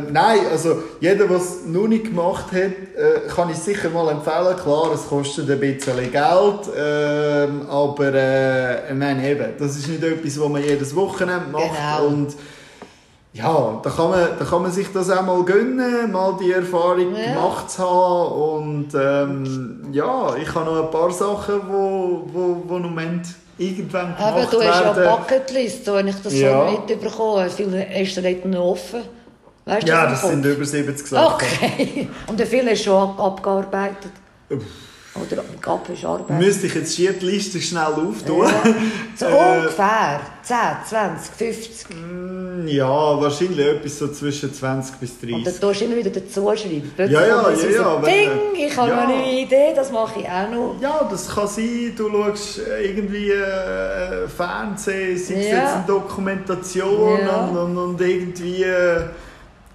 äh, 0.07 0.11
nein, 0.13 0.39
also 0.49 0.81
jeder, 1.01 1.27
der 1.27 1.37
es 1.37 1.65
noch 1.65 1.87
nicht 1.87 2.05
gemacht 2.05 2.53
hat, 2.53 2.55
äh, 2.55 3.27
kann 3.27 3.49
ich 3.49 3.57
sicher 3.57 3.89
mal 3.89 4.09
empfehlen. 4.09 4.55
Klar, 4.61 4.91
es 4.93 5.07
kostet 5.07 5.49
ein 5.49 5.59
bisschen 5.59 6.09
Geld, 6.09 6.69
ähm, 6.77 7.67
aber 7.69 8.13
äh, 8.13 8.93
meine 8.93 9.29
eben, 9.29 9.47
das 9.59 9.70
das 9.71 9.79
ist 9.79 9.87
nicht 9.87 10.03
etwas, 10.03 10.39
was 10.39 10.49
man 10.49 10.63
jedes 10.63 10.95
Wochenende 10.95 11.47
macht. 11.49 11.63
Genau. 11.63 12.07
Und 12.07 12.35
ja, 13.33 13.79
da 13.81 13.89
kann, 13.89 14.09
man, 14.09 14.27
da 14.37 14.43
kann 14.43 14.61
man 14.61 14.71
sich 14.71 14.87
das 14.93 15.09
auch 15.09 15.21
mal 15.21 15.43
gönnen, 15.43 16.11
mal 16.11 16.37
die 16.41 16.51
Erfahrung 16.51 17.15
ja. 17.15 17.33
gemacht 17.33 17.71
zu 17.71 17.81
haben. 17.81 18.65
Und 18.65 18.89
ähm, 18.93 19.87
ja, 19.93 20.35
ich 20.35 20.53
habe 20.53 20.65
noch 20.65 20.83
ein 20.83 20.91
paar 20.91 21.11
Sachen, 21.11 21.61
die 21.61 21.71
wo, 21.71 22.23
wo, 22.33 22.63
wo 22.67 22.75
im 22.75 22.83
Moment 22.83 23.27
irgendwann 23.57 24.15
gemacht 24.15 24.21
Aber 24.21 24.45
du 24.45 24.61
hast 24.61 24.81
ja 24.81 24.91
eine 24.91 25.05
Bucketlist, 25.05 25.87
habe 25.87 26.09
ich 26.09 26.15
das 26.21 26.33
ja. 26.33 26.67
so 26.67 26.71
mitbekommen. 26.71 27.49
Viele 27.49 27.87
hast 27.89 28.17
du 28.17 28.21
dort 28.21 28.45
noch 28.45 28.65
offen. 28.65 29.01
Weißt 29.63 29.87
ja, 29.87 30.07
das 30.07 30.23
sind 30.23 30.45
über 30.45 30.65
70 30.65 31.07
Sachen. 31.07 31.33
Okay. 31.33 32.09
Und 32.27 32.41
viele 32.41 32.71
hast 32.71 32.81
du 32.81 32.89
schon 32.89 33.17
abgearbeitet? 33.17 34.11
Oder 35.15 35.43
gab 35.59 35.89
es 35.89 36.05
Arbeit? 36.05 36.39
Müsste 36.39 36.67
ich 36.67 36.75
jetzt 36.75 36.97
die 36.97 37.07
Liste 37.07 37.59
schnell 37.59 37.83
auftun? 37.83 38.45
Ja. 38.45 38.63
So 39.15 39.25
äh, 39.25 39.59
ungefähr 39.59 40.21
10, 40.41 40.57
20, 40.87 41.35
50? 41.35 41.85
ja, 42.65 43.21
wahrscheinlich 43.21 43.65
etwas 43.65 43.99
so 43.99 44.07
zwischen 44.07 44.53
20 44.53 44.95
bis 44.95 45.19
30. 45.19 45.35
Und 45.35 45.47
dann 45.47 45.59
tust 45.59 45.81
du 45.81 45.85
immer 45.85 45.95
wieder 45.97 46.09
dazu 46.09 46.51
schreiben. 46.55 46.91
ja, 46.97 47.05
ja, 47.05 47.27
ja, 47.27 47.55
so 47.55 47.67
ja. 47.67 48.01
Ding, 48.01 48.29
ich 48.55 48.75
habe 48.75 48.89
ja. 48.89 48.95
noch 48.95 49.13
eine 49.13 49.41
Idee, 49.41 49.73
das 49.75 49.91
mache 49.91 50.21
ich 50.21 50.27
auch 50.27 50.49
noch. 50.49 50.75
Ja, 50.81 51.07
das 51.09 51.27
kann 51.29 51.47
sein, 51.47 51.93
du 51.95 52.09
schaust 52.09 52.61
irgendwie 52.81 53.31
äh, 53.31 54.27
Fernsehen, 54.27 55.17
sei 55.17 55.33
es 55.33 55.47
ja. 55.47 55.57
jetzt 55.57 55.73
eine 55.75 55.83
Dokumentation 55.87 57.19
ja. 57.19 57.45
und, 57.45 57.57
und, 57.57 57.77
und 57.77 58.01
irgendwie 58.01 58.63
äh, 58.63 59.01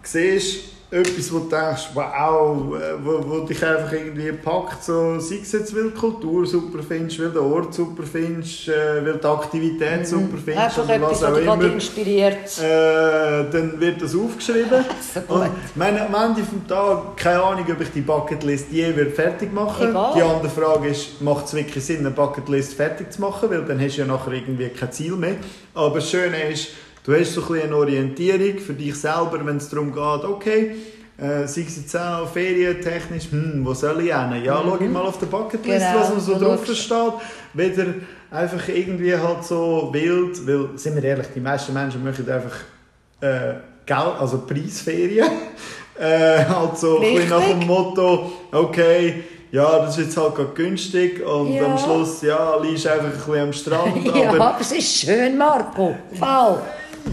siehst 0.03 0.76
etwas, 0.89 1.33
wo 1.33 1.41
du 1.41 1.49
denkst, 1.49 1.89
wow, 1.95 2.75
äh, 2.77 3.05
wo, 3.05 3.21
wo 3.29 3.41
dich 3.41 3.65
einfach 3.65 3.93
irgendwie 3.93 4.31
packt, 4.33 4.85
so, 4.85 5.19
sei 5.19 5.41
es 5.43 5.51
jetzt, 5.51 5.75
weil 5.75 5.91
die 5.91 5.99
Kultur 5.99 6.47
super 6.47 6.79
findest, 6.87 7.19
weil 7.21 7.31
der 7.31 7.43
Ort 7.43 7.75
super 7.75 8.05
findest, 8.05 8.69
äh, 8.69 9.05
weil 9.05 9.19
die 9.19 9.27
Aktivität 9.27 10.01
mhm. 10.01 10.05
super 10.05 10.39
findest, 10.45 10.79
einfach 10.79 10.85
oder 10.85 11.03
was 11.03 11.25
auch 11.25 11.37
immer, 11.37 11.61
inspiriert. 11.65 12.59
Äh, 12.59 13.51
dann 13.51 13.81
wird 13.81 14.01
das 14.01 14.15
aufgeschrieben. 14.15 14.85
so 15.15 15.35
und 15.35 15.51
meine, 15.75 16.07
am 16.07 16.15
Ende 16.15 16.43
des 16.43 16.51
Tages, 16.69 17.03
keine 17.17 17.43
Ahnung, 17.43 17.67
ob 17.69 17.81
ich 17.81 17.91
die 17.91 18.03
Bucketlist 18.03 18.71
je 18.71 18.95
wird 18.95 19.15
fertig 19.15 19.53
machen 19.53 19.91
Egal. 19.91 20.13
Die 20.15 20.23
andere 20.23 20.49
Frage 20.49 20.89
ist, 20.89 21.21
macht 21.21 21.47
es 21.47 21.55
wirklich 21.55 21.85
Sinn, 21.85 21.99
eine 21.99 22.11
Bucketlist 22.11 22.75
fertig 22.75 23.13
zu 23.13 23.21
machen, 23.21 23.51
weil 23.51 23.65
dann 23.65 23.81
hast 23.81 23.97
du 23.97 24.03
ja 24.03 24.07
nachher 24.07 24.33
irgendwie 24.33 24.69
kein 24.69 24.93
Ziel 24.93 25.17
mehr. 25.17 25.35
Aber 25.75 25.97
das 25.97 26.09
Schöne 26.09 26.51
ist, 26.51 26.69
Du 27.07 27.15
hast 27.15 27.35
so 27.35 27.55
ein 27.55 27.63
eine 27.63 27.77
Orientierung 27.77 28.59
für 28.59 28.73
dich 28.73 28.97
selber, 28.97 29.39
wenn 29.45 29.59
es 29.59 29.69
darum 29.69 29.93
geht, 29.93 30.25
okay, 30.25 30.75
Äh, 31.19 31.47
sei 31.47 31.63
es 31.67 31.77
jetzt 31.79 31.97
auch 31.97 32.29
ferientechnisch, 32.29 33.31
hm, 33.31 33.63
wo 33.65 33.73
soll 33.73 34.03
ich 34.03 34.13
hin? 34.13 34.45
Ja, 34.45 34.61
mhm. 34.61 34.69
schau 34.69 34.79
ich 34.81 34.91
mal 34.91 35.01
auf 35.01 35.19
der 35.19 35.27
Bucketlist, 35.27 35.87
Genau, 35.87 36.01
was 36.01 36.11
noch 36.11 36.21
so 36.21 36.39
drauf 36.39 36.67
steht. 36.67 37.13
Wieder 37.55 37.87
einfach 38.31 38.69
irgendwie 38.69 39.17
halt 39.17 39.43
so 39.43 39.89
wild, 39.93 40.47
weil, 40.47 40.77
sind 40.77 40.95
wir 40.97 41.05
ehrlich, 41.05 41.29
die 41.35 41.41
meisten 41.41 41.73
Menschen 41.73 42.05
möchten 42.05 42.31
einfach 42.31 42.57
äh, 43.23 43.55
Geld, 43.87 44.21
also 44.21 44.43
Preisferien. 44.47 45.27
äh, 45.99 46.45
halt 46.45 46.77
so 46.77 46.97
ein 46.97 47.15
bisschen 47.15 47.31
nach 47.31 47.41
dem 47.41 47.51
Richtig. 47.53 47.67
Motto, 47.67 48.33
okay, 48.53 49.25
ja, 49.53 49.79
das 49.79 49.97
ist 49.97 50.07
jetzt 50.07 50.17
halt 50.19 50.35
gerade 50.35 50.53
günstig 50.55 51.25
und 51.25 51.55
Ja. 51.55 51.65
am 51.65 51.79
Schluss, 51.79 52.21
ja, 52.21 52.57
liegst 52.57 52.87
einfach 52.87 53.07
ein 53.07 53.13
bisschen 53.13 53.41
am 53.41 53.53
Strand. 53.55 54.07
Ja, 54.15 54.29
aber 54.29 54.49
aber 54.49 54.61
es 54.61 54.73
ist 54.73 54.99
schön, 54.99 55.39
Marco. 55.39 55.97
Voll. 56.13 56.59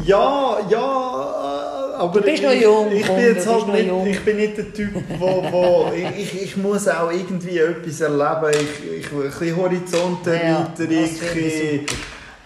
Ja, 0.06 0.58
ja, 0.70 1.92
äh, 1.92 1.96
aber 1.96 2.20
Du 2.20 2.26
bist 2.26 2.38
ich, 2.38 2.44
noch 2.44 2.54
jung, 2.54 2.92
ich 2.92 3.06
bin 3.06 3.20
jetzt 3.20 3.48
halt 3.48 3.68
nicht, 3.68 3.88
jung. 3.88 4.08
ich 4.08 4.20
bin 4.22 4.38
nicht 4.38 4.58
der 4.58 4.74
Typ, 4.74 4.96
wo, 5.20 5.44
wo 5.52 5.92
ich, 5.96 6.34
ich, 6.34 6.42
ich 6.44 6.58
muss 6.58 6.88
auch 6.88 7.12
irgendwie 7.12 7.60
etwas 7.60 8.02
erleben, 8.02 8.52
ich, 8.52 9.00
ich, 9.06 9.12
ein 9.12 9.22
bisschen 9.22 9.58
Horizonterweiterung, 9.58 10.92
Ja, 10.92 11.02
das 11.02 11.20
finde 11.20 11.40
ich 11.40 11.82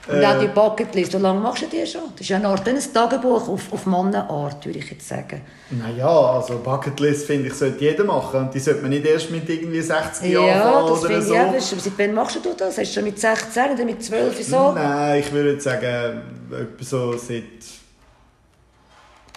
Und 0.08 0.24
auch 0.24 0.36
äh, 0.36 0.40
die 0.42 0.48
Bucketlist, 0.48 1.14
wie 1.14 1.18
lange 1.18 1.40
machst 1.40 1.64
du 1.64 1.66
die 1.68 1.86
schon? 1.86 2.02
Das 2.14 2.22
ist 2.22 2.30
ja 2.30 2.38
eine 2.38 2.48
Art 2.48 2.68
ein 2.68 2.78
Tagebuch 2.94 3.50
auf, 3.50 3.74
auf 3.74 3.86
Mannenart, 3.86 4.66
würde 4.66 4.80
ich 4.80 4.90
jetzt 4.90 5.08
sagen. 5.08 5.42
Naja, 5.70 6.08
also 6.08 6.60
Bucketlist 6.60 7.26
finde 7.28 7.48
ich, 7.50 7.54
sollte 7.54 7.84
jeder 7.84 8.04
machen 8.06 8.40
und 8.42 8.54
die 8.54 8.60
sollte 8.60 8.82
man 8.82 8.90
nicht 8.92 9.06
erst 9.06 9.30
mit 9.32 9.50
irgendwie 9.50 9.82
60 9.82 10.32
Jahren 10.32 10.48
Ja, 10.48 10.64
anfangen 10.64 10.88
das 10.90 11.00
oder 11.00 11.08
finde 11.10 11.22
so. 11.26 11.34
ich 11.34 11.72
eben. 11.74 11.80
Seit 11.82 11.94
wann 11.98 12.14
machst 12.14 12.36
du 12.36 12.40
das? 12.58 12.78
Hast 12.78 12.90
du 12.92 12.94
schon 12.94 13.04
mit 13.04 13.20
16 13.20 13.64
oder 13.74 13.86
mit 13.86 14.04
12 14.04 14.48
so? 14.48 14.72
Nein, 14.72 15.20
ich 15.20 15.32
würde 15.32 15.52
jetzt 15.54 15.64
sagen, 15.66 16.22
etwa 16.52 16.84
so 16.84 17.18
seit 17.18 17.44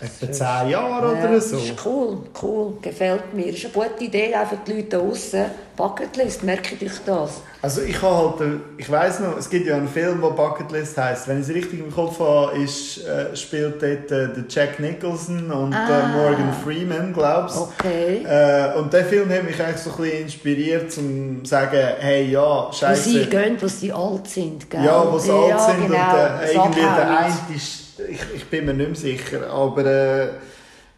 etwa 0.02 0.32
10 0.32 0.46
Jahren 0.70 0.70
Ja, 0.70 0.98
oder 0.98 1.40
so. 1.40 1.56
Das 1.56 1.64
ist 1.66 1.86
cool, 1.86 2.18
cool, 2.42 2.72
gefällt 2.82 3.34
mir. 3.34 3.46
Das 3.46 3.56
ist 3.56 3.64
eine 3.64 3.72
gute 3.88 4.04
Idee, 4.04 4.34
auch 4.34 4.48
für 4.48 4.58
die 4.66 4.72
Leute 4.72 4.88
da 4.88 4.98
draussen. 4.98 5.44
Bucketlist, 5.76 6.42
merke 6.42 6.74
ich 6.78 6.92
das. 7.06 7.40
Also 7.62 7.80
ich 7.80 8.00
habe 8.02 8.14
halt, 8.38 8.40
äh, 8.42 8.56
ich 8.76 8.90
weiß 8.90 9.20
noch, 9.20 9.38
es 9.38 9.48
gibt 9.48 9.66
ja 9.66 9.76
einen 9.76 9.88
Film, 9.88 10.20
der 10.20 10.28
Bucketlist 10.30 10.96
heißt. 10.98 11.26
Wenn 11.28 11.40
ich 11.40 11.48
es 11.48 11.54
richtig 11.54 11.80
im 11.80 11.90
Kopf 11.94 12.20
habe, 12.20 12.58
ist, 12.58 12.98
äh, 13.06 13.34
spielt 13.34 13.82
dort 13.82 14.10
äh, 14.10 14.28
der 14.28 14.44
Jack 14.48 14.78
Nicholson 14.78 15.50
und 15.50 15.72
Ah. 15.74 15.86
äh, 16.00 16.06
Morgan 16.08 16.52
Freeman, 16.62 17.12
glaubst 17.14 17.56
Okay. 17.56 18.24
äh, 18.26 18.74
Und 18.78 18.92
der 18.92 19.06
Film 19.06 19.30
hat 19.30 19.44
mich 19.44 19.62
eigentlich 19.62 19.78
so 19.78 19.90
ein 19.90 19.96
bisschen 19.96 20.22
inspiriert, 20.22 20.98
um 20.98 21.44
zu 21.44 21.48
sagen, 21.50 21.78
hey, 21.98 22.30
ja, 22.30 22.40
Wo 22.66 22.72
sie 22.72 22.78
scheiße. 22.78 23.26
gehen, 23.26 23.56
wo 23.58 23.66
sie 23.66 23.92
alt 23.92 24.28
sind, 24.28 24.68
gell? 24.70 24.84
Ja, 24.84 25.10
wo 25.10 25.18
sie 25.18 25.30
alt 25.30 25.48
Ja, 25.48 25.58
sind 25.58 25.80
genau, 25.86 26.10
und 26.10 26.42
äh, 26.42 26.52
irgendwie 26.52 26.80
der 26.80 27.18
eine 27.18 27.56
ist, 27.56 27.89
ich, 28.08 28.20
ich 28.36 28.44
bin 28.46 28.66
mir 28.66 28.74
nicht 28.74 28.88
mehr 28.88 28.96
sicher, 28.96 29.50
aber 29.50 29.84
äh, 29.84 30.28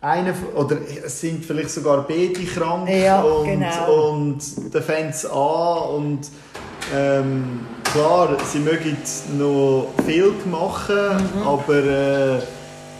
einer, 0.00 0.34
oder 0.54 0.76
es 1.04 1.20
sind 1.20 1.44
vielleicht 1.44 1.70
sogar 1.70 2.06
beide 2.06 2.32
krank 2.44 2.88
Ja, 2.88 3.22
und, 3.22 3.44
genau. 3.46 4.10
und 4.10 4.40
dann 4.74 4.82
fängt 4.82 5.14
es 5.14 5.24
an 5.26 5.78
und 5.96 6.20
ähm, 6.94 7.60
klar, 7.92 8.36
sie 8.52 8.58
mögen 8.58 8.96
noch 9.38 9.88
viel 10.04 10.32
machen, 10.50 10.96
Mhm. 11.36 11.46
aber 11.46 11.74
äh, 11.76 12.38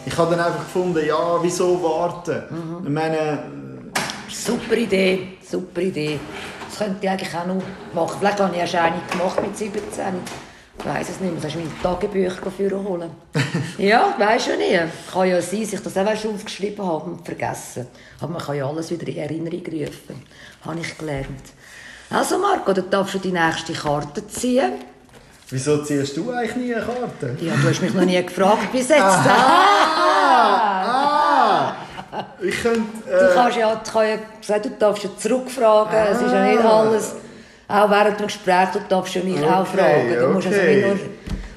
ich 0.07 0.17
habe 0.17 0.35
dann 0.37 0.45
einfach 0.47 0.61
gefunden, 0.65 1.05
ja, 1.07 1.39
wieso 1.43 1.83
warten? 1.83 2.43
Mhm. 2.51 2.87
Ich 2.87 2.91
meine, 2.93 3.39
Super 4.29 4.77
Idee, 4.77 5.29
super 5.49 5.81
Idee. 5.83 6.19
Das 6.69 6.79
könnte 6.79 6.99
ich 7.03 7.11
eigentlich 7.11 7.35
auch 7.35 7.47
noch 7.47 7.63
machen. 7.95 8.17
Vielleicht 8.19 8.41
habe 8.41 8.57
ich 8.57 8.71
schon 8.71 8.81
eine 8.81 8.97
gemacht 9.11 9.43
mit 9.43 9.57
17. 9.57 10.05
Ich 10.85 10.89
weiss 10.89 11.09
es 11.11 11.21
nicht. 11.21 11.41
Sollst 11.41 11.55
du 11.57 11.61
meine 11.61 11.71
Tagebücher 11.83 12.51
führen 12.51 12.85
holen? 12.85 13.11
ja, 13.79 14.15
weisst 14.19 14.49
du 14.49 14.57
nicht. 14.57 14.81
Kann 15.13 15.29
ja 15.29 15.41
sein, 15.41 15.61
dass 15.63 15.73
ich 15.75 15.81
das 15.81 15.97
auch 15.97 16.17
schon 16.17 16.35
aufgeschrieben 16.35 16.85
habe 16.85 17.05
und 17.11 17.25
vergessen. 17.25 17.87
Aber 18.21 18.33
man 18.33 18.43
kann 18.43 18.57
ja 18.57 18.67
alles 18.67 18.91
wieder 18.91 19.07
in 19.07 19.17
Erinnerung 19.19 19.63
rufen. 19.65 20.23
Habe 20.67 20.81
ich 20.81 20.99
gelernt. 20.99 21.29
Also 22.11 22.39
Marco, 22.39 22.73
du 22.73 22.83
darfst 22.83 23.15
du 23.15 23.19
die 23.21 23.31
nächste 23.33 23.73
Karte 23.75 24.27
ziehen. 24.27 24.73
wieso 25.51 25.83
ziehst 25.85 26.17
du 26.17 26.31
eigentlich 26.33 26.57
nie 26.57 26.75
eine 26.75 26.85
Karte? 26.85 27.37
Ja, 27.41 27.55
du 27.55 27.69
hast 27.69 27.81
mich 27.81 27.95
noch 27.95 28.05
nie 28.05 28.21
gefragt 28.27 28.73
bis 28.73 28.89
jetzt. 28.89 29.01
Ah! 30.53 31.75
Ich 32.43 32.61
könnte... 32.63 32.81
Du 33.07 33.11
Äh, 33.11 33.31
kannst 33.35 33.57
ja, 33.57 33.81
ich 33.85 33.93
ja 33.95 34.17
gesagt, 34.41 34.65
du 34.67 34.71
darfst 34.71 35.05
ja 35.05 35.11
zurückfragen. 35.17 35.97
Es 36.11 36.21
ist 36.21 36.33
ja 36.33 36.45
nicht 36.45 36.61
Ah. 36.65 36.81
alles. 36.81 37.15
Auch 37.69 37.91
während 37.91 38.19
dem 38.21 38.27
Gespräch, 38.27 38.69
du 38.73 38.81
darfst 38.89 39.15
ja 39.15 39.23
mich 39.23 39.39
Okay, 39.39 39.47
auch 39.49 39.67
fragen. 39.67 40.15
Du 40.19 40.29
musst 40.29 40.47
also 40.49 40.59
okay. 40.61 40.85
nur, 40.87 40.97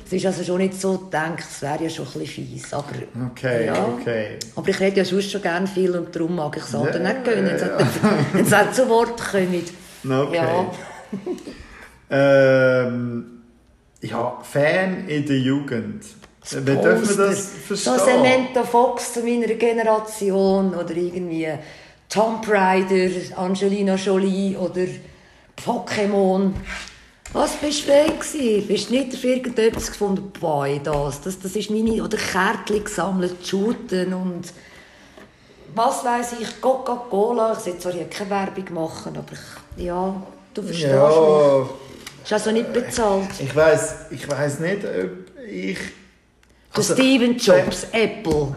es 0.06 0.14
ist 0.14 0.26
also 0.26 0.44
schon 0.44 0.58
nicht 0.60 0.80
so 0.80 0.98
gedacht, 1.00 1.40
es 1.40 1.62
wäre 1.62 1.84
ja 1.84 1.90
schon 1.90 2.06
ein 2.06 2.20
bisschen 2.20 2.48
fies. 2.48 2.74
Aber, 2.74 2.86
Okay, 3.32 3.66
ja. 3.66 3.86
okay. 3.86 4.38
aber 4.56 4.70
ich 4.70 4.80
rede 4.80 4.98
ja 4.98 5.06
sonst 5.06 5.32
schon 5.32 5.42
gerne 5.42 5.68
viel 5.68 5.92
und 5.98 6.16
darum 6.16 6.36
mag 6.36 6.56
ich 6.58 6.64
es 6.64 6.74
anderen 6.76 7.04
Ja, 7.04 7.14
nicht 7.14 7.24
gönnen, 7.26 7.52
wenn 8.34 8.46
sie- 8.46 8.56
auch 8.56 8.72
zu 8.72 8.88
Wort 8.88 9.20
kommen. 9.32 9.64
Okay. 10.08 10.36
Ja. 10.36 10.72
ähm, 12.10 13.26
ja, 14.02 14.38
Fan 14.44 15.08
in 15.08 15.26
der 15.26 15.38
Jugend. 15.40 16.04
Wie 16.52 16.76
dürfen 16.76 17.18
wir 17.18 17.26
das 17.28 17.52
So 17.68 17.76
verstehen? 17.76 18.00
Samantha 18.06 18.64
Fox 18.64 19.14
zu 19.14 19.22
meiner 19.24 19.48
Generation 19.56 20.76
oder 20.76 20.96
irgendwie 20.96 21.48
Tomb 22.08 22.48
Raider, 22.48 23.10
Angelina 23.36 23.96
Jolie 23.96 24.56
oder 24.56 24.82
Pokémon. 25.64 26.54
Was 27.34 27.54
bist 27.58 27.84
du 27.86 27.90
weg 27.90 28.20
gewesen? 28.20 28.68
Bist 28.68 28.90
du 28.90 28.94
nicht 28.94 29.14
auf 29.14 29.24
irgendetwas 29.24 29.88
gefunden? 29.88 30.32
Boy, 30.40 30.80
das, 30.84 31.22
das, 31.22 31.40
das 31.40 31.56
ist 31.56 31.70
meine... 31.70 32.02
Oder 32.04 32.18
Kärtchen 32.18 32.84
gesammelt, 32.84 33.46
shooten 33.46 34.14
und... 34.14 34.44
Was 35.74 36.06
weiß 36.06 36.36
ich, 36.40 36.62
Coca-Cola. 36.62 37.52
Ich 37.54 37.60
sollte 37.60 37.80
zwar 37.80 37.92
hier 37.92 38.06
keine 38.10 38.30
Werbung 38.30 38.74
machen, 38.74 39.18
aber 39.18 39.34
ich, 39.34 39.84
ja, 39.86 40.16
du 40.54 40.62
verstehst 40.62 40.88
mich. 40.88 40.96
Ja, 40.96 41.66
Ist 42.24 42.32
also 42.34 42.52
nicht 42.52 42.72
bezahlt. 42.72 43.28
ich 43.40 43.54
weiß, 43.54 43.96
ich 44.12 44.30
weiß 44.30 44.60
nicht, 44.62 44.86
ob 44.86 45.46
ich. 45.50 45.78
Der 45.78 46.78
Also, 46.78 46.94
Steve 46.94 47.26
Jobs, 47.34 47.88
Apple. 47.92 48.56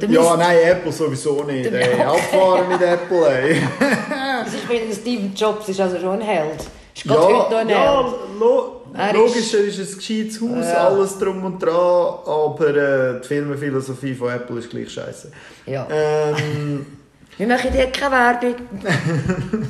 Der 0.00 0.08
Ja, 0.10 0.36
nein, 0.36 0.58
Apple 0.64 0.92
sowieso 0.92 1.42
nicht. 1.42 1.72
Ey. 1.72 2.00
Abfahren 2.02 2.68
mit 2.68 2.80
Apple, 2.80 3.26
ey. 3.28 3.56
Also 4.44 4.56
ich 4.56 4.64
finde, 4.64 4.94
Steve 4.94 5.30
Jobs 5.34 5.68
ist 5.68 5.80
also 5.80 5.98
schon 5.98 6.10
ein 6.14 6.20
Held. 6.20 6.60
Ist 6.60 7.04
Ja, 7.04 7.14
gerade 7.14 7.26
heute 7.36 7.50
noch 7.52 7.58
ein 7.60 7.68
ja 7.68 8.02
Held. 8.04 8.14
lo 8.40 8.80
Er 8.96 9.08
ist- 9.08 9.14
logisch, 9.16 9.54
er 9.54 9.60
ist 9.64 9.78
ein 9.78 9.96
gescheites 9.98 10.40
Haus, 10.40 10.66
Ja. 10.72 10.86
alles 10.88 11.18
drum 11.18 11.44
und 11.44 11.58
dran, 11.62 11.72
aber 11.74 12.68
äh, 12.76 13.20
die 13.20 13.26
Firmenphilosophie 13.26 14.14
von 14.14 14.30
Apple 14.32 14.58
ist 14.60 14.70
gleich 14.70 14.90
scheiße. 14.92 15.32
Ja. 15.66 15.86
Ähm, 15.90 16.86
Wir 17.36 17.48
machen 17.48 17.72
dir 17.72 17.86
keine 17.86 18.12
Werbung. 18.14 18.54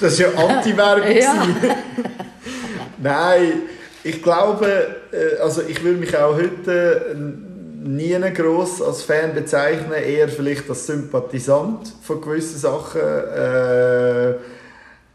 das 0.00 0.20
war 0.20 0.26
ja 0.32 0.38
Anti-Werbung. 0.56 1.04
Ja. 1.16 1.46
Nein, 3.00 3.52
ich 4.04 4.22
glaube, 4.22 4.66
äh, 5.12 5.40
also 5.40 5.62
ich 5.62 5.82
würde 5.82 5.98
mich 5.98 6.14
auch 6.16 6.34
heute 6.34 7.14
äh, 7.14 7.14
nie 7.84 8.18
gross 8.32 8.82
als 8.82 9.02
Fan 9.02 9.34
bezeichnen, 9.34 9.92
eher 9.92 10.28
vielleicht 10.28 10.68
als 10.68 10.86
Sympathisant 10.86 11.92
von 12.02 12.20
gewissen 12.20 12.58
Sachen. 12.58 13.00
Äh, 13.00 14.34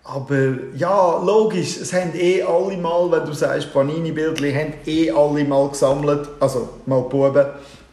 aber 0.06 0.58
ja, 0.76 1.22
logisch, 1.24 1.78
es 1.78 1.94
haben 1.94 2.12
eh 2.14 2.42
alle 2.44 2.78
mal, 2.78 3.10
wenn 3.10 3.26
du 3.26 3.34
sagst, 3.34 3.74
Panini-Bildchen, 3.74 4.54
haben 4.54 4.74
eh 4.86 5.10
alle 5.12 5.46
mal 5.46 5.70
gesammelt, 5.70 6.28
also 6.40 6.70
mal 6.86 7.02
Buben. 7.02 7.46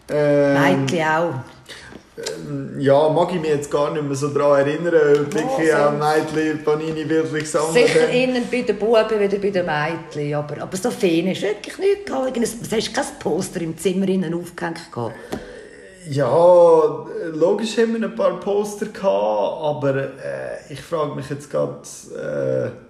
Ähm, 0.09 0.83
Mädchen 0.83 1.06
auch. 1.06 1.35
Ja, 2.78 3.09
mag 3.09 3.33
ich 3.35 3.40
mich 3.40 3.50
jetzt 3.50 3.70
gar 3.70 3.92
nicht 3.92 4.02
mehr 4.02 4.14
so 4.14 4.28
daran 4.28 4.66
erinnern, 4.66 4.94
ob 4.94 5.35
wirklich 5.35 5.70
so. 5.70 5.76
auch 5.76 5.92
Mädchen 5.92 6.64
Panini-Bildchen 6.64 7.38
gesammelt 7.38 7.72
Sicher 7.87 8.02
haben. 8.02 8.12
innen 8.12 8.44
bei 8.50 8.62
den 8.62 8.78
Buben, 8.78 9.20
wieder 9.20 9.38
bei 9.38 9.50
den 9.50 9.66
Mädchen. 9.66 10.35
Aber, 10.35 10.62
aber 10.62 10.76
so 10.76 10.90
fein 10.90 11.26
ist 11.28 11.42
wirklich 11.42 11.78
nichts. 11.78 12.04
gehabt. 12.06 12.37
Du 12.37 12.76
hast 12.76 12.94
kein 12.94 13.04
Poster 13.18 13.61
im 13.61 13.76
Zimmer 13.76 14.09
innen 14.09 14.35
aufgehängt. 14.35 14.90
gehabt. 14.92 15.14
Ja, 16.09 17.06
logisch 17.33 17.76
haben 17.76 18.00
wir 18.00 18.09
ein 18.09 18.14
paar 18.14 18.40
Poster 18.40 18.87
gehabt, 18.87 19.02
aber 19.04 19.96
äh, 19.96 20.72
ich 20.72 20.80
frage 20.80 21.14
mich 21.14 21.28
jetzt 21.28 21.50
gerade, 21.50 21.83
äh, 22.16 22.89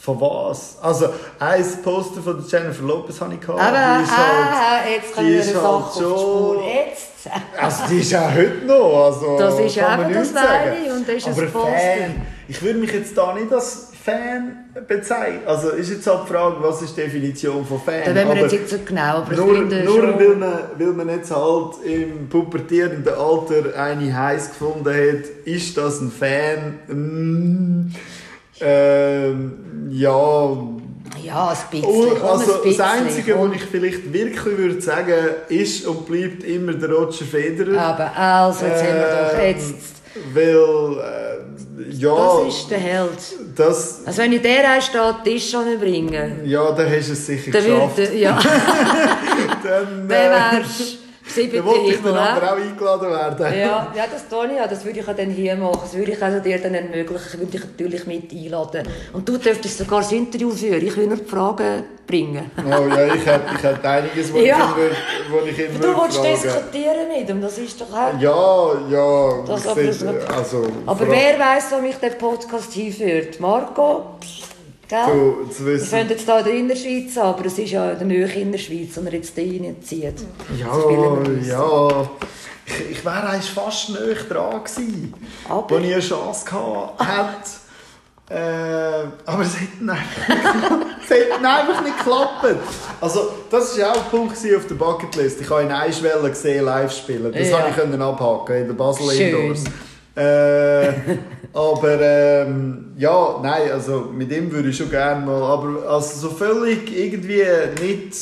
von 0.00 0.20
was? 0.20 0.76
Also, 0.82 1.08
ein 1.38 1.64
Poster 1.82 2.20
von 2.22 2.44
Jennifer 2.48 2.84
Lopez 2.84 3.20
habe 3.20 3.34
ich 3.34 3.40
gehabt. 3.40 3.60
Aber 3.60 3.98
die 3.98 4.04
ist 4.04 4.16
halt, 4.16 4.28
ah, 4.52 4.88
jetzt 4.88 5.18
die 5.18 5.24
wir 5.26 5.40
ist 5.40 5.48
eine 5.56 5.62
halt 5.62 5.84
Sache 5.84 5.98
die 5.98 6.00
schon-. 6.04 6.62
Jetzt. 6.64 7.06
also 7.60 7.82
die 7.90 7.98
ist 8.00 8.14
auch 8.14 8.30
heute 8.34 8.66
noch. 8.66 9.04
Also, 9.06 9.38
Das 9.38 9.58
ist 9.58 9.76
eben 9.76 10.12
das. 10.14 10.34
Weine 10.34 10.94
und 10.94 11.08
das 11.08 11.16
ist 11.16 11.26
ein 11.26 11.32
aber 11.32 11.46
Poster. 11.46 11.70
Fan, 11.70 12.22
ich 12.48 12.62
würde 12.62 12.78
mich 12.78 12.92
jetzt 12.92 13.18
da 13.18 13.34
nicht 13.34 13.52
als 13.52 13.88
Fan 14.04 14.66
bezeichnen. 14.86 15.40
Also 15.46 15.70
ist 15.70 15.90
jetzt 15.90 16.06
halt 16.06 16.20
die 16.28 16.32
Frage, 16.32 16.56
was 16.60 16.80
ist 16.82 16.96
die 16.96 17.00
Definition 17.00 17.66
von 17.66 17.80
Fan? 17.80 18.02
Da 18.04 18.14
wollen 18.14 18.14
wir 18.14 18.30
Aber- 18.30 18.40
jetzt 18.42 18.52
nicht 18.52 18.68
so 18.68 18.76
genau, 18.84 19.02
aber 19.16 19.32
ich 19.32 19.38
nur, 19.38 19.54
finde 19.56 19.82
nur 19.82 19.94
schon... 20.00 20.18
weil, 20.20 20.36
man, 20.36 20.58
weil 20.78 20.86
man 20.92 21.08
jetzt 21.08 21.34
halt 21.34 21.74
im 21.84 22.28
pubertierenden 22.28 23.12
Alter 23.14 23.76
eine 23.76 24.16
heiß 24.16 24.50
gefunden 24.50 24.86
hat, 24.88 25.24
ist 25.44 25.76
das 25.76 26.00
ein 26.00 26.12
Fan? 26.12 26.78
Mm, 26.86 27.92
ähm, 28.60 29.88
ja, 29.90 30.56
Ja, 31.22 31.48
ein 31.48 31.56
bisschen. 31.70 31.84
Und, 31.88 32.20
komm, 32.20 32.28
also 32.28 32.54
ein 32.54 32.62
bisschen, 32.62 32.78
das 32.78 32.92
Einzige, 32.92 33.38
was 33.38 33.56
ich 33.56 33.62
vielleicht 33.62 34.12
wirklich 34.12 34.58
würde 34.58 34.80
sagen, 34.80 35.14
ist 35.48 35.86
und 35.86 36.06
bleibt 36.06 36.44
immer 36.44 36.72
der 36.74 36.90
Roger 36.90 37.24
Federer. 37.24 37.80
Aber 37.80 38.16
also, 38.16 38.66
jetzt 38.66 38.82
haben 38.82 38.94
wir 38.94 39.32
doch 39.32 39.38
Ähm, 39.38 39.46
jetzt... 39.48 39.74
Weil, 40.32 40.44
äh, 40.44 41.92
ja, 41.94 42.14
Das 42.44 42.54
ist 42.54 42.70
der 42.70 42.78
Held. 42.78 43.10
das, 43.54 44.00
Also 44.06 44.22
wenn 44.22 44.32
ich 44.32 44.40
der 44.40 44.70
einsteht, 44.70 45.14
Tisch 45.24 45.52
bringen, 45.78 46.40
ja, 46.44 46.72
dann 46.72 46.90
hast 46.90 47.08
du 47.08 47.12
es 47.12 47.26
sicher 47.26 47.50
dann 47.52 47.64
geschafft. 47.64 47.98
würde... 47.98 48.16
Ja, 48.16 48.38
Dann, 49.62 50.06
äh, 50.06 50.08
wärst 50.08 50.98
siebte 51.28 51.64
wollte 51.64 51.80
ich 51.90 51.96
dann 52.02 52.04
Himmel, 52.04 52.18
aber 52.18 52.52
auch 52.52 52.56
eingeladen 52.56 53.10
werden. 53.10 53.58
Ja, 53.60 53.92
ja, 53.96 54.04
das 54.10 54.28
tue 54.28 54.46
ich 54.46 54.52
ja. 54.56 54.66
Das 54.66 54.84
würde 54.84 55.00
ich 55.00 55.06
dann 55.06 55.30
hier 55.30 55.56
machen. 55.56 55.78
Das 55.82 55.94
würde 55.94 56.12
ich 56.12 56.22
also 56.22 56.38
dir 56.40 56.58
dann 56.58 56.74
ermöglichen. 56.74 57.26
Ich 57.32 57.38
würde 57.38 57.52
dich 57.52 57.64
natürlich 57.64 58.06
mit 58.06 58.32
einladen. 58.32 58.88
Und 59.12 59.28
du 59.28 59.36
dürftest 59.38 59.78
sogar 59.78 60.00
das 60.00 60.12
Interview 60.12 60.50
führen. 60.50 60.86
Ich 60.86 60.96
will 60.96 61.06
nur 61.06 61.16
die 61.18 61.24
Fragen 61.24 61.84
bringen. 62.06 62.50
Oh 62.58 62.86
ja, 62.88 63.06
ich 63.14 63.26
hätte, 63.26 63.40
ich 63.56 63.62
hätte 63.64 63.88
einiges, 63.88 64.32
was 64.32 64.40
Ja. 64.42 64.74
ich 65.44 65.58
ihn 65.58 65.80
Du 65.80 65.88
willst 65.88 66.16
fragen. 66.18 66.32
diskutieren 66.32 67.08
mit 67.08 67.28
ihm, 67.28 67.40
das 67.40 67.58
ist 67.58 67.80
doch 67.80 67.92
auch... 67.92 68.20
Ja, 68.20 68.74
ja. 68.90 69.44
Das 69.46 69.66
aber 69.66 69.80
sehe- 69.80 69.92
so- 69.92 70.08
also, 70.36 70.66
Aber 70.86 71.08
wer 71.08 71.36
weiß, 71.38 71.64
wo 71.72 71.80
mich 71.80 71.96
der 71.96 72.10
Podcast 72.10 72.72
hinführt? 72.72 73.40
Marco? 73.40 74.16
Gell? 74.88 75.34
Zu 75.50 75.66
Wir 75.66 75.74
wissen. 75.74 75.86
fangen 75.88 76.08
jetzt 76.10 76.24
hier 76.24 76.38
in 76.38 76.44
der 76.44 76.54
Innerschweiz 76.54 77.18
aber 77.18 77.44
es 77.46 77.58
ist 77.58 77.70
ja 77.72 77.94
der 77.94 78.06
Nähe 78.06 78.26
Innerschweiz, 78.32 78.96
und 78.96 79.06
er 79.06 79.14
jetzt 79.14 79.36
den 79.36 79.64
reinzieht. 79.64 80.14
Ja, 80.58 80.66
wir 80.76 81.42
ja. 81.46 82.08
Ich, 82.64 82.90
ich 82.98 83.04
wäre 83.04 83.22
eigentlich 83.28 83.50
fast 83.50 83.90
näher 83.90 84.14
dran 84.28 84.62
gewesen, 84.64 85.14
Aber- 85.48 85.70
wo 85.70 85.78
ich 85.78 85.92
eine 85.92 86.00
Chance 86.02 86.44
gehabt 86.44 87.00
hätte. 87.00 87.50
Äh, 88.28 89.06
aber 89.24 89.42
es 89.42 89.54
hat 89.54 89.68
einfach, 89.80 90.76
es 91.04 91.10
hat 91.10 91.44
einfach 91.44 91.84
nicht 91.84 91.96
geklappt. 91.98 92.56
Also, 93.00 93.20
das 93.48 93.78
war 93.78 93.92
auch 93.92 93.96
ein 94.04 94.10
Punkt 94.10 94.32
auf 94.36 94.66
der 94.66 94.74
Bucketlist. 94.74 95.40
Ich 95.40 95.48
habe 95.48 95.62
in 95.62 95.70
Eischwelle 95.70 96.28
gesehen, 96.28 96.64
live 96.64 96.90
spielen. 96.92 97.32
Das 97.32 97.48
Ja. 97.48 97.70
konnte 97.70 97.94
ich 97.96 98.02
abhaken 98.02 98.56
in 98.56 98.66
der 98.66 98.74
Basel 98.74 99.08
Schön. 99.12 99.28
Indoors. 99.28 99.64
Äh, 100.16 100.92
aber 101.52 102.00
ähm, 102.00 102.92
ja, 102.96 103.38
nein, 103.42 103.70
also 103.72 104.06
mit 104.12 104.32
ihm 104.32 104.50
würde 104.50 104.70
ich 104.70 104.76
schon 104.76 104.90
gerne 104.90 105.24
mal, 105.24 105.42
aber 105.42 105.88
also 105.90 106.28
so 106.28 106.34
völlig 106.34 106.90
irgendwie 106.96 107.42
nicht. 107.82 108.14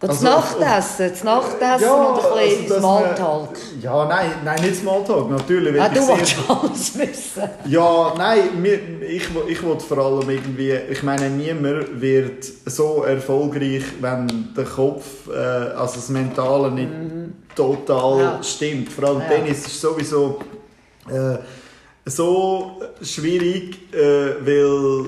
Und 0.00 0.08
das 0.10 0.24
also 0.24 0.28
auf- 0.36 0.58
Nachtessen, 0.58 1.10
das 1.10 1.22
Nachtessen 1.22 1.82
Ja, 1.86 1.94
und 1.94 2.16
ein 2.16 2.22
bisschen 2.22 2.62
also, 2.64 2.74
dass 2.74 2.82
man- 2.82 2.98
Smalltalk. 3.16 3.48
Ja, 3.80 4.04
nein, 4.06 4.30
nein, 4.44 4.60
nicht 4.62 4.76
Smalltalk, 4.80 5.30
natürlich. 5.30 5.80
Ah, 5.80 5.88
du 5.88 6.00
willst 6.08 6.36
alles 6.48 6.98
wissen. 6.98 7.42
Ja, 7.66 8.12
nein, 8.18 8.60
mir, 8.60 8.80
ich, 9.08 9.28
ich 9.46 9.62
will 9.62 9.78
vor 9.78 9.98
allem 9.98 10.28
irgendwie, 10.28 10.72
ich 10.90 11.04
meine, 11.04 11.30
niemand 11.30 12.00
wird 12.00 12.44
so 12.66 13.04
erfolgreich, 13.04 13.84
wenn 14.00 14.48
der 14.56 14.64
Kopf, 14.64 15.04
äh, 15.32 15.36
also 15.38 15.94
das 15.94 16.08
Mentale 16.08 16.72
nicht 16.72 16.88
total 17.54 18.14
Mhm. 18.16 18.20
Ja. 18.22 18.42
stimmt. 18.42 18.90
Vor 18.90 19.04
allem 19.08 19.20
Ja. 19.20 19.28
Tennis 19.28 19.66
ist 19.68 19.80
sowieso 19.80 20.40
äh, 21.08 21.38
so 22.04 22.80
schwierig, 23.02 23.92
äh, 23.94 24.34
weil 24.44 25.06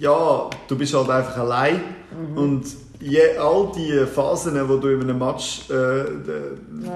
ja, 0.00 0.50
du 0.68 0.76
bist 0.76 0.94
halt 0.94 1.10
einfach 1.10 1.36
allein 1.38 1.80
Mhm. 2.14 2.38
und 2.38 2.64
je, 3.00 3.36
all 3.38 3.72
die 3.76 4.06
Phasen, 4.06 4.54
die 4.54 4.80
du 4.80 4.88
in 4.88 5.02
einem 5.02 5.18
Match 5.18 5.68
äh, 5.68 5.74
Ja. 5.98 6.04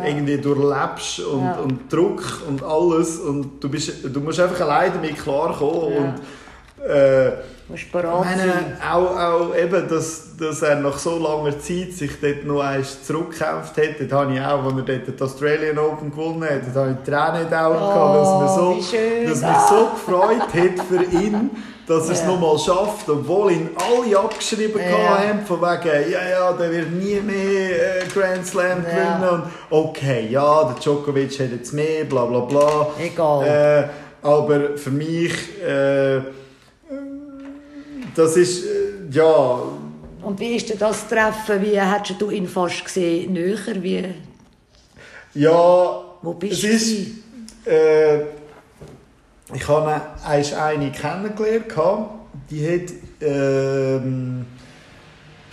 irgendwie 0.06 0.38
durchlebst 0.38 1.20
und, 1.20 1.42
Ja. 1.42 1.58
und 1.58 1.92
Druck 1.92 2.22
und 2.48 2.62
alles 2.62 3.18
und 3.18 3.62
du, 3.62 3.68
bist, 3.68 3.92
du 4.04 4.20
musst 4.20 4.38
einfach 4.40 4.60
allein 4.60 4.92
damit 4.94 5.16
klarkommen 5.18 5.92
Ja. 5.92 5.98
und 6.00 6.14
äh, 6.86 7.28
ich 7.74 7.92
meine, 7.92 8.78
auch, 8.90 9.16
auch 9.16 9.54
eben, 9.54 9.86
dass, 9.88 10.36
dass 10.38 10.62
er 10.62 10.76
nach 10.76 10.96
so 10.96 11.18
langer 11.18 11.58
Zeit 11.60 11.92
sich 11.92 12.12
dort 12.20 12.44
noch 12.46 12.60
eins 12.62 13.04
zurückgekämpft 13.04 13.76
hat. 13.76 14.00
Dort 14.00 14.12
habe 14.12 14.32
ich 14.34 14.40
auch, 14.40 14.64
als 14.64 14.74
er 14.74 14.82
dort 14.96 15.18
die 15.18 15.22
Australian 15.22 15.78
Open 15.78 16.10
gewonnen 16.10 16.44
hat, 16.44 16.62
dort 16.74 16.76
habe 16.76 16.96
ich 16.98 17.04
Tränen 17.10 17.42
in 17.42 17.48
den 17.50 17.58
Augen 17.58 17.78
gehabt, 17.78 18.16
dass, 18.16 18.28
Oh, 18.28 18.38
mir 18.38 18.48
so, 18.48 19.28
dass 19.28 19.42
mich 19.42 19.68
so 19.68 19.88
gefreut 19.90 20.40
hat 20.40 20.86
für 20.88 21.04
ihn, 21.18 21.50
dass 21.86 22.06
er 22.06 22.12
es 22.14 22.20
Ja. 22.22 22.26
nochmal 22.28 22.58
schafft, 22.58 23.08
obwohl 23.10 23.52
ihn 23.52 23.68
alle 23.76 24.18
abgeschrieben 24.18 24.80
Ja. 24.80 25.18
haben, 25.18 25.44
von 25.46 25.60
wegen, 25.60 26.10
ja, 26.10 26.26
ja, 26.26 26.52
der 26.52 26.70
wird 26.70 26.90
nie 26.92 27.20
mehr 27.20 28.02
äh, 28.02 28.06
Grand 28.14 28.46
Slam 28.46 28.82
Ja. 28.84 29.18
gewinnen. 29.18 29.28
Und 29.30 29.42
okay, 29.68 30.26
ja, 30.30 30.64
der 30.64 30.76
Djokovic 30.76 31.38
hat 31.38 31.50
jetzt 31.52 31.72
mehr, 31.74 32.04
bla 32.04 32.24
bla 32.24 32.40
bla. 32.40 32.86
Egal. 32.98 33.46
Äh, 33.46 34.26
aber 34.26 34.76
für 34.76 34.90
mich, 34.90 35.32
äh, 35.62 36.20
das 38.14 38.36
ist, 38.36 38.64
äh, 38.64 38.68
ja, 39.10 39.62
Und 40.22 40.40
wie 40.40 40.56
ist 40.56 40.68
denn 40.68 40.78
das 40.78 41.06
Treffen? 41.08 41.62
Wie 41.62 41.78
hättest 41.80 42.20
du 42.20 42.30
ihn 42.30 42.48
fast 42.48 42.84
gesehen? 42.84 43.32
Näher? 43.32 43.82
Wie, 43.82 44.04
ja, 45.34 46.02
wo 46.22 46.34
bist 46.34 46.54
es 46.54 46.60
du? 46.62 46.68
ist, 46.68 47.10
äh, 47.66 48.20
ich 49.54 49.66
habe 49.68 50.00
eigentlich 50.24 50.56
eine 50.56 50.92
kennengelernt, 50.92 51.66
die 52.50 52.66
hat 52.68 52.92
ähm, 53.20 54.44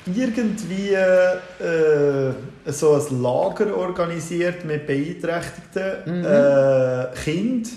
irgendwie 0.06 0.94
äh, 0.94 2.32
so 2.72 2.94
ein 2.94 3.22
Lager 3.22 3.76
organisiert 3.78 4.66
mit 4.66 4.86
beeinträchtigten 4.88 6.20
Mhm. 6.20 6.26
äh, 6.26 7.06
Kindern, 7.24 7.72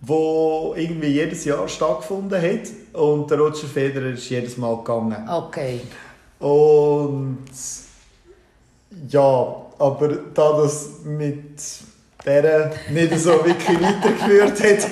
wo 0.00 0.74
irgendwie 0.76 1.08
jedes 1.08 1.44
Jahr 1.44 1.68
stattgefunden 1.68 2.40
hat 2.40 2.68
und 2.92 3.30
der 3.30 3.38
Roger 3.38 3.66
Federer 3.66 4.10
ist 4.10 4.28
jedes 4.28 4.56
Mal 4.56 4.76
gegangen. 4.76 5.28
Okay. 5.28 5.80
Und 6.38 7.48
ja, 9.08 9.56
aber 9.78 10.08
da 10.34 10.52
das 10.60 10.88
mit 11.04 11.60
der 12.24 12.72
nicht 12.90 13.18
so 13.18 13.44
wirklich 13.44 13.80
weitergeführt 13.80 14.60
hat, 14.60 14.90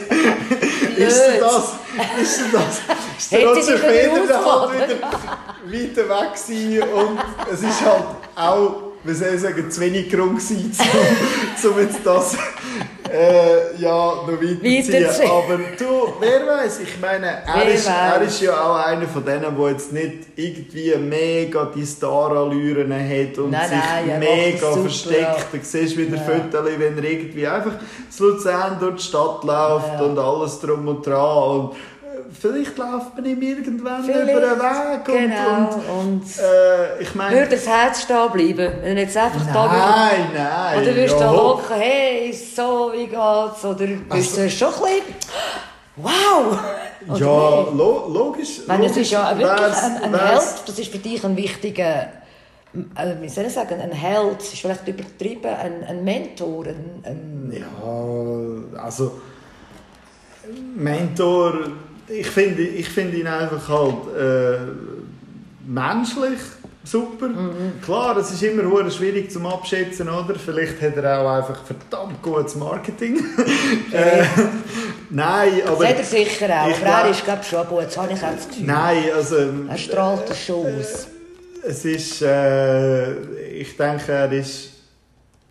ist 0.96 1.22
das, 1.40 1.72
ist 2.20 2.40
das, 2.52 2.80
ist 3.18 3.32
der 3.32 3.46
Roger 3.46 3.78
Federer 3.78 4.44
halt 4.44 4.72
wieder 4.74 5.00
weiter 5.66 6.08
weg 6.08 6.34
gewesen 6.34 6.82
und 6.82 7.18
es 7.52 7.62
ist 7.62 7.84
halt 7.84 8.04
auch, 8.36 8.82
wie 9.04 9.14
soll 9.14 9.34
ich 9.34 9.40
sagen, 9.40 9.70
zu 9.70 9.80
wenig 9.80 10.10
Grund 10.10 10.38
gewesen, 10.38 10.72
um, 11.62 11.70
um 11.70 11.78
jetzt 11.80 12.00
das 12.04 12.36
äh, 13.12 13.76
ja, 13.80 13.88
noch 13.90 14.28
weiterziehen. 14.28 14.62
Weiterziehen. 15.04 15.30
Aber 15.30 15.58
du, 15.78 16.12
wer 16.20 16.46
weiß, 16.46 16.80
ich 16.80 17.00
meine, 17.00 17.42
er 17.46 17.68
ist, 17.68 17.86
er 17.88 18.20
ist 18.22 18.40
ja 18.40 18.52
auch 18.60 18.76
einer 18.86 19.06
von 19.08 19.24
denen, 19.24 19.56
der 19.56 19.70
jetzt 19.70 19.92
nicht 19.92 20.14
irgendwie 20.36 20.94
mega 20.96 21.64
die 21.74 21.84
Starallüren 21.86 22.92
hat 22.92 23.38
und 23.38 23.50
Nein, 23.50 23.68
sich 23.68 23.78
nein, 24.06 24.18
mega 24.20 24.72
versteckt. 24.72 25.20
ja. 25.20 25.36
Du 25.52 25.58
siehst 25.62 25.96
wieder 25.96 26.16
Ja. 26.16 26.22
Fotos, 26.22 26.66
wenn 26.78 26.98
er 26.98 27.04
irgendwie 27.04 27.46
einfach 27.46 27.72
zu 28.08 28.28
Luzern 28.28 28.76
durch 28.80 28.96
die 28.96 29.02
Stadt 29.02 29.44
läuft 29.44 29.88
Ja. 29.98 30.02
und 30.02 30.18
alles 30.18 30.60
drum 30.60 30.86
und 30.88 31.06
dran. 31.06 31.50
Und 31.60 31.72
vielleicht 32.38 32.76
läuft 32.78 33.14
man 33.16 33.24
ihm 33.24 33.40
irgendwann 33.42 34.04
Vielleicht, 34.04 34.30
über 34.30 34.40
den 34.40 34.58
Weg. 34.58 35.04
Genau. 35.04 35.58
Und, 35.58 35.74
Und, 35.74 36.20
und 36.22 36.22
äh, 36.38 37.02
ich 37.02 37.14
meine... 37.14 37.36
würde 37.36 37.50
das 37.56 37.66
Herz 37.66 38.02
stehen 38.02 38.30
bleiben? 38.32 38.72
Wenn 38.82 38.96
er 38.96 39.02
jetzt 39.04 39.16
einfach 39.16 39.46
da 39.52 39.62
würde... 39.64 39.76
Nein, 39.76 40.30
nein. 40.34 40.78
Oder 40.82 40.94
würdest 40.94 41.14
du 41.14 41.20
ja, 41.20 41.26
da 41.26 41.32
locken, 41.32 41.76
hey, 41.76 42.32
so, 42.32 42.92
wie 42.94 43.06
geht's? 43.06 43.64
Oder 43.64 43.86
bist 44.14 44.36
du 44.36 44.50
schon 44.50 44.68
ein 44.68 44.74
bisschen... 44.74 45.14
Wow! 45.96 46.58
Oder 47.08 47.18
Ja, 47.18 47.60
nicht? 47.62 47.74
lo 47.74 48.08
logisch. 48.08 48.60
Meine, 48.66 48.86
das 48.88 48.96
ist 48.96 49.10
ja 49.10 49.36
wirklich 49.36 49.58
wär's- 49.60 49.82
ein, 49.84 50.02
ein 50.04 50.12
wär's- 50.12 50.54
Held, 50.56 50.68
das 50.68 50.78
ist 50.78 50.92
für 50.92 50.98
dich 50.98 51.24
ein 51.24 51.36
wichtiger, 51.36 52.02
äh, 52.94 53.14
wie 53.20 53.28
soll 53.28 53.44
ich 53.46 53.52
sagen, 53.52 53.80
ein 53.80 53.90
Held, 53.92 54.40
ist 54.40 54.58
vielleicht 54.60 54.86
übertrieben, 54.88 55.48
ein, 55.52 55.84
ein 55.86 56.04
Mentor, 56.04 56.66
ein, 56.66 57.02
ein 57.04 57.52
Ja, 58.72 58.82
also 58.82 59.20
Mentor, 60.74 61.54
ich 62.10 62.26
finde 62.26 62.62
ich 62.62 62.88
find 62.88 63.14
ihn 63.14 63.26
einfach 63.26 63.68
halt 63.68 64.16
äh, 64.16 64.58
menschlich 65.66 66.38
super. 66.84 67.28
Mhm. 67.28 67.80
Klar, 67.84 68.16
es 68.16 68.30
ist 68.32 68.42
immer 68.42 68.64
hure 68.64 68.90
schwierig 68.90 69.30
zum 69.30 69.46
Abschätzen, 69.46 70.08
oder? 70.08 70.34
Vielleicht 70.34 70.80
hat 70.80 70.96
er 70.96 71.20
auch 71.20 71.36
einfach 71.36 71.64
verdammt 71.64 72.22
gutes 72.22 72.56
Marketing. 72.56 73.16
äh, 73.92 74.24
nein, 75.10 75.62
aber... 75.66 75.84
das 75.84 75.88
hat 75.88 75.98
er 75.98 76.04
sicher 76.04 76.46
auch, 76.46 76.64
aber 76.64 76.68
er 76.68 77.02
glaub- 77.02 77.10
ist 77.10 77.24
glaube 77.24 77.44
schon 77.44 77.66
gut, 77.66 77.84
das 77.84 77.96
habe 77.96 78.12
ich 78.12 78.22
auch 78.22 78.34
das 78.34 78.48
Gefühl. 78.48 78.66
Nein, 78.66 79.04
also... 79.14 79.36
Er 79.68 79.78
strahlt 79.78 80.28
das 80.28 80.44
schon 80.44 80.66
aus. 80.66 81.08
Es 81.62 81.84
ist, 81.84 82.22
äh, 82.22 83.12
ich 83.60 83.76
denke, 83.76 84.12
er 84.12 84.32
ist 84.32 84.70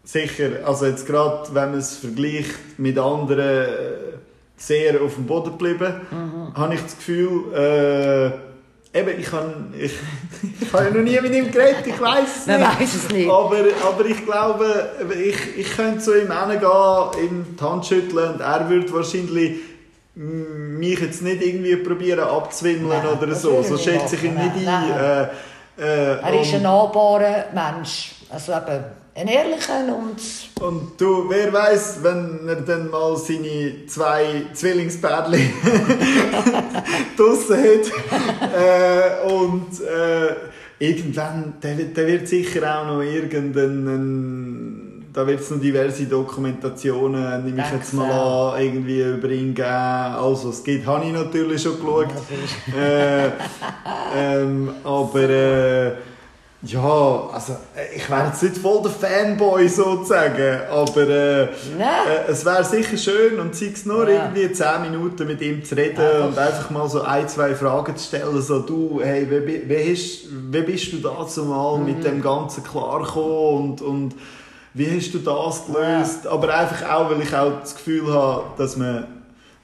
sicher, 0.04 0.50
also 0.66 0.88
jetzt 0.88 1.06
gerade, 1.06 1.54
wenn 1.54 1.70
man 1.70 1.80
es 1.80 1.98
vergleicht 1.98 2.80
mit 2.80 2.98
anderen, 2.98 3.40
äh, 3.40 4.09
sehr 4.60 5.02
auf 5.02 5.16
dem 5.16 5.26
Boden 5.26 5.52
geblieben, 5.58 5.94
Mhm. 6.12 6.54
habe 6.56 6.76
ich 6.76 6.82
das 6.82 6.96
Gefühl, 6.98 7.54
äh, 7.56 9.00
eben, 9.00 9.20
ich 9.20 9.32
habe 9.32 9.54
ich, 9.80 9.94
ich 10.62 10.74
habe 10.74 10.84
ja 10.86 10.90
noch 10.92 11.02
nie 11.02 11.20
mit 11.22 11.34
ihm 11.34 11.50
geredet, 11.52 11.88
ich 11.88 12.00
weiß 12.00 12.38
es 12.42 12.48
nicht. 12.48 12.60
weiß 12.60 12.96
es 12.96 13.10
nicht. 13.10 13.30
Aber, 13.30 13.58
aber 13.88 14.06
ich 14.06 14.26
glaube, 14.26 14.90
ich, 15.24 15.58
ich 15.58 15.76
könnte 15.76 16.00
zu 16.00 16.12
ihm 16.20 16.32
hingehen, 16.32 17.24
ihm 17.24 17.46
die 17.58 17.64
Hand 17.64 17.86
schütteln 17.86 18.34
und 18.34 18.42
er 18.42 18.70
würde 18.70 18.92
wahrscheinlich 18.94 19.60
mich 20.16 21.00
jetzt 21.00 21.22
nicht 21.22 21.42
irgendwie 21.42 21.78
probieren 21.78 22.20
abzuwimmeln 22.20 23.02
Nein, 23.04 23.18
oder 23.18 23.34
so. 23.34 23.64
So 23.64 23.78
schätze 23.78 24.16
ich 24.18 24.24
ihn 24.24 24.36
nicht 24.36 24.66
Nein, 24.66 24.92
ein. 24.92 25.00
Äh, 25.00 25.24
äh, 25.82 26.18
Er 26.22 26.42
ist 26.42 26.50
und- 26.50 26.56
ein 26.56 26.64
nahbarer 26.64 27.46
Mensch. 27.54 28.16
Also 28.32 28.52
eben 28.52 28.84
ein 29.16 29.28
ehrlicher 29.28 29.80
und 29.98 30.18
Und 30.64 31.02
du, 31.02 31.26
wer 31.30 31.52
weiß, 31.52 31.98
wenn 32.04 32.48
er 32.48 32.58
dann 32.62 32.88
mal 32.90 33.18
seine 33.18 33.88
zwei 33.88 34.44
Zwillingspärchen 34.54 35.34
draussen 37.18 37.58
hat 37.58 37.92
äh, 38.54 39.28
und 39.34 39.82
äh, 39.82 40.36
irgendwann, 40.78 41.56
der, 41.62 41.78
wird- 41.78 41.98
der 41.98 42.08
wird 42.08 42.28
sicher 42.28 42.82
auch 42.82 42.86
noch 42.86 43.02
irgendeinen, 43.02 45.06
da 45.12 45.26
wird 45.26 45.40
es 45.42 45.50
noch 45.50 45.60
diverse 45.60 46.06
Dokumentationen, 46.06 47.44
nehme 47.46 47.64
ich 47.66 47.72
jetzt 47.74 47.94
mal 47.94 48.12
auch. 48.12 48.54
an, 48.54 48.62
irgendwie 48.64 49.02
über 49.02 49.30
ihn 49.30 49.56
geben. 49.56 49.68
Also 49.68 50.52
es 50.52 50.64
gibt, 50.64 50.86
habe 50.86 51.06
ich 51.06 51.12
natürlich 51.14 51.64
schon 51.64 51.78
geschaut. 51.80 52.10
äh, 52.80 53.30
ähm, 54.16 54.70
aber 54.84 55.30
äh, 55.30 55.92
ja, 56.62 57.30
also 57.34 57.54
äh, 57.76 57.96
ich 57.96 58.10
wäre 58.10 58.28
jetzt 58.28 58.44
nicht 58.44 58.58
voll 58.58 58.82
der 58.82 58.92
Fanboy 58.92 59.70
sozusagen, 59.70 60.60
aber 60.70 61.08
äh, 61.08 61.44
äh, 61.44 61.48
es 62.28 62.44
wäre 62.44 62.64
sicher 62.66 62.98
schön 62.98 63.40
und 63.40 63.56
sei 63.56 63.72
es 63.74 63.86
nur 63.86 64.10
Ja. 64.10 64.26
irgendwie 64.26 64.52
10 64.52 64.82
Minuten 64.92 65.26
mit 65.26 65.40
ihm 65.42 65.64
zu 65.64 65.76
reden 65.76 66.00
Einfach. 66.02 66.28
und 66.28 66.38
einfach 66.38 66.70
mal 66.70 66.90
so 66.90 67.02
ein, 67.02 67.28
zwei 67.30 67.56
Fragen 67.56 67.96
zu 67.96 68.08
stellen, 68.08 68.42
so 68.42 68.60
du, 68.60 69.00
hey, 69.02 69.26
wie, 69.30 69.70
wie, 69.70 69.92
hast, 69.94 70.28
wie 70.52 70.62
bist 70.62 70.92
du 70.92 70.98
dazu 70.98 71.46
mal 71.46 71.78
Mhm. 71.78 71.86
mit 71.86 72.04
dem 72.04 72.22
Ganzen 72.22 72.62
klargekommen 72.64 73.72
und, 73.72 73.82
und 73.82 74.16
wie 74.74 74.98
hast 74.98 75.14
du 75.14 75.20
das 75.20 75.66
gelöst? 75.66 76.28
Aber 76.28 76.54
einfach 76.54 76.90
auch, 76.92 77.10
weil 77.10 77.22
ich 77.22 77.34
auch 77.34 77.60
das 77.62 77.76
Gefühl 77.76 78.14
habe, 78.14 78.44
dass 78.58 78.76
man 78.76 79.08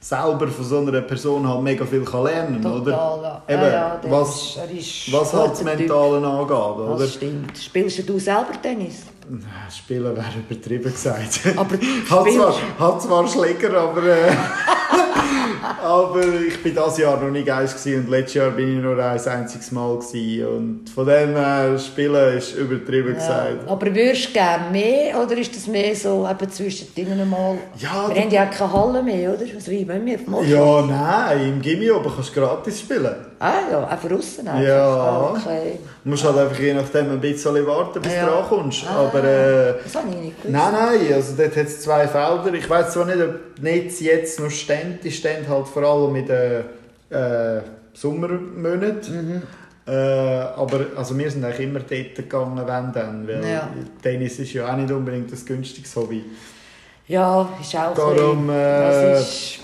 selber 0.07 0.47
von 0.47 0.63
so 0.65 0.77
einer 0.79 1.01
Person 1.01 1.47
halt 1.47 1.61
mega 1.63 1.83
viel 1.83 2.05
kann 2.05 2.23
lernen 2.25 2.61
kann, 2.61 2.81
oder? 2.81 2.91
Ja. 2.91 3.41
Eben, 3.47 3.61
ja, 3.63 3.69
ja, 3.69 4.01
was, 4.07 4.57
ist, 4.77 5.11
was 5.11 5.33
halt 5.33 5.51
das 5.51 5.59
guter 5.59 5.71
Typ. 5.71 5.79
Mentale 5.79 6.27
angeht, 6.27 6.51
oder? 6.51 6.97
Das 6.99 7.13
stimmt. 7.13 7.57
Spielst 7.57 8.07
du 8.07 8.19
selber 8.19 8.61
Tennis? 8.61 8.97
Spielen 9.75 10.15
wäre 10.15 10.27
übertrieben 10.47 10.91
gesagt. 10.91 11.39
Aber 11.57 11.75
hat, 12.09 12.31
zwar, 12.31 12.55
hat 12.77 13.01
zwar 13.01 13.27
Schläger, 13.27 13.81
aber, 13.81 14.03
äh, 14.03 14.31
aber 15.81 16.21
ich 16.47 16.61
bin 16.63 16.73
dieses 16.75 16.97
Jahr 16.97 17.19
noch 17.21 17.29
nicht 17.31 17.49
eins 17.49 17.73
gewesen 17.75 18.05
und 18.05 18.09
letztes 18.09 18.33
Jahr 18.35 18.51
bin 18.51 18.77
ich 18.77 18.83
nur 18.83 18.97
ein 18.97 19.19
einziges 19.19 19.71
Mal 19.71 19.97
gewesen. 19.99 20.47
und 20.47 20.89
von 20.89 21.05
dem 21.05 21.35
her 21.35 21.77
Spielen 21.79 22.37
ist 22.37 22.55
übertrieben 22.55 23.09
Ja. 23.09 23.13
gesagt. 23.15 23.67
Aber 23.67 23.85
würdest 23.95 24.29
du 24.29 24.33
gerne 24.33 24.71
mehr 24.71 25.19
oder 25.21 25.37
ist 25.37 25.55
das 25.55 25.67
mehr 25.67 25.95
so 25.95 26.27
eben 26.29 26.49
zwischen 26.51 26.87
ihnen 26.95 27.29
mal? 27.29 27.57
Ja, 27.77 28.09
wir 28.13 28.21
haben 28.21 28.31
ja 28.31 28.45
keine 28.45 28.71
Halle 28.73 29.03
mehr, 29.03 29.33
oder? 29.33 29.45
Also 29.53 29.71
wie 29.71 29.87
wenn 29.87 30.05
wir. 30.05 30.19
Ja, 30.45 30.81
nein, 30.81 31.47
im 31.49 31.61
Gimmi 31.61 31.89
oben 31.91 32.11
kannst 32.13 32.35
du 32.35 32.39
gratis 32.41 32.79
spielen. 32.79 33.15
Ah 33.39 33.53
ja, 33.69 33.85
einfach 33.87 34.09
einfach. 34.09 34.61
Ja. 34.63 34.87
Ah, 34.87 35.31
Okay. 35.31 35.79
Du 36.03 36.09
musst 36.09 36.23
halt 36.23 36.37
einfach 36.37 36.57
je 36.59 36.73
nachdem 36.73 37.11
ein 37.11 37.19
bisschen 37.19 37.67
warten, 37.67 38.01
bis 38.01 38.13
Ja. 38.13 38.25
du 38.25 38.31
drankommst. 38.31 38.85
Ah. 38.87 38.95
Aber 39.07 39.23
äh, 39.23 39.73
Das 39.83 39.95
habe 39.95 40.07
ich 40.09 40.15
nicht 40.15 40.41
gewusst. 40.41 40.53
Nein, 40.53 40.73
nein, 40.73 41.13
also 41.13 41.33
dort 41.37 41.55
hat 41.55 41.65
es 41.67 41.81
zwei 41.81 42.07
Felder. 42.07 42.53
Ich 42.53 42.69
weiß 42.69 42.93
zwar 42.93 43.05
nicht, 43.05 43.17
ob 43.21 43.61
Netz 43.61 43.99
jetzt 43.99 44.39
noch 44.39 44.49
stehen. 44.49 44.99
Die 45.03 45.11
stehen 45.11 45.47
halt 45.49 45.67
vor 45.67 45.83
allem 45.83 46.15
in 46.15 46.25
den 46.25 46.63
äh, 47.09 47.61
Sommermonaten. 47.93 49.43
Äh, 49.87 49.91
aber 49.91 50.79
also 50.95 51.17
wir 51.17 51.29
sind 51.29 51.43
eigentlich 51.45 51.67
immer 51.67 51.79
dort 51.79 52.15
gegangen, 52.15 52.57
wenn 52.65 52.91
dann. 52.93 53.27
Weil 53.27 53.45
Ja. 53.47 53.69
Tennis 54.01 54.39
ist 54.39 54.53
ja 54.53 54.71
auch 54.71 54.75
nicht 54.77 54.91
unbedingt 54.91 55.31
ein 55.31 55.45
günstiges 55.45 55.95
Hobby. 55.95 56.23
Ja, 57.07 57.47
ist 57.61 57.75
auch 57.75 57.93
Darum, 57.93 58.49
ein 58.49 58.55
äh, 58.55 58.87
bisschen- 58.87 59.11
das 59.11 59.21
ist... 59.29 59.59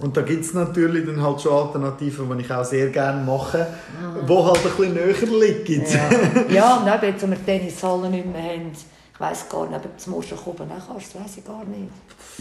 Und 0.00 0.16
da 0.16 0.22
gibt 0.22 0.44
es 0.44 0.54
natürlich 0.54 1.04
dann 1.06 1.20
halt 1.20 1.40
schon 1.40 1.52
Alternativen, 1.52 2.36
die 2.38 2.44
ich 2.44 2.52
auch 2.52 2.64
sehr 2.64 2.86
gerne 2.88 3.20
mache, 3.24 3.66
Mhm. 4.00 4.26
die 4.26 4.32
halt 4.34 4.56
ein 4.56 4.62
bisschen 4.62 4.94
näher 4.94 5.48
liegen. 5.48 5.84
Ja, 5.90 6.50
ja 6.54 6.76
und 6.76 6.86
eben, 6.86 7.12
jetzt, 7.12 7.22
wo 7.22 7.30
wir 7.30 7.44
Tennishallen 7.44 8.10
nicht 8.12 8.26
mehr 8.32 8.42
haben, 8.42 8.70
ich 8.72 9.20
weiss 9.20 9.48
gar 9.48 9.66
nicht, 9.66 9.74
ob 9.76 9.82
du 9.82 9.88
zum 9.96 10.12
Moschenkuben 10.12 10.66
auch 10.70 10.92
kannst, 10.92 11.14
das 11.14 11.20
weiss 11.22 11.36
ich 11.38 11.44
gar 11.44 11.64
nicht. 11.64 11.90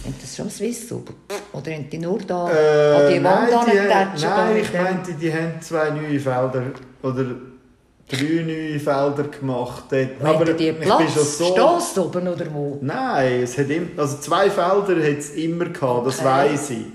Haben 0.06 0.14
das 0.22 0.36
schon 0.36 0.50
Swiss 0.52 0.88
Super? 0.88 1.14
Oder 1.54 1.72
haben 1.72 1.90
die 1.90 1.98
nur 1.98 2.20
da 2.20 2.48
Äh, 2.52 2.94
an 3.08 3.14
die 3.14 3.24
Wand 3.24 3.50
nein, 3.52 3.66
die, 3.72 3.80
angetätscht? 3.80 4.24
nein, 4.30 4.58
ich 4.58 4.74
meinte, 4.74 5.14
die 5.14 5.34
haben 5.34 5.54
zwei 5.60 5.90
neue 5.90 6.20
Felder 6.20 6.62
oder 7.02 7.26
drei 8.08 8.44
neue 8.46 8.80
Felder 8.80 9.24
gemacht. 9.24 9.86
Dort. 9.90 10.10
Aber 10.24 10.46
die 10.46 10.68
ich 10.68 10.76
bin 10.78 10.84
Platz? 10.88 11.12
schon 11.14 11.24
so... 11.24 11.46
Stoss 11.54 11.98
oben 11.98 12.28
oder 12.28 12.46
wo? 12.54 12.78
Nein, 12.82 13.42
es 13.42 13.58
hat 13.58 13.70
im, 13.72 13.90
also 13.98 14.18
zwei 14.20 14.48
Felder 14.52 14.96
hat 15.02 15.18
es 15.18 15.32
immer 15.32 15.66
gehabt, 15.66 16.06
das 16.06 16.20
Okay. 16.20 16.28
weiss 16.28 16.70
ich. 16.70 16.86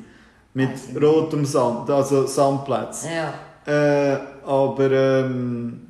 Mit 0.54 0.70
rotem 1.00 1.44
Sand, 1.44 1.88
also 1.88 2.26
Sandplatz. 2.26 3.06
Ja. 3.06 3.32
Äh, 3.64 4.18
aber 4.44 4.90
ähm, 4.90 5.80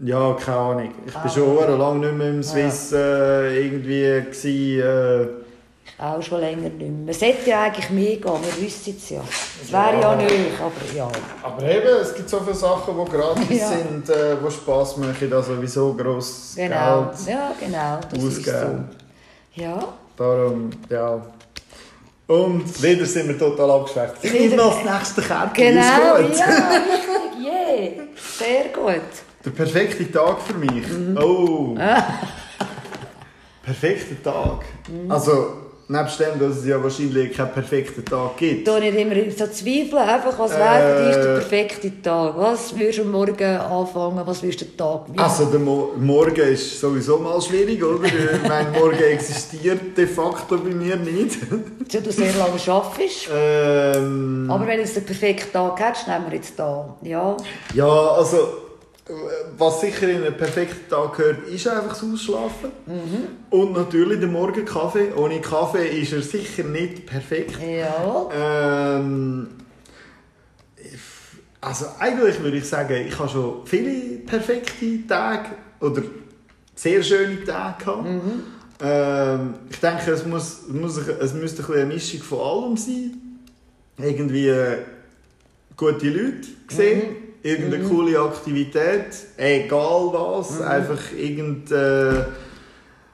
ja, 0.00 0.34
keine 0.34 0.56
Ahnung. 0.58 0.90
Ich 1.06 1.14
bin 1.14 1.30
schon 1.30 1.78
lange 1.78 1.98
nicht 2.06 2.14
mehr 2.18 2.28
im 2.30 2.42
Swiss 2.42 2.92
äh, 2.92 3.64
irgendwie 3.66 4.02
gewesen, 4.30 4.80
äh, 4.80 6.02
Auch 6.02 6.20
schon 6.22 6.40
länger 6.40 6.62
nicht 6.68 6.78
mehr. 6.78 6.90
Man 6.90 7.14
sollte 7.14 7.48
ja 7.50 7.62
eigentlich 7.64 7.90
mehr 7.90 8.16
gehen, 8.16 8.22
wir 8.24 8.62
wissen 8.64 8.94
es 8.96 9.10
ja. 9.10 9.20
Es 9.62 9.70
wäre 9.72 9.94
ja 9.94 10.00
Ja. 10.00 10.16
nicht, 10.16 10.30
aber 10.60 10.96
ja. 10.96 11.08
Aber 11.42 11.62
eben, 11.62 11.88
es 12.02 12.14
gibt 12.14 12.28
so 12.28 12.40
viele 12.40 12.54
Sachen, 12.54 12.94
die 13.04 13.10
gratis 13.10 13.60
Ja. 13.60 13.68
sind, 13.68 14.08
äh, 14.10 14.36
die 14.44 14.50
Spass 14.50 14.96
machen, 14.98 15.32
also 15.32 15.54
sowieso 15.54 15.94
grosses 15.94 16.54
Genau, 16.56 17.02
Geld 17.04 17.28
ja 17.28 17.52
genau, 17.60 17.98
das 18.10 18.22
ist 18.24 18.44
so. 18.44 18.50
ausgeben. 18.50 18.88
Ja, 19.54 19.84
Darum, 20.16 20.70
ja. 20.90 21.20
Und 22.30 22.80
wieder 22.80 23.06
sind 23.06 23.26
wir 23.26 23.36
total 23.36 23.68
abgeschwächt. 23.72 24.14
Ich 24.22 24.32
nehme 24.32 24.54
noch 24.54 24.80
das 24.84 24.98
nächste 25.00 25.22
Kärtchen. 25.22 25.74
genau, 25.74 26.14
ist 26.14 26.28
gut. 26.28 26.38
ja, 26.38 26.46
richtig, 26.70 27.44
yeah. 27.44 28.04
sehr 28.38 28.64
gut. 28.72 29.02
Der 29.44 29.50
perfekte 29.50 30.12
Tag 30.12 30.40
für 30.42 30.54
mich. 30.54 30.86
Mhm. 30.86 31.18
Oh. 31.20 31.76
Perfekter 33.64 34.22
Tag. 34.22 34.64
Mhm. 34.88 35.10
Also, 35.10 35.69
nebst 35.90 36.20
dem, 36.20 36.38
dass 36.38 36.58
es 36.58 36.66
ja 36.66 36.82
wahrscheinlich 36.82 37.36
keinen 37.36 37.52
perfekten 37.52 38.04
Tag 38.04 38.36
gibt. 38.36 38.66
Da 38.66 38.78
nicht 38.78 38.94
immer 38.96 39.14
so 39.36 39.46
zweifeln, 39.48 39.98
einfach, 39.98 40.38
was 40.38 40.52
wäre 40.56 40.96
für 40.96 41.04
dich 41.06 41.16
der 41.16 41.24
Äh. 41.34 41.38
perfekte 41.40 42.02
Tag? 42.02 42.34
Was 42.36 42.78
würdest 42.78 42.98
du 43.00 43.04
Morgen 43.04 43.56
anfangen, 43.56 44.20
was 44.24 44.42
würdest 44.42 44.60
du 44.60 44.64
den 44.66 44.76
Tag 44.76 45.00
wie? 45.12 45.18
Also 45.18 45.46
der 45.46 45.58
Mo 45.60 45.90
Morgen 45.98 46.40
ist 46.40 46.80
sowieso 46.80 47.18
mal 47.18 47.40
schwierig, 47.42 47.82
oder? 47.82 48.04
Ich 48.42 48.48
meine, 48.48 48.70
Morgen 48.78 49.02
existiert 49.02 49.96
de 49.96 50.06
facto 50.06 50.56
bei 50.58 50.70
mir 50.70 50.96
nicht. 50.96 51.38
Weil 51.50 52.00
du 52.02 52.12
sehr 52.12 52.32
lange 52.34 52.60
arbeitest. 52.68 53.28
ähm, 53.34 54.46
Aber 54.50 54.66
wenn 54.66 54.78
du 54.82 54.86
den 54.88 55.04
perfekten 55.04 55.52
Tag 55.52 55.80
hättest, 55.80 56.06
nehmen 56.08 56.24
wir 56.28 56.36
jetzt 56.36 56.58
da. 56.58 56.96
Ja, 57.02 57.36
ja, 57.74 57.88
also 57.88 58.36
äh, 58.36 58.40
was 59.56 59.80
sicher 59.80 60.08
in 60.08 60.22
einen 60.24 60.36
perfekten 60.36 60.88
Tag 60.88 61.16
gehört, 61.16 61.48
ist 61.48 61.66
einfach 61.68 61.90
das 61.90 62.02
Ausschlafen. 62.02 62.70
Und 63.50 63.72
natürlich 63.72 64.20
der 64.20 64.28
Morgenkaffee. 64.28 65.12
Ohne 65.14 65.40
Kaffee 65.40 65.86
ist 66.00 66.12
er 66.12 66.22
sicher 66.22 66.64
nicht 66.64 67.06
perfekt. 67.06 67.58
ja. 67.60 68.28
Ähm, 68.32 69.48
also 71.60 71.86
eigentlich 71.98 72.42
würde 72.42 72.56
ich 72.56 72.68
sagen, 72.68 73.06
ich 73.06 73.18
habe 73.18 73.28
schon 73.28 73.66
viele 73.66 74.18
perfekte 74.20 75.06
Tage 75.06 75.50
oder 75.80 76.02
sehr 76.74 77.02
schöne 77.02 77.44
Tage 77.44 77.84
gehabt. 77.84 78.08
Ähm, 78.82 79.54
ich 79.68 79.78
denke, 79.78 80.10
es, 80.10 80.24
muss, 80.24 80.62
es, 80.68 80.72
muss, 80.72 80.96
es 80.96 81.34
müsste 81.34 81.62
ein 81.62 81.74
eine 81.74 81.86
Mischung 81.86 82.22
von 82.22 82.40
allem 82.40 82.76
sein. 82.78 83.12
Irgendwie 83.98 84.48
äh, 84.48 84.78
gute 85.76 86.08
Leute 86.08 86.48
sehen, 86.68 87.16
irgendeine 87.42 87.84
coole 87.84 88.18
Aktivität, 88.20 89.06
egal 89.36 90.10
was, 90.12 90.60
einfach 90.60 91.12
irgend 91.16 91.70
äh, 91.70 92.24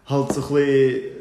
halt 0.06 0.32
so 0.32 0.40
ein 0.40 0.54
bisschen 0.54 1.16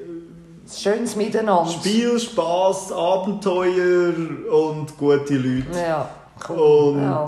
schönes 0.67 1.15
Miteinander. 1.15 1.71
Spiel, 1.71 2.19
Spaß, 2.19 2.91
Abenteuer 2.91 4.13
und 4.51 4.97
gute 4.97 5.35
Leute. 5.35 5.65
Ja, 5.73 6.09
cool. 6.49 6.57
Und 6.57 7.01
ja. 7.01 7.25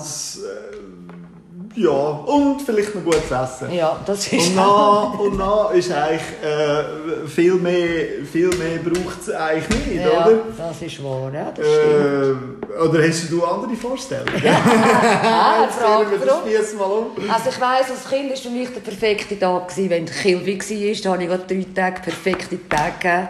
Ja, 1.77 1.91
und 1.91 2.61
vielleicht 2.63 2.95
noch 2.95 3.03
gutes 3.03 3.29
Essen. 3.29 3.71
ja, 3.71 3.99
das 4.03 4.25
ist 4.33 4.49
Und 4.49 4.55
dann, 4.55 5.11
und 5.19 5.37
dann 5.37 5.77
ist 5.77 5.91
eigentlich 5.91 6.21
äh, 6.43 7.27
viel 7.27 7.53
mehr, 7.53 8.25
viel 8.31 8.49
mehr 8.49 8.79
braucht 8.83 9.21
es 9.21 9.29
eigentlich 9.29 9.85
nicht, 9.85 10.01
ja, 10.01 10.25
oder? 10.25 10.39
das 10.57 10.81
ist 10.81 11.03
wahr, 11.03 11.31
ja, 11.31 11.51
das 11.51 11.65
stimmt. 11.67 12.63
Äh, 12.63 12.81
oder 12.81 13.07
hast 13.07 13.31
du 13.31 13.45
andere 13.45 13.75
Vorstellungen? 13.75 14.43
ah, 14.43 15.67
den 15.67 16.27
drum. 16.27 16.39
Spieß 16.45 16.73
mal 16.77 16.85
um. 16.85 17.29
Also 17.29 17.49
ich 17.49 17.61
weiss, 17.61 17.91
als 17.91 18.09
Kind 18.09 18.29
war 18.31 18.37
für 18.37 18.49
mich 18.49 18.69
der 18.69 18.81
perfekte 18.81 19.37
Tag, 19.37 19.67
gewesen, 19.67 19.89
wenn 19.91 20.05
Kilby 20.05 20.59
war. 20.59 21.01
Da 21.03 21.11
habe 21.11 21.23
ich 21.23 21.47
drei 21.47 21.65
Tage 21.75 22.01
perfekte 22.01 22.57
Tage 22.67 22.93
gegeben. 22.99 23.29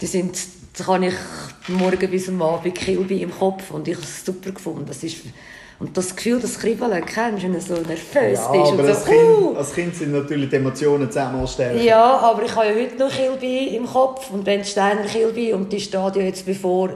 Die 0.00 0.06
sind, 0.06 0.36
da 0.76 0.84
kann 0.84 1.04
ich 1.04 1.14
morgen 1.68 2.10
bis 2.10 2.28
am 2.28 2.42
Abend 2.42 2.74
Kilby 2.74 3.22
im 3.22 3.30
Kopf 3.30 3.70
und 3.70 3.86
ich 3.86 3.94
habe 3.94 4.04
es 4.04 4.24
super 4.24 4.50
gefunden. 4.50 4.86
Das 4.86 5.02
ist, 5.02 5.16
und 5.84 5.94
das 5.94 6.16
Gefühl, 6.16 6.40
das 6.40 6.58
Kribbeln, 6.58 7.04
kennst 7.04 7.42
du, 7.42 7.46
wenn 7.46 7.52
du 7.52 7.60
so 7.60 7.74
nervös 7.74 8.14
Ja, 8.14 8.22
bist 8.30 8.42
aber 8.42 8.70
und 8.70 8.80
als 8.80 9.04
so, 9.04 9.10
kind, 9.10 9.28
uh. 9.28 9.54
als 9.54 9.74
kind 9.74 9.94
sind 9.94 10.12
natürlich 10.12 10.48
die 10.48 10.56
Emotionen 10.56 11.10
zehnmal 11.10 11.46
stärker. 11.46 11.78
Ja, 11.78 12.02
aber 12.02 12.42
ich 12.42 12.56
habe 12.56 12.68
ja 12.68 12.74
heute 12.74 12.96
noch 12.96 13.10
Kilby 13.10 13.76
im 13.76 13.86
Kopf 13.86 14.30
und 14.30 14.46
wenn 14.46 14.64
Steiner 14.64 15.04
Kilby 15.04 15.52
und 15.52 15.70
die 15.70 15.78
steht 15.78 16.16
ja 16.16 16.22
jetzt 16.22 16.46
bevor. 16.46 16.88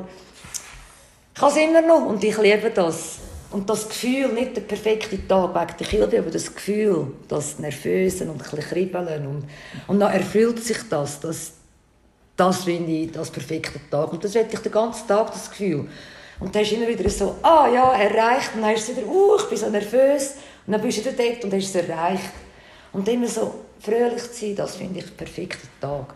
Ich 1.34 1.42
habe 1.42 1.52
es 1.52 1.58
immer 1.58 1.82
noch 1.82 2.06
und 2.06 2.24
ich 2.24 2.38
liebe 2.38 2.70
das. 2.70 3.18
Und 3.50 3.68
das 3.68 3.86
Gefühl, 3.90 4.28
nicht 4.28 4.56
der 4.56 4.62
perfekte 4.62 5.28
Tag 5.28 5.54
wegen 5.54 5.78
der 5.78 5.86
Kinder, 5.86 6.18
aber 6.20 6.30
das 6.30 6.54
Gefühl, 6.54 7.08
das 7.28 7.58
Nervösen 7.58 8.30
und 8.30 8.36
ein 8.36 8.38
bisschen 8.38 8.60
Kribbeln. 8.60 9.26
Und, 9.26 9.44
und 9.86 10.00
dann 10.00 10.12
erfüllt 10.12 10.64
sich 10.64 10.78
das. 10.88 11.20
Das, 11.20 11.52
das 12.36 12.64
finde 12.64 12.90
ich 12.90 13.12
das 13.12 13.30
perfekte 13.30 13.80
Tag. 13.90 14.14
Und 14.14 14.24
das 14.24 14.34
hätte 14.34 14.54
ich 14.54 14.60
den 14.60 14.72
ganzen 14.72 15.06
Tag, 15.06 15.30
das 15.30 15.50
Gefühl. 15.50 15.88
Und 16.40 16.54
dann 16.54 16.62
ist 16.62 16.72
immer 16.72 16.86
wieder 16.86 17.08
so, 17.10 17.36
ah 17.42 17.68
ja, 17.72 17.92
erreicht. 17.94 18.50
Und 18.54 18.62
dann 18.62 18.74
ist 18.74 18.88
es 18.88 18.96
wieder, 18.96 19.06
uh, 19.06 19.36
ich 19.38 19.44
bin 19.44 19.58
so 19.58 19.68
nervös. 19.68 20.34
Und 20.66 20.72
dann 20.72 20.80
bist 20.80 20.98
du 20.98 21.10
wieder 21.10 21.12
dort 21.12 21.44
und 21.44 21.54
hast 21.54 21.74
es 21.74 21.88
erreicht. 21.88 22.30
Und 22.92 23.08
immer 23.08 23.26
so 23.26 23.54
fröhlich 23.80 24.22
zu 24.32 24.46
sein, 24.46 24.56
das 24.56 24.76
finde 24.76 25.00
ich 25.00 25.06
den 25.06 25.16
perfekten 25.16 25.68
Tag. 25.80 26.14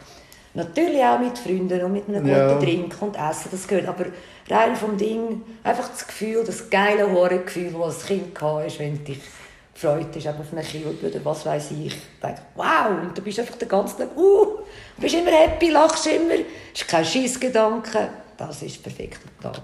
Natürlich 0.55 1.03
auch 1.03 1.19
mit 1.19 1.39
Freunden 1.39 1.83
und 1.83 1.93
mit 1.93 2.09
einem 2.09 2.27
Ja. 2.27 2.49
guten 2.53 2.65
Drink 2.65 2.95
und 3.01 3.17
Essen, 3.17 3.49
das 3.51 3.67
gehört. 3.67 3.89
Aber 3.89 4.07
rein 4.51 4.77
vom 4.77 4.97
Ding, 4.97 5.43
einfach 5.65 5.89
das 5.89 6.07
Gefühl, 6.07 6.45
das 6.45 6.69
geile 6.69 7.11
Horrorgefühl, 7.11 7.73
das 7.73 7.83
als 7.83 8.07
Kind 8.07 8.41
hatte, 8.41 8.79
wenn 8.79 8.99
du 8.99 9.05
dich 9.05 9.21
gefreut 9.75 10.09
hast 10.15 10.27
auf 10.29 10.35
eine 10.53 10.63
Kilbe 10.63 11.07
oder 11.09 11.25
was 11.25 11.47
weiß 11.47 11.71
ich. 11.71 11.95
Denke, 12.23 12.43
wow, 12.55 12.91
und 13.03 13.17
du 13.17 13.23
bist 13.23 13.41
einfach 13.41 13.57
den 13.57 13.69
ganzen 13.69 13.99
Tag, 13.99 14.17
uh, 14.17 14.45
du 14.97 15.03
bist 15.03 15.15
immer 15.15 15.31
happy, 15.31 15.71
lachst 15.71 16.07
immer, 16.07 16.35
hast 16.75 16.87
keinen 16.89 17.05
Scheissgedanken. 17.07 18.09
Das 18.37 18.63
ist 18.63 18.85
der 18.85 18.91
perfekte 18.91 19.29
Tag. 19.41 19.63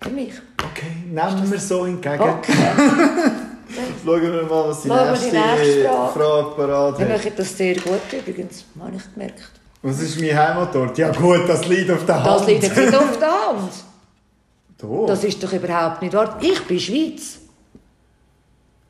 Für 0.00 0.10
mich. 0.10 0.32
Okay, 0.62 0.92
nehmen 1.10 1.50
wir 1.50 1.58
so 1.60 1.84
entgegen. 1.84 2.20
Okay. 2.20 2.52
Schauen 4.04 4.22
wir 4.22 4.42
mal, 4.44 4.68
was 4.68 4.82
die 4.82 4.88
Schauen 4.88 4.98
wir 5.04 5.10
nächste, 5.12 5.30
die 5.30 5.36
nächste 5.36 5.88
Frage. 5.88 6.50
Parat 6.56 6.98
hat. 7.00 7.08
machen 7.08 7.32
das 7.36 7.56
sehr 7.56 7.74
gut 7.74 8.00
übrigens, 8.12 8.64
habe 8.80 8.96
ich 8.96 9.12
gemerkt. 9.14 9.42
Was 9.82 10.00
ist 10.00 10.20
mein 10.20 10.36
Heimatort? 10.36 10.96
Ja 10.98 11.10
gut, 11.12 11.48
das 11.48 11.66
liegt 11.66 11.90
auf 11.90 12.04
der 12.06 12.16
Hand. 12.22 12.26
Das 12.26 12.46
liegt 12.46 12.62
jetzt 12.62 12.76
nicht 12.76 12.94
auf 12.96 13.18
der 13.18 13.28
Hand. 13.48 13.72
Da. 14.78 14.86
Das 15.06 15.24
ist 15.24 15.42
doch 15.42 15.52
überhaupt 15.52 16.02
nicht 16.02 16.14
wahr. 16.14 16.38
Ich 16.40 16.62
bin 16.64 16.78
Schweiz. 16.78 17.38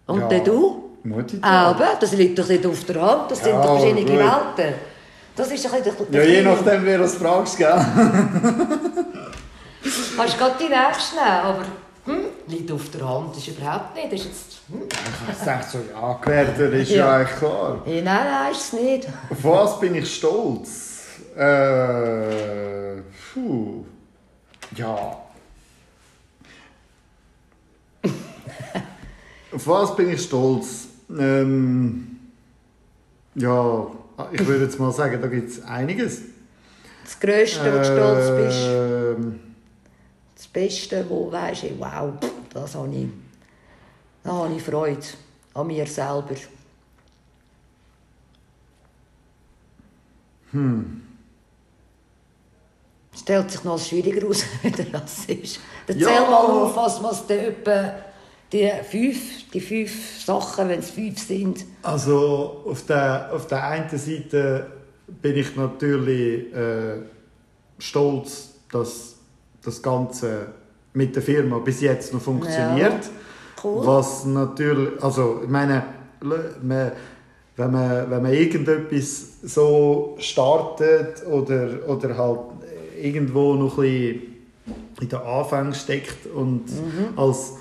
Und 0.06 0.20
Ja. 0.20 0.28
dann 0.28 0.44
du? 0.44 0.82
Mutti 1.04 1.38
Aber 1.40 1.88
das 2.00 2.12
liegt 2.12 2.38
doch 2.38 2.48
nicht 2.48 2.66
auf 2.66 2.84
der 2.84 3.00
Hand. 3.00 3.30
Das 3.30 3.38
sind 3.42 3.52
Ja, 3.52 3.62
doch 3.62 3.78
verschiedene. 3.80 4.18
Welten. 4.18 4.74
Das 5.36 5.50
ist 5.50 5.66
ein 5.72 5.82
bisschen 5.82 6.06
Ja, 6.12 6.22
je 6.22 6.42
nachdem, 6.42 6.84
wer 6.84 6.98
das 6.98 7.14
fragst, 7.14 7.56
gell? 7.58 7.68
Kannst 10.16 10.34
du 10.34 10.38
gerade 10.38 10.54
die 10.58 10.68
nächste 10.68 11.16
nehmen, 11.16 11.28
aber 11.28 11.64
hm, 12.06 12.24
liegt 12.46 12.70
auf 12.70 12.88
der 12.90 13.08
Hand. 13.08 13.36
Ist 13.36 13.48
überhaupt 13.48 13.94
nicht. 13.94 14.12
Das 14.12 14.20
ist 14.20 14.26
jetzt, 14.26 14.60
hm. 14.68 14.82
Ich 15.30 15.44
dachte 15.44 15.66
so, 15.70 15.78
ja, 15.92 16.12
Gewerter 16.22 16.72
ist 16.72 16.90
ja. 16.90 16.96
Ja. 16.96 17.16
eigentlich 17.16 17.38
klar. 17.38 17.82
hey, 17.84 18.02
nein, 18.02 18.24
nein, 18.24 18.52
ist 18.52 18.60
es 18.60 18.72
nicht. 18.72 19.08
Auf 19.30 19.44
was 19.44 19.80
bin 19.80 19.94
ich 19.96 20.14
stolz? 20.14 21.04
Äh, 21.36 23.02
puh. 23.32 23.84
Ja. 24.76 25.16
Auf 29.52 29.66
was 29.66 29.96
bin 29.96 30.10
ich 30.10 30.22
stolz? 30.22 30.88
Ähm, 31.10 32.18
ja, 33.34 33.86
ich 34.32 34.46
würde 34.46 34.64
jetzt 34.64 34.78
mal 34.78 34.92
sagen, 34.92 35.20
da 35.20 35.28
gibt 35.28 35.50
es 35.50 35.64
einiges. 35.64 36.22
Das 37.04 37.20
Größte, 37.20 37.72
wo 37.72 37.78
du 37.78 37.84
stolz 37.84 38.44
bist. 38.44 38.66
Ähm, 38.66 39.40
Beste, 40.56 41.04
wo 41.10 41.26
du 41.26 41.32
weisst, 41.32 41.64
hey, 41.64 41.74
wow, 41.78 42.14
das 42.54 42.74
habe 42.74 42.88
ich, 42.94 43.08
da 44.24 44.32
habe 44.32 44.54
ich 44.54 44.62
Freude 44.62 45.02
an 45.52 45.66
mir 45.66 45.86
selber. 45.86 46.34
Hm. 50.52 51.02
Stellt 53.14 53.50
sich 53.50 53.64
noch 53.64 53.78
schwieriger 53.78 54.22
heraus, 54.22 54.44
wenn 54.62 54.92
das 54.92 55.26
ist. 55.26 55.60
Dann 55.86 55.98
Ja. 55.98 56.08
zähl 56.08 56.20
mal 56.22 56.46
auf, 56.46 56.74
was, 56.74 57.02
was 57.02 57.26
dann 57.26 57.38
etwa 57.38 57.94
die 58.50 58.70
fünf, 58.90 59.50
die 59.50 59.60
fünf 59.60 60.24
Sachen, 60.24 60.70
wenn 60.70 60.78
es 60.78 60.88
fünf 60.88 61.18
sind. 61.18 61.66
Also 61.82 62.62
auf 62.64 62.86
der, 62.86 63.30
auf 63.30 63.46
der 63.46 63.62
einen 63.62 63.90
Seite 63.90 64.72
bin 65.06 65.36
ich 65.36 65.54
natürlich 65.54 66.50
äh, 66.54 67.02
stolz, 67.78 68.54
dass 68.72 69.15
das 69.66 69.82
Ganze 69.82 70.46
mit 70.94 71.14
der 71.14 71.22
Firma 71.22 71.58
bis 71.58 71.80
jetzt 71.80 72.14
noch 72.14 72.20
funktioniert. 72.20 73.10
Cool. 73.62 73.86
Was 73.86 74.24
natürlich, 74.24 75.02
also 75.02 75.40
ich 75.42 75.48
meine, 75.48 75.82
man, 76.62 76.92
wenn, 77.56 77.70
man, 77.72 78.10
wenn 78.10 78.22
man 78.22 78.32
irgendetwas 78.32 79.40
so 79.42 80.16
startet 80.18 81.26
oder, 81.26 81.88
oder 81.88 82.16
halt 82.16 82.40
irgendwo 83.00 83.54
noch 83.54 83.78
ein 83.78 83.82
bisschen 83.82 84.36
in 85.00 85.08
den 85.08 85.18
Anfang 85.18 85.74
steckt 85.74 86.26
und 86.26 86.64
als 87.16 87.54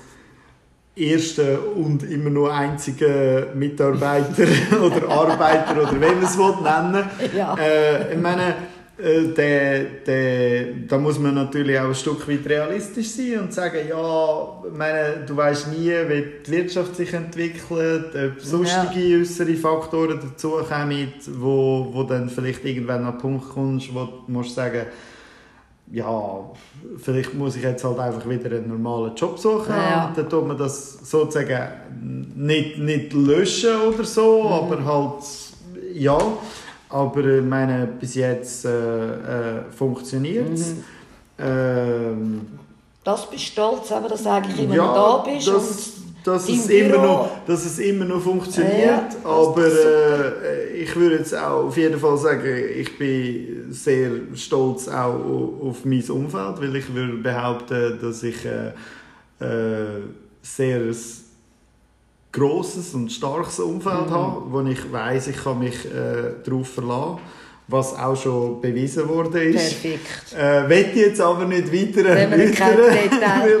erster 0.94 1.58
und 1.76 2.02
immer 2.04 2.30
nur 2.30 2.52
einziger 2.52 3.54
Mitarbeiter 3.54 4.46
oder 4.82 5.08
Arbeiter 5.08 5.82
oder 5.82 5.92
wie 5.92 5.98
man 5.98 6.22
es 6.22 6.38
will 6.38 6.54
nennen 6.62 7.10
Ja. 7.36 7.54
äh, 7.58 8.14
ich 8.14 8.20
meine, 8.20 8.54
der, 8.98 9.84
der, 10.06 10.66
da 10.88 10.96
muss 10.96 11.18
man 11.18 11.34
natürlich 11.34 11.78
auch 11.78 11.88
ein 11.88 11.94
Stück 11.94 12.26
weit 12.28 12.46
realistisch 12.48 13.10
sein 13.10 13.40
und 13.40 13.52
sagen, 13.52 13.80
ja, 13.88 14.62
meine, 14.72 15.24
du 15.26 15.36
weißt 15.36 15.68
nie, 15.72 15.90
wie 16.08 16.24
die 16.46 16.50
Wirtschaft 16.50 16.96
sich 16.96 17.12
entwickelt, 17.12 18.06
ob 18.14 18.40
sonstige 18.40 19.20
äußere 19.20 19.54
Faktoren 19.54 20.18
dazukommen, 20.20 21.12
wo, 21.38 21.88
wo 21.92 22.02
dann 22.04 22.30
vielleicht 22.30 22.64
irgendwann 22.64 23.04
an 23.04 23.12
einen 23.12 23.18
Punkt 23.18 23.48
kommst, 23.50 23.92
wo 23.94 24.04
du 24.04 24.22
musst 24.28 24.54
sagen, 24.54 24.86
ja, 25.92 26.50
vielleicht 26.96 27.34
muss 27.34 27.54
ich 27.56 27.62
jetzt 27.62 27.84
halt 27.84 27.98
einfach 27.98 28.28
wieder 28.28 28.50
einen 28.56 28.68
normalen 28.68 29.14
Job 29.14 29.38
suchen 29.38 29.70
Ja. 29.76 30.12
dann 30.16 30.28
tut 30.28 30.46
man 30.48 30.58
das 30.58 30.98
sozusagen 31.08 31.68
nicht, 32.34 32.78
nicht 32.78 33.12
löschen 33.12 33.76
oder 33.94 34.04
so, 34.04 34.42
Mhm. 34.42 34.52
aber 34.52 34.84
halt, 34.84 35.22
ja, 35.94 36.18
aber 37.02 37.24
ich 37.24 37.44
meine, 37.44 37.86
bis 38.00 38.14
jetzt 38.14 38.64
äh, 38.64 38.68
äh, 38.70 39.62
funktioniert 39.76 40.52
es. 40.54 40.74
Mhm. 40.74 40.84
Ähm, 41.38 42.40
Das 43.04 43.28
bist 43.30 43.42
du 43.48 43.52
stolz, 43.52 43.90
eben, 43.90 44.08
dass 44.08 44.22
du 44.22 44.30
eigentlich 44.30 44.58
immer 44.64 44.74
ja, 44.74 44.94
da 44.94 45.16
bist. 45.18 45.46
dass, 45.48 45.92
dass, 46.24 46.48
es 46.48 46.68
immer 46.68 46.88
Büro- 46.90 47.02
noch, 47.02 47.30
dass 47.46 47.64
es 47.64 47.78
immer 47.78 48.04
noch 48.04 48.20
funktioniert. 48.20 48.84
Ja, 48.84 49.08
das 49.08 49.24
aber 49.24 49.66
äh, 49.66 50.72
ich 50.82 50.96
würde 50.96 51.16
jetzt 51.16 51.34
auch 51.36 51.66
auf 51.66 51.76
jeden 51.76 51.98
Fall 52.00 52.16
sagen, 52.18 52.46
ich 52.76 52.98
bin 52.98 53.66
sehr 53.70 54.10
stolz 54.34 54.88
auch 54.88 55.14
au- 55.14 55.68
auf 55.68 55.84
mein 55.84 56.02
Umfeld, 56.10 56.60
weil 56.60 56.74
ich 56.76 56.92
würde 56.94 57.14
behaupten, 57.18 57.98
dass 58.00 58.22
ich 58.22 58.44
äh, 58.44 58.68
äh, 59.44 60.02
sehr 60.42 60.80
ein 62.36 62.40
grosses 62.40 62.94
und 62.94 63.10
starkes 63.10 63.58
Umfeld 63.60 64.06
Mhm. 64.08 64.14
habe, 64.14 64.42
wo 64.50 64.60
ich 64.62 64.92
weiß, 64.92 65.28
ich 65.28 65.42
kann 65.42 65.58
mich 65.58 65.84
äh, 65.86 66.34
darauf 66.44 66.68
verlassen, 66.68 67.18
was 67.68 67.94
auch 67.98 68.14
schon 68.16 68.60
bewiesen 68.60 69.08
worden 69.08 69.34
ist. 69.54 69.82
Perfekt. 69.82 70.34
Äh, 70.38 70.68
will 70.68 70.86
ich 70.92 70.96
jetzt 70.96 71.20
aber 71.20 71.44
nicht 71.46 71.72
weiter 71.72 72.08
erläutern, 72.08 72.78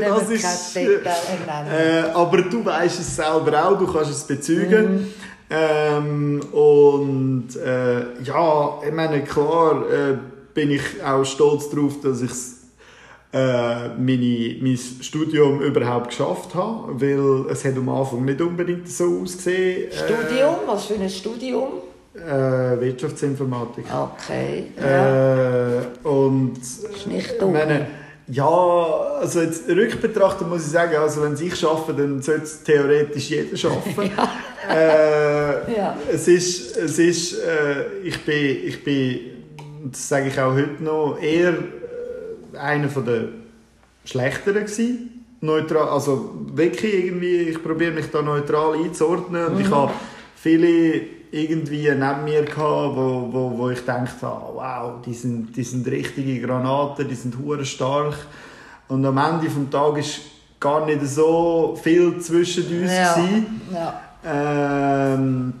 das 0.00 0.30
ist, 0.30 0.76
ernennen. 0.76 1.72
äh, 1.72 2.10
aber 2.14 2.42
du 2.42 2.64
weißt 2.64 3.00
es 3.00 3.16
selber 3.16 3.66
auch, 3.68 3.78
du 3.78 3.86
kannst 3.92 4.10
es 4.10 4.24
bezeugen. 4.24 4.92
Mhm. 4.94 5.06
Ähm, 5.48 6.40
und 6.52 7.48
äh, 7.56 8.20
ja, 8.22 8.78
ich 8.86 8.92
meine, 8.92 9.22
klar 9.22 9.84
äh, 9.90 10.16
bin 10.54 10.72
ich 10.72 10.82
auch 11.04 11.24
stolz 11.24 11.68
darauf, 11.70 12.00
dass 12.00 12.20
ich 12.22 12.30
äh, 13.36 13.88
meine, 13.98 14.56
mein 14.60 14.78
Studium 15.00 15.60
überhaupt 15.60 16.08
geschafft 16.08 16.54
habe, 16.54 17.00
weil 17.00 17.50
es 17.52 17.64
hat 17.64 17.76
am 17.76 17.88
Anfang 17.88 18.24
nicht 18.24 18.40
unbedingt 18.40 18.88
so 18.88 19.20
ausgesehen. 19.22 19.90
Studium, 19.92 20.54
was 20.66 20.86
für 20.86 20.94
ein 20.94 21.08
Studium? 21.10 21.68
Äh, 22.14 22.80
Wirtschaftsinformatik. 22.80 23.84
Okay. 23.92 24.68
Ja. 24.80 25.80
Äh, 25.80 26.08
und 26.08 26.56
Ist 26.58 27.06
nicht 27.06 27.32
ich 27.32 27.38
dumm. 27.38 27.52
meine, 27.52 27.86
ja, 28.28 28.48
also 29.20 29.40
jetzt 29.42 29.68
rückbetrachtet 29.68 30.48
muss 30.48 30.62
ich 30.64 30.72
sagen, 30.72 30.96
also 30.96 31.22
wenn 31.22 31.34
ich 31.34 31.54
schaffe, 31.54 31.92
dann 31.92 32.22
sollte 32.22 32.42
es 32.44 32.62
theoretisch 32.62 33.28
jeder 33.30 33.56
schaffen. 33.56 33.94
äh, 34.70 35.76
Ja. 35.76 35.96
Es 36.10 36.26
ist, 36.26 36.76
es 36.76 36.98
ist 36.98 37.34
äh, 37.34 37.98
ich 38.02 38.24
bin, 38.24 38.56
ich 38.66 38.82
bin, 38.82 39.20
das 39.92 40.08
sage 40.08 40.28
ich 40.28 40.40
auch 40.40 40.54
heute 40.54 40.82
noch, 40.82 41.18
eher 41.20 41.50
äh, 41.50 41.54
einer 42.56 42.88
von 42.88 43.04
der 43.04 43.28
schlechteren 44.04 44.64
gewesen. 44.64 45.24
Neutral, 45.40 45.88
also 45.88 46.34
wirklich 46.54 47.06
irgendwie, 47.06 47.36
ich 47.50 47.62
probiere 47.62 47.92
mich 47.92 48.06
da 48.10 48.22
neutral 48.22 48.74
einzuordnen 48.82 49.46
und 49.48 49.60
ich 49.60 49.70
habe 49.70 49.92
viele 50.34 51.02
irgendwie 51.30 51.90
neben 51.90 52.24
mir 52.24 52.42
gehabt, 52.42 52.96
wo, 52.96 53.28
wo, 53.30 53.58
wo 53.58 53.70
ich 53.70 53.84
dachte, 53.84 54.26
ah, 54.26 54.50
wow, 54.54 55.02
die 55.04 55.12
sind, 55.12 55.54
die 55.54 55.62
sind 55.62 55.86
richtige 55.88 56.40
Granaten, 56.40 57.06
die 57.06 57.14
sind 57.14 57.36
hure 57.38 57.64
stark 57.66 58.14
und 58.88 59.04
am 59.04 59.18
Ende 59.18 59.50
vom 59.50 59.70
Tag 59.70 59.98
ist 59.98 60.20
gar 60.58 60.86
nicht 60.86 61.02
so 61.06 61.78
viel 61.82 62.18
zwischen 62.20 62.64
uns 62.82 62.92
Ja. 62.92 63.14
gewesen. 63.14 63.60
ja. 63.72 64.00
Ähm, 64.24 65.52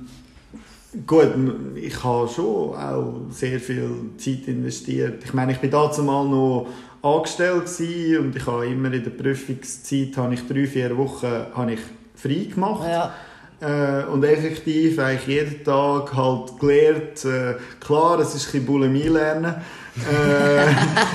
gut, 1.06 1.28
ich 1.76 2.02
habe 2.02 2.28
schon 2.28 2.74
auch 2.74 3.14
sehr 3.30 3.60
viel 3.60 3.90
Zeit 4.16 4.48
investiert. 4.48 5.22
Ich 5.24 5.34
meine, 5.34 5.52
ich 5.52 5.58
bin 5.58 5.70
dazu 5.70 6.02
mal 6.02 6.24
noch 6.24 6.66
angestellt 7.14 7.64
gewesen 7.66 8.18
und 8.18 8.36
ich 8.36 8.46
habe 8.46 8.66
immer 8.66 8.92
in 8.92 9.02
der 9.04 9.10
Prüfungszeit 9.10 10.16
habe 10.16 10.34
ich 10.34 10.46
drei, 10.46 10.66
vier 10.66 10.96
Wochen 10.96 11.26
habe 11.54 11.72
ich 11.72 11.80
frei 12.14 12.48
gemacht. 12.52 12.86
Ja. 12.88 13.12
Äh, 13.58 14.04
und 14.04 14.22
effektiv 14.22 14.98
eigentlich 14.98 15.26
jeden 15.26 15.64
Tag 15.64 16.14
halt 16.14 16.58
gelernt. 16.60 17.24
Äh, 17.24 17.54
klar, 17.80 18.18
es 18.20 18.34
ist 18.34 18.46
ein 18.48 18.52
bisschen 18.52 18.66
Bulimie 18.66 19.08
lernen. 19.08 19.54
Äh, 19.96 20.66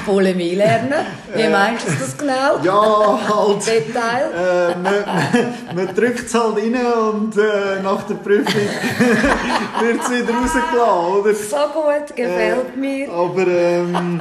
Bulimie 0.07 0.55
lernen? 0.55 1.05
Wie 1.35 1.47
meinst 1.47 1.87
du 1.87 1.91
das 1.91 2.17
genau? 2.17 2.57
ja, 2.63 3.19
halt. 3.29 3.67
Detail? 3.67 4.31
Äh, 4.33 4.75
man, 4.79 5.75
man 5.75 5.95
drückt 5.95 6.25
es 6.25 6.33
halt 6.33 6.57
rein 6.57 6.75
und 7.13 7.37
äh, 7.37 7.79
nach 7.83 8.01
der 8.07 8.15
Prüfung 8.15 8.55
wird 9.81 10.01
es 10.01 10.09
wieder 10.09 10.33
rausgelassen, 10.33 11.19
oder? 11.19 11.33
So 11.35 11.57
gut, 11.79 12.15
gefällt 12.15 12.75
Äh, 12.75 12.79
mir. 12.79 13.11
Aber 13.11 13.45
ähm, 13.45 14.19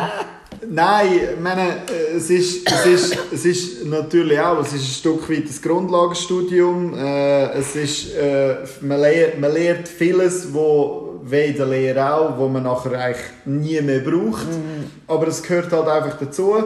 nein, 0.69 1.07
ich 1.35 1.41
meine, 1.41 1.83
äh, 1.89 2.17
es 2.17 2.31
ist, 2.31 2.71
es, 2.71 2.87
ist, 2.87 3.19
es 3.33 3.45
ist 3.45 3.85
natürlich 3.87 4.39
auch 4.41 4.61
es 4.61 4.73
ist 4.73 4.83
ein 4.83 4.95
Stück 5.01 5.31
weit 5.31 5.49
das 5.49 5.61
Grundlagenstudium. 5.61 6.95
Äh, 6.95 7.53
es 7.53 7.77
ist, 7.77 8.15
äh, 8.15 8.57
man, 8.81 9.01
lehrt, 9.01 9.41
man 9.41 9.53
vieles, 9.85 10.53
wo 10.53 11.21
wie 11.23 11.53
der 11.53 11.67
Lehre 11.67 12.15
auch, 12.15 12.39
wo 12.39 12.49
man 12.49 12.63
nachher 12.63 12.99
eigentlich 12.99 13.25
nie 13.45 13.81
mehr 13.81 14.01
braucht. 14.01 14.47
Aber 15.07 15.29
es 15.29 15.43
gehört 15.43 15.73
halt 15.73 15.89
einfach 15.89 16.19
dazu. 16.19 16.57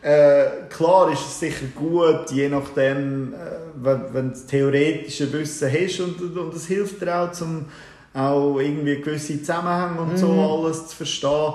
Äh, 0.00 0.44
klar 0.70 1.12
ist 1.12 1.26
es 1.26 1.40
sicher 1.40 1.66
gut, 1.74 2.30
je 2.30 2.48
nachdem, 2.48 3.34
äh, 3.34 3.36
wenn, 3.82 4.00
wenn 4.12 4.32
du 4.32 4.38
theoretische 4.48 5.32
Wissen 5.32 5.70
hast 5.70 6.00
und, 6.00 6.36
und 6.36 6.54
es 6.54 6.66
hilft 6.66 7.02
dir 7.02 7.20
auch, 7.20 7.32
zum 7.32 7.66
auch 8.14 8.58
irgendwie 8.58 9.00
gewisse 9.00 9.38
Zusammenhänge 9.38 10.00
und 10.00 10.16
so 10.16 10.30
alles 10.30 10.88
zu 10.88 10.96
verstehen. 10.96 11.52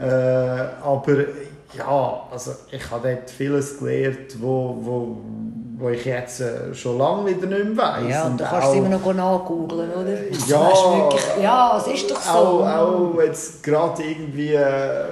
Äh, 0.00 0.04
aber 0.84 1.16
ja, 1.76 2.20
also 2.30 2.52
ich 2.70 2.90
habe 2.90 3.08
dort 3.08 3.30
vieles 3.30 3.78
gelernt, 3.78 4.40
wo, 4.40 4.76
wo, 4.80 5.16
wo 5.78 5.88
ich 5.90 6.04
jetzt 6.04 6.40
äh, 6.40 6.72
schon 6.74 6.98
lange 6.98 7.26
wieder 7.26 7.46
nicht 7.46 7.74
mehr 7.74 7.76
weiss. 7.76 8.08
Ja, 8.10 8.26
und 8.26 8.40
du 8.40 8.44
kannst 8.44 8.66
auch- 8.68 8.72
es 8.72 8.76
immer 8.78 8.88
noch 8.90 9.12
nachgoogeln, 9.14 9.90
oder? 9.90 10.16
Das 10.30 10.48
Ja. 10.48 10.60
wirklich- 10.60 11.42
ja, 11.42 11.76
es 11.78 11.86
ist 11.94 12.10
doch 12.10 12.20
so. 12.20 12.30
auch, 12.30 13.14
auch 13.16 13.22
jetzt 13.22 13.62
gerade 13.62 14.02
irgendwie 14.02 14.54
äh, 14.54 15.04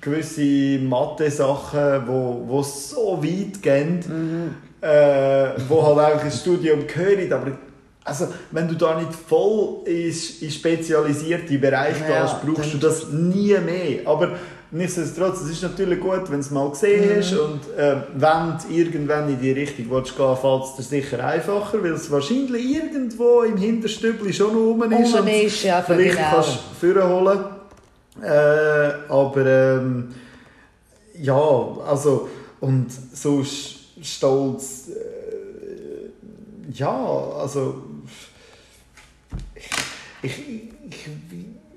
gewisse 0.00 0.78
Mathe-Sachen, 0.84 2.02
wo, 2.06 2.42
wo 2.46 2.62
so 2.62 3.18
weit 3.22 3.60
gehen, 3.62 4.00
Mhm. 4.08 4.54
äh, 4.88 5.48
wo 5.68 5.84
halt 5.84 5.98
einfach 6.12 6.24
ein 6.24 6.30
Studium 6.32 6.86
gehören, 6.86 7.32
aber 7.32 7.50
also, 8.08 8.28
wenn 8.50 8.66
du 8.68 8.74
da 8.74 8.98
nicht 8.98 9.12
voll 9.14 9.82
in, 9.86 10.12
in 10.40 10.50
spezialisierte 10.50 11.58
Bereiche 11.58 12.04
Ja, 12.08 12.22
gehst, 12.22 12.36
brauchst 12.44 12.74
du 12.74 12.78
das 12.78 13.08
nie 13.12 13.56
mehr. 13.58 14.06
Aber 14.06 14.30
nichtsdestotrotz, 14.70 15.40
es 15.42 15.50
ist 15.50 15.62
natürlich 15.62 16.00
gut, 16.00 16.24
wenn 16.26 16.40
du 16.40 16.40
es 16.40 16.50
mal 16.50 16.68
gesehen 16.70 17.08
Mhm. 17.08 17.16
hast 17.18 17.32
und 17.32 17.60
äh, 17.76 17.96
wenn 18.14 18.58
du 18.58 18.74
irgendwann 18.74 19.28
in 19.28 19.40
die 19.40 19.52
Richtung 19.52 19.86
willst 19.90 20.16
gehen 20.16 20.36
fällt 20.36 20.62
es 20.64 20.76
dir 20.76 20.82
sicher 20.82 21.24
einfacher, 21.24 21.82
weil 21.82 21.92
es 21.92 22.10
wahrscheinlich 22.10 22.76
irgendwo 22.76 23.42
im 23.42 23.56
Hinterstübli 23.56 24.32
schon 24.32 24.52
noch 24.52 24.60
rum 24.60 24.92
ist. 24.92 25.14
Und 25.14 25.28
ist, 25.28 25.62
ja, 25.62 25.80
vielleicht 25.82 26.16
genau. 26.16 26.30
kannst 26.32 26.58
du 26.80 26.92
vorholen. 26.92 27.38
Äh, 28.22 28.90
aber 29.08 29.46
ähm, 29.46 30.08
ja, 31.20 31.40
also 31.88 32.28
und 32.60 32.86
so 33.12 33.44
stolz 34.02 34.88
äh, 34.88 36.72
ja, 36.72 36.90
also 37.40 37.82
ich, 40.22 40.40
ich, 40.90 41.08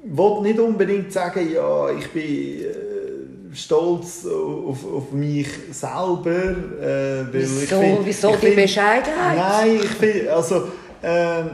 will 0.04 0.42
nicht 0.42 0.60
unbedingt 0.60 1.12
sagen, 1.12 1.48
ja, 1.54 1.90
ich 1.92 2.10
bin 2.10 2.24
äh, 2.24 3.56
stolz 3.56 4.26
auf, 4.26 4.80
auf 4.86 5.12
mich 5.12 5.48
selber, 5.72 6.56
äh, 6.82 7.26
Wieso, 7.32 7.80
find- 7.80 8.00
wieso 8.06 8.32
die 8.32 8.38
find- 8.38 8.56
Bescheidenheit? 8.56 9.38
Nein, 9.38 9.80
ich 9.84 9.90
finde, 9.90 10.34
also, 10.34 10.64
ähm, 11.04 11.50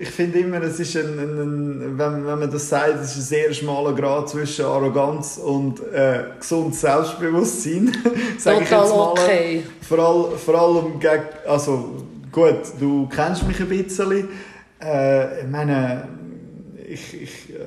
ich 0.00 0.08
finde 0.08 0.38
immer, 0.38 0.62
es 0.62 0.80
ist 0.80 0.96
ein, 0.96 1.18
ein, 1.18 1.40
ein 1.40 1.98
wenn, 1.98 2.26
wenn 2.26 2.38
man 2.38 2.50
das 2.50 2.68
sagt, 2.68 2.94
es 3.02 3.10
ist 3.12 3.16
ein 3.16 3.22
sehr 3.22 3.52
schmaler 3.52 3.94
Grad 3.94 4.30
zwischen 4.30 4.64
Arroganz 4.64 5.36
und 5.38 5.80
äh, 5.92 6.24
gesundes 6.38 6.80
Selbstbewusstsein. 6.80 7.92
sag 8.38 8.54
ich 8.62 8.70
jetzt 8.70 8.70
mal. 8.70 9.10
okay. 9.10 9.62
Vor, 9.86 9.98
all, 9.98 10.38
vor 10.38 10.54
allem 10.54 10.98
gegen, 10.98 11.22
also 11.46 12.02
gut, 12.32 12.60
du 12.80 13.06
kennst 13.14 13.46
mich 13.46 13.60
ein 13.60 13.68
bisschen. 13.68 14.28
Äh, 14.82 15.40
ich 15.42 15.48
meine, 15.48 16.08
ich, 16.88 17.22
ich, 17.22 17.50
äh, 17.50 17.58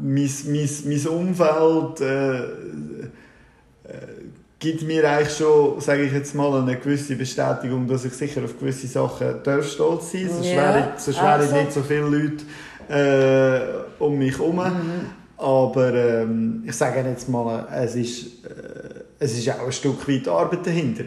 mein, 0.00 0.30
mein, 0.46 0.68
mein 0.84 1.06
Umfeld 1.08 2.00
äh, 2.00 2.38
äh, 2.38 2.48
gibt 4.58 4.82
mir 4.82 5.08
eigentlich 5.08 5.36
schon, 5.36 5.80
sage 5.80 6.02
ich 6.04 6.12
jetzt 6.12 6.34
mal, 6.34 6.60
eine 6.60 6.76
gewisse 6.76 7.16
Bestätigung, 7.16 7.86
dass 7.86 8.04
ich 8.04 8.12
sicher 8.12 8.42
auf 8.44 8.58
gewisse 8.58 8.86
Sachen 8.86 9.42
darf 9.42 9.66
stolz 9.66 10.12
sein 10.12 10.26
darf. 10.26 10.34
Sonst 10.34 10.46
Ja, 10.50 10.56
wären 10.56 10.84
sonst 10.96 11.20
wären 11.20 11.40
also. 11.40 11.56
nicht 11.56 11.72
so 11.72 11.82
viele 11.82 12.08
Leute 12.08 12.44
äh, 12.88 14.02
um 14.02 14.18
mich 14.18 14.38
herum. 14.38 14.60
Aber 15.36 15.92
ähm, 15.92 16.62
ich 16.66 16.74
sage 16.76 17.00
jetzt 17.08 17.28
mal, 17.28 17.66
es 17.74 17.96
ist, 17.96 18.44
äh, 18.44 19.02
es 19.18 19.36
ist 19.36 19.50
auch 19.50 19.66
ein 19.66 19.72
Stück 19.72 20.08
weit 20.08 20.28
Arbeit 20.28 20.66
dahinter. 20.66 21.04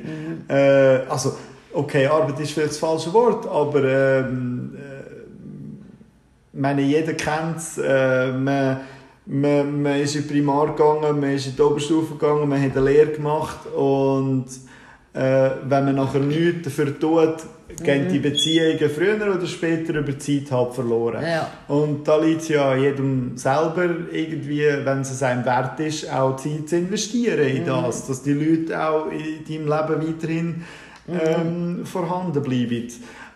Äh, 0.48 1.08
also, 1.10 1.36
okay, 1.78 2.08
Arbeit 2.08 2.40
ist 2.40 2.52
vielleicht 2.52 2.72
das 2.72 2.78
falsche 2.78 3.14
Wort, 3.14 3.48
aber 3.48 3.84
ähm, 3.84 4.76
äh, 4.76 4.98
ich 6.54 6.60
meine, 6.60 6.82
jeder 6.82 7.14
kennt 7.14 7.58
es. 7.58 7.78
Äh, 7.78 8.32
man, 8.32 8.82
man, 9.28 9.82
man 9.84 10.00
ist 10.00 10.16
in 10.16 10.24
die 10.24 10.34
Primar 10.34 10.76
gegangen, 10.76 11.20
man 11.20 11.32
ist 11.32 11.48
in 11.48 11.56
die 11.56 11.62
Oberstufe 11.62 12.16
gegangen, 12.16 12.50
man 12.50 12.62
hat 12.62 12.76
eine 12.76 12.90
Lehre 12.90 13.12
gemacht 13.12 13.68
und 13.76 14.46
äh, 15.14 15.50
wenn 15.64 15.86
man 15.86 15.96
nachher 15.96 16.20
nichts 16.20 16.64
dafür 16.64 16.98
tut, 17.00 17.36
gehen 17.84 18.08
die 18.10 18.20
Beziehungen 18.20 18.90
früher 18.90 19.36
oder 19.36 19.46
später 19.46 19.94
über 19.94 20.14
die 20.14 20.18
Zeit 20.18 20.52
halt 20.52 20.74
verloren. 20.74 21.22
Ja. 21.22 21.52
Und 21.68 22.08
da 22.08 22.18
liegt 22.18 22.42
es 22.42 22.48
ja 22.48 22.76
jedem 22.76 23.38
selber 23.38 23.88
irgendwie, 24.12 24.66
wenn 24.84 25.02
es 25.02 25.22
einem 25.22 25.46
wert 25.46 25.80
ist, 25.80 26.12
auch 26.12 26.38
Zeit 26.38 26.70
zu 26.70 26.78
investieren 26.78 27.48
in 27.48 27.66
das, 27.66 28.08
dass 28.08 28.24
die 28.24 28.34
Leute 28.34 28.82
auch 28.82 29.08
in 29.12 29.46
deinem 29.46 29.68
Leben 29.68 30.08
weiterhin 30.08 30.64
ähm, 31.08 31.86
vorhanden 31.86 32.42
bleiben. 32.42 32.88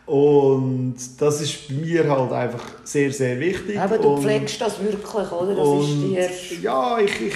Und 0.05 0.95
das 1.19 1.41
ist 1.41 1.67
bei 1.69 1.75
mir 1.75 2.09
halt 2.09 2.31
einfach 2.33 2.63
sehr, 2.83 3.11
sehr 3.11 3.39
wichtig. 3.39 3.79
Aber 3.79 3.97
du 3.97 4.09
Und- 4.09 4.23
pflegst 4.23 4.59
das 4.59 4.81
wirklich, 4.83 5.31
oder? 5.31 5.55
Das 5.55 5.67
und 5.67 6.15
ist 6.17 6.51
dir... 6.51 6.59
ja, 6.63 6.99
ich, 6.99 7.21
ich, 7.27 7.33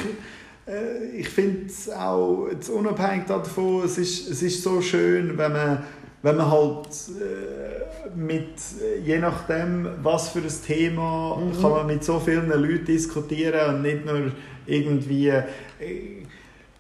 äh, 0.68 1.06
ich 1.20 1.30
finde 1.30 1.68
es 1.68 1.90
auch, 1.90 2.48
jetzt 2.52 2.70
unabhängig 2.70 3.28
davon, 3.28 3.84
es 3.86 3.98
ist, 3.98 4.30
es 4.30 4.42
ist 4.42 4.62
so 4.64 4.82
schön, 4.82 5.38
wenn 5.38 5.54
man, 5.54 5.84
wenn 6.22 6.36
man 6.36 6.52
halt 6.52 6.88
äh, 7.22 8.10
mit, 8.18 8.50
äh, 8.82 9.00
je 9.06 9.20
nachdem, 9.20 9.88
was 10.02 10.30
für 10.30 10.40
ein 10.40 10.54
Thema, 10.66 11.38
Mhm. 11.38 11.62
kann 11.62 11.72
man 11.72 11.88
mit 11.88 12.04
so 12.04 12.20
vielen 12.20 12.50
Leuten 12.50 12.86
diskutieren 12.86 13.76
und 13.76 13.82
nicht 13.84 14.06
nur 14.06 14.32
irgendwie... 14.66 15.30
Äh, 15.30 15.44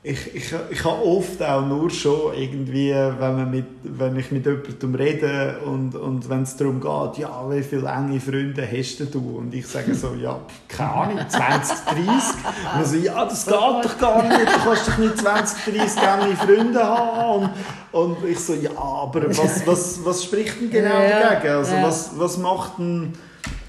ich, 0.08 0.36
ich, 0.36 0.53
ich 0.70 0.84
habe 0.84 1.03
oft 1.03 1.41
auch 1.41 1.66
nur 1.66 1.89
schon 1.89 2.36
irgendwie, 2.36 2.91
wenn, 2.91 3.18
man 3.18 3.49
mit, 3.49 3.66
wenn 3.82 4.16
ich 4.20 4.32
mit 4.32 4.45
jemandem 4.45 4.93
rede 4.93 5.58
und, 5.66 5.95
und 5.95 6.30
wenn 6.30 6.43
es 6.43 6.56
darum 6.56 6.80
geht, 6.80 7.24
ja, 7.24 7.43
wie 7.49 7.64
viele 7.64 7.89
enge 7.89 8.20
Freunde 8.20 8.68
hast 8.72 8.99
du? 8.99 9.38
Und 9.38 9.51
ich 9.51 9.66
sage 9.66 9.95
so, 9.95 10.14
ja, 10.14 10.39
keine 10.68 10.91
Ahnung, 10.91 11.20
20, 11.28 11.78
30. 11.86 12.06
Und 12.78 12.86
so, 12.86 12.95
ja, 12.97 13.26
das 13.26 13.45
geht 13.47 13.56
doch 13.56 13.97
gar 13.97 14.22
nicht, 14.22 14.41
du 14.41 14.60
kannst 14.64 14.88
doch 14.88 14.97
nicht 14.99 15.18
20, 15.18 15.76
30 15.76 16.03
enge 16.03 16.36
Freunde 16.36 16.84
haben. 16.84 17.49
Und, 17.91 18.18
und 18.18 18.30
ich 18.30 18.39
so, 18.39 18.53
ja, 18.53 18.78
aber 18.78 19.28
was, 19.30 19.66
was, 19.66 20.06
was 20.06 20.24
spricht 20.24 20.62
denn 20.62 20.70
genau 20.70 20.99
dagegen? 20.99 21.56
Also 21.56 21.76
was, 21.82 22.12
was 22.16 22.38
macht 22.38 22.78
denn, 22.78 23.14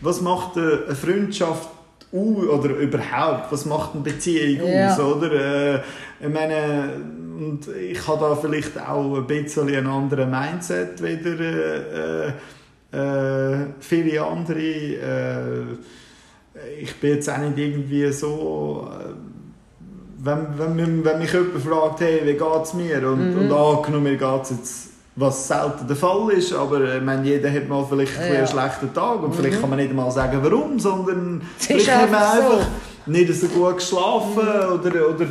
was 0.03 0.21
macht 0.21 0.59
eine 0.59 0.95
Freundschaft 0.95 1.71
aus, 2.17 2.49
oder 2.59 2.77
überhaupt, 2.77 3.51
was 3.53 3.65
macht 3.67 3.95
eine 3.95 4.03
Beziehung 4.03 4.69
Ja. 4.69 4.93
aus, 4.93 5.01
oder? 5.01 5.75
Äh, 5.77 5.81
ich 6.21 6.29
meine, 6.33 6.91
und 7.39 7.61
ich 7.69 8.07
habe 8.09 8.21
da 8.21 8.35
vielleicht 8.37 8.79
auch 8.81 9.17
ein 9.17 9.27
bisschen 9.27 9.69
einen 9.69 9.87
anderen 9.87 10.31
Mindset 10.31 11.03
wieder 11.03 11.41
äh, 11.41 12.29
äh, 12.95 13.53
äh, 13.63 13.67
viele 13.81 14.23
andere. 14.25 14.59
Äh, 14.61 15.63
ich 16.81 16.95
bin 16.97 17.15
jetzt 17.17 17.29
auch 17.29 17.39
nicht 17.39 17.59
irgendwie 17.59 18.11
so... 18.13 18.89
Äh, 18.91 19.13
wenn, 20.19 20.47
wenn, 20.57 20.75
mich- 20.75 21.05
wenn 21.05 21.19
mich 21.19 21.33
jemand 21.33 21.63
fragt, 21.63 22.01
hey, 22.01 22.21
wie 22.25 22.33
geht 22.33 22.63
es 22.63 22.73
mir? 22.75 23.07
Und, 23.09 23.35
Mhm. 23.35 23.41
und 23.43 23.53
angenommen, 23.53 24.05
mir 24.05 24.17
geht 24.17 24.43
es 24.43 24.51
jetzt, 24.51 24.86
was 25.19 25.49
selten 25.49 25.87
der 25.89 25.97
Fall 25.97 26.31
ist, 26.33 26.53
aber 26.53 26.97
ich 26.97 27.03
meine, 27.03 27.27
jeder 27.27 27.51
hat 27.51 27.69
mal 27.69 27.85
vielleicht 27.89 28.13
Ja. 28.17 28.37
einen 28.39 28.47
schlechten 28.47 28.93
Tag 28.93 29.23
und 29.23 29.35
vielleicht 29.35 29.61
kann 29.61 29.71
man 29.71 29.79
nicht 29.79 29.95
mal 29.95 30.11
sagen, 30.11 30.39
warum, 30.43 30.79
sondern 30.79 31.41
vielleicht 31.59 31.91
hat 31.91 32.11
man 32.11 32.23
einfach 32.23 32.67
so. 33.07 33.11
nicht 33.11 33.33
so 33.35 33.47
gut 33.49 33.77
geschlafen 33.79 34.39
oder, 34.75 35.09
oder 35.09 35.27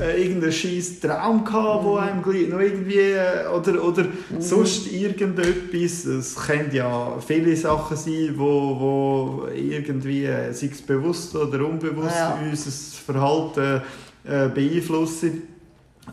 äh, 0.00 0.22
irgendeinen 0.22 0.52
scheiß 0.52 1.00
Traum 1.00 1.44
gehabt, 1.44 1.84
wo 1.84 1.96
einem 1.96 2.18
noch 2.20 2.60
irgendwie, 2.60 2.98
äh, 2.98 3.46
oder, 3.52 3.82
oder 3.84 4.06
sonst 4.38 4.92
irgendetwas. 4.92 6.04
Es 6.04 6.34
können 6.36 6.70
ja 6.72 7.12
viele 7.24 7.56
Sachen 7.56 7.96
sein, 7.96 8.34
wo, 8.36 8.76
wo 8.80 9.48
irgendwie, 9.54 10.24
äh, 10.24 10.52
sei 10.52 10.70
es 10.72 10.82
bewusst 10.82 11.34
oder 11.36 11.64
unbewusst, 11.64 12.14
Ja. 12.16 12.38
unser 12.42 12.70
Verhalten 12.70 13.82
äh, 14.24 14.48
beeinflussen. 14.48 15.42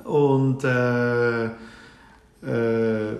Und 0.03 0.63
äh, 0.63 1.49
äh, 2.47 3.15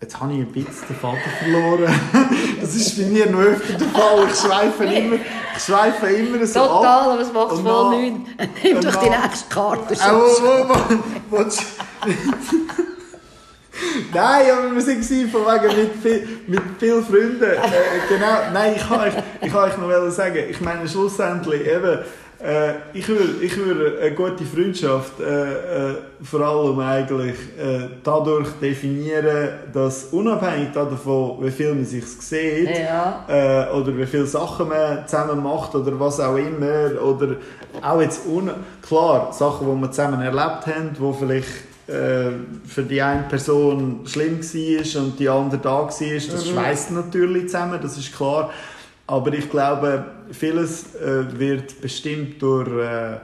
jetzt 0.00 0.20
habe 0.20 0.32
ich 0.32 0.40
ein 0.40 0.52
bisschen 0.52 0.88
den 0.88 0.96
Vater 0.96 1.18
verloren. 1.38 1.94
das 2.60 2.74
ist 2.74 2.96
bei 2.98 3.04
mir 3.04 3.26
noch 3.26 3.40
öfter 3.40 3.74
der 3.74 3.88
Fall. 3.88 4.26
Ich 4.28 4.38
schweife 4.38 4.84
immer, 4.84 5.16
ich 5.56 5.62
schweife 5.62 6.06
immer 6.06 6.46
so 6.46 6.60
Total, 6.60 7.00
ab. 7.00 7.06
aber 7.12 7.20
es 7.20 7.32
macht 7.32 7.52
Und 7.52 7.62
voll 7.62 8.00
nichts. 8.00 8.30
Nimm 8.62 8.80
doch 8.80 8.96
die 8.96 9.10
nächste 9.10 9.48
Karte. 9.54 9.94
Wo, 9.94 10.68
wo, 10.68 11.38
wo, 11.38 11.44
Nein, 14.12 14.46
aber 14.50 14.76
wir 14.76 14.86
waren 14.86 15.28
von 15.28 15.40
wegen 15.46 15.76
mit, 15.76 16.02
viel, 16.02 16.28
mit 16.46 16.62
vielen 16.78 17.04
Freunden. 17.04 17.42
Äh, 17.42 17.56
genau, 18.08 18.52
nein, 18.52 18.74
ich 18.76 18.86
kann 18.86 19.00
euch, 19.00 19.14
ich 19.40 19.52
kann 19.52 19.70
euch 19.70 19.76
noch 19.78 20.10
sagen, 20.10 20.38
ich 20.48 20.60
meine 20.60 20.88
schlussendlich 20.88 21.66
eben, 21.66 22.00
äh, 22.44 22.74
ich 22.92 23.08
würde 23.08 23.24
ich 23.40 23.56
würde 23.56 23.98
eine 24.00 24.12
gute 24.14 24.44
Freundschaft 24.44 25.20
äh, 25.20 25.90
äh, 25.90 25.94
vor 26.22 26.40
allem 26.40 26.78
eigentlich 26.80 27.36
äh, 27.58 27.88
dadurch 28.02 28.48
definieren, 28.60 29.48
dass 29.72 30.06
unabhängig 30.06 30.72
davon, 30.72 31.36
wie 31.40 31.50
viel 31.50 31.74
man 31.74 31.84
sich 31.84 32.04
sieht, 32.06 32.68
Ja. 32.70 33.24
äh, 33.28 33.70
oder 33.72 33.96
wie 33.96 34.06
viele 34.06 34.26
Sachen 34.26 34.68
man 34.68 35.06
zusammen 35.06 35.42
macht 35.42 35.74
oder 35.74 35.98
was 35.98 36.18
auch 36.20 36.36
immer 36.36 37.00
oder 37.02 37.36
auch 37.80 38.00
jetzt 38.00 38.26
un 38.26 38.50
klar 38.86 39.32
Sachen, 39.32 39.66
die 39.66 39.80
wir 39.80 39.90
zusammen 39.90 40.20
erlebt 40.20 40.66
haben, 40.66 40.90
wo 40.98 41.12
vielleicht 41.12 41.48
äh, 41.88 42.30
für 42.66 42.82
die 42.82 43.00
eine 43.02 43.24
Person 43.24 44.00
schlimm 44.06 44.40
war 44.40 45.02
und 45.02 45.18
die 45.18 45.28
andere 45.28 45.60
da 45.60 45.70
war, 45.78 45.88
das 45.88 46.48
schweißt 46.48 46.90
natürlich 46.92 47.46
zusammen, 47.46 47.78
das 47.82 47.96
ist 47.98 48.14
klar. 48.14 48.50
Aber 49.06 49.32
ich 49.34 49.50
glaube, 49.50 50.04
vieles 50.30 50.94
äh, 50.94 51.38
wird 51.38 51.80
bestimmt 51.80 52.40
durch 52.40 52.68
äh, 52.68 53.14
äh, 53.14 53.18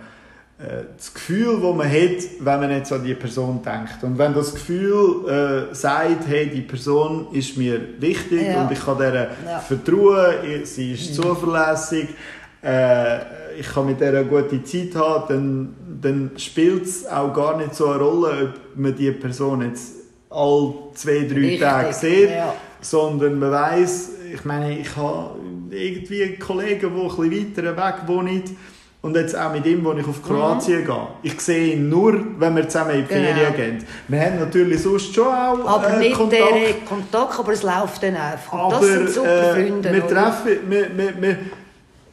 das 0.96 1.14
Gefühl, 1.14 1.60
das 1.62 1.74
man 1.76 1.88
hat, 1.88 2.24
wenn 2.40 2.60
man 2.60 2.70
jetzt 2.70 2.92
an 2.92 3.04
die 3.04 3.14
Person 3.14 3.62
denkt. 3.64 4.02
Und 4.02 4.18
wenn 4.18 4.34
das 4.34 4.52
Gefühl 4.52 5.68
äh, 5.70 5.74
sagt, 5.74 6.26
hey, 6.26 6.50
die 6.50 6.62
Person 6.62 7.28
ist 7.32 7.56
mir 7.56 7.80
wichtig 8.00 8.42
Ja. 8.48 8.62
und 8.62 8.72
ich 8.72 8.84
kann 8.84 8.98
der 8.98 9.14
Ja. 9.46 9.58
vertrauen, 9.60 10.64
sie 10.64 10.92
ist 10.94 11.14
zuverlässig, 11.14 12.08
äh, 12.62 13.18
ich 13.60 13.68
kann 13.72 13.86
mit 13.86 14.00
der 14.00 14.10
eine 14.10 14.24
gute 14.24 14.62
Zeit 14.64 14.94
haben, 14.96 15.28
dann, 15.28 16.00
dann 16.02 16.38
spielt 16.38 16.84
es 16.86 17.06
auch 17.06 17.32
gar 17.32 17.56
nicht 17.56 17.74
so 17.74 17.86
eine 17.90 18.02
Rolle, 18.02 18.48
ob 18.52 18.76
man 18.76 18.94
die 18.96 19.10
Person 19.12 19.62
jetzt 19.62 19.94
all 20.30 20.74
zwei, 20.94 21.20
drei 21.28 21.34
Richtig, 21.36 21.60
Tage 21.60 21.92
sieht, 21.92 22.30
ja. 22.30 22.52
sondern 22.80 23.38
man 23.38 23.50
weiß, 23.52 24.10
ich 24.34 24.44
meine, 24.44 24.78
ich 24.78 24.94
habe 24.96 25.30
irgendwie 25.70 26.36
Kollegen, 26.36 26.80
die 26.80 26.86
ein 26.86 27.30
bisschen 27.30 27.66
weiter 27.66 27.76
weg 27.76 27.94
wohnen 28.06 28.42
und 29.00 29.14
jetzt 29.16 29.38
auch 29.38 29.52
mit 29.52 29.64
ihm, 29.64 29.84
wo 29.84 29.92
ich 29.92 30.06
auf 30.06 30.22
Kroatien 30.22 30.84
gehe. 30.84 31.06
Ich 31.22 31.40
sehe 31.40 31.74
ihn 31.74 31.88
nur, 31.88 32.14
wenn 32.38 32.56
wir 32.56 32.68
zusammen 32.68 32.90
in 32.96 33.06
die 33.08 33.14
Mhm. 33.14 33.18
Genau. 33.18 33.34
Ferien 33.36 33.56
gehen. 33.56 33.84
Wir 34.08 34.20
haben 34.20 34.38
natürlich 34.40 34.82
sonst 34.82 35.14
schon 35.14 35.26
auch 35.26 35.66
Aber 35.68 35.94
äh, 35.94 35.98
nicht 36.00 36.14
Kontakt. 36.16 36.42
der 36.42 36.74
Kontakt, 36.88 37.38
aber 37.38 37.52
es 37.52 37.62
läuft 37.62 38.02
dann 38.02 38.16
einfach. 38.16 38.52
Aber 38.52 38.70
das 38.76 38.86
sind 38.86 39.10
super 39.10 39.56
äh, 39.56 39.68
Freunde. 39.68 39.92
wir 39.92 40.06
treffen, 40.08 40.50
wir, 40.68 40.86
wir, 40.96 41.22
wir, 41.22 41.36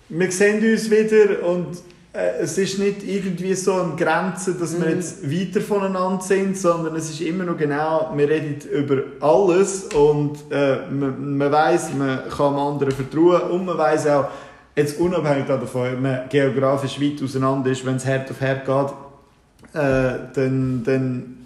wir 0.10 0.32
sehen 0.32 0.72
uns 0.72 0.89
wieder 0.91 1.43
und 1.47 1.76
äh, 1.76 1.80
es 2.16 2.57
ist 2.57 2.80
nicht 2.80 3.03
irgendwie 3.03 3.53
so 3.55 3.74
eine 3.74 3.95
Grenze, 3.95 4.53
dass 4.53 4.80
wir 4.80 4.89
jetzt 4.89 5.30
weiter 5.30 5.59
voneinander 5.59 6.22
sind, 6.22 6.57
sondern 6.57 6.95
es 6.95 7.09
ist 7.09 7.22
immer 7.22 7.43
noch 7.43 7.57
genau, 7.57 8.11
wir 8.16 8.30
reden 8.30 8.57
über 8.70 9.03
alles 9.20 9.86
und 9.86 10.38
äh, 10.49 10.78
man, 10.89 11.38
man 11.38 11.51
weiß, 11.51 11.93
man 11.93 12.30
kann 12.30 12.53
dem 12.53 12.59
anderen 12.59 12.93
vertrauen 12.93 13.51
und 13.51 13.66
man 13.66 13.78
weiß 13.78 14.07
auch, 14.07 14.26
jetzt 14.76 14.99
unabhängig 14.99 15.47
davon, 15.47 15.93
ob 15.93 16.01
man 16.01 16.30
geografisch 16.30 17.01
weit 17.01 17.22
auseinander 17.22 17.72
ist, 17.72 17.86
wenn 17.86 17.97
es 17.97 18.05
Herd 18.05 18.32
auf 18.32 18.39
Herd 18.39 18.66
geht, 18.66 19.82
äh, 19.82 20.20
dann, 20.34 20.84
dann 20.86 21.38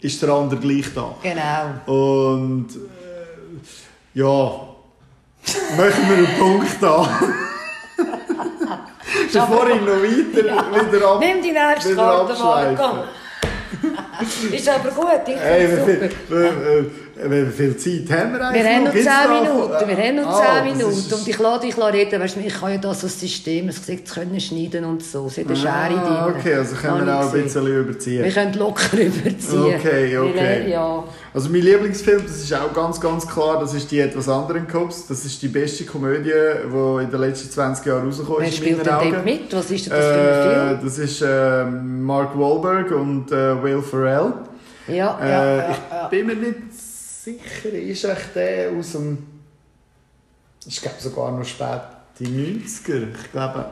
ist 0.00 0.22
der 0.22 0.28
andere 0.30 0.60
gleich 0.60 0.92
da. 0.94 1.14
Genau. 1.22 2.20
Und 2.20 2.68
äh, 2.76 4.18
ja, 4.18 4.50
machen 5.76 6.04
wir 6.08 6.16
einen 6.16 6.38
Punkt 6.38 6.84
an. 6.84 7.08
Bevor 9.32 9.68
ich 9.68 9.80
noch 9.80 10.02
weiter 10.02 10.92
wieder 10.92 11.08
ab. 11.08 11.20
Nimm 11.20 11.42
die 11.42 11.52
nächste 11.52 11.94
Karte, 11.96 12.34
komm. 12.78 12.98
ist 14.52 14.68
aber 14.68 14.90
gut, 14.90 15.08
ich 15.26 15.36
Hey, 15.36 15.68
super. 15.68 16.08
Wie, 17.24 17.46
viel 17.50 17.76
Zeit 17.76 18.18
haben 18.18 18.32
wir 18.32 18.40
eigentlich 18.46 18.62
Wir 18.64 18.70
haben 18.74 18.84
noch 18.84 18.92
10 18.92 19.02
Gibt's 19.02 19.16
da- 19.24 19.40
Minuten, 19.42 19.88
wir 19.88 19.96
haben 19.96 20.16
noch 20.16 20.26
Ah, 20.28 20.62
10 20.64 20.78
das 20.78 20.78
Minuten 20.78 21.14
und 21.14 21.28
ich 21.28 21.38
lasse 21.38 21.60
dich 21.66 21.78
reden, 21.78 22.20
weißt 22.20 22.36
du, 22.36 22.40
ich 22.40 22.54
kann 22.60 22.72
ja 22.72 22.78
das 22.78 23.04
als 23.04 23.20
System, 23.20 23.68
es 23.68 23.80
gesagt, 23.84 24.10
können 24.14 24.40
schneiden 24.40 24.84
und 24.84 25.02
so, 25.02 25.26
es 25.26 25.38
hat 25.38 25.46
eine 25.46 25.56
Schere 25.56 25.72
Ah, 25.72 26.24
drin. 26.26 26.34
okay, 26.38 26.54
also 26.54 26.76
können 26.76 27.06
wir 27.06 27.18
auch 27.20 27.32
ein 27.34 27.42
bisschen 27.42 27.66
überziehen. 27.66 28.24
Wir 28.24 28.32
können 28.32 28.54
locker 28.54 28.96
überziehen. 28.98 29.74
Okay, 29.76 30.18
okay. 30.18 30.70
Ja. 30.70 31.04
Also 31.34 31.50
mein 31.50 31.60
Lieblingsfilm, 31.62 32.22
das 32.26 32.36
ist 32.38 32.54
auch 32.54 32.72
ganz, 32.72 33.00
ganz 33.00 33.26
klar, 33.28 33.60
das 33.60 33.74
ist 33.74 33.90
die 33.90 34.00
etwas 34.00 34.28
anderen 34.28 34.66
Cops. 34.66 35.06
Das 35.06 35.24
ist 35.24 35.40
die 35.42 35.48
beste 35.48 35.84
Komödie, 35.84 36.30
die 36.30 37.02
in 37.04 37.10
den 37.10 37.20
letzten 37.20 37.50
20 37.50 37.86
Jahren 37.86 38.06
rausgekommen 38.06 38.40
Wer 38.40 38.48
ist. 38.48 38.58
in 38.58 38.62
spielt 38.64 38.78
denn 38.86 38.94
dort 39.12 39.24
mit? 39.24 39.54
Was 39.56 39.70
ist 39.70 39.90
das 39.90 39.98
für 39.98 40.12
ein 40.12 40.18
Äh, 40.26 40.68
Film? 40.68 40.78
das 40.84 40.98
ist 40.98 41.22
äh, 41.22 41.64
Mark 41.64 42.36
Wahlberg 42.38 42.90
und 42.92 43.30
äh, 43.30 43.62
Will 43.62 43.82
Ferrell. 43.82 44.32
Ja, 44.88 45.18
Äh, 45.22 45.28
ja, 45.30 45.56
ja, 45.56 45.76
ich 46.04 46.08
bin 46.08 46.26
mir 46.26 46.34
nicht 46.34 46.67
sicher, 47.32 47.72
ist 47.76 48.04
echt 48.04 48.34
der 48.34 48.70
aus 48.72 48.92
dem. 48.92 49.18
Ich 50.66 50.80
glaube 50.82 50.96
sogar 51.00 51.32
noch 51.32 51.44
spät 51.44 51.80
die 52.18 52.26
90er. 52.26 53.08
Ich 53.14 53.32
glaube. 53.32 53.64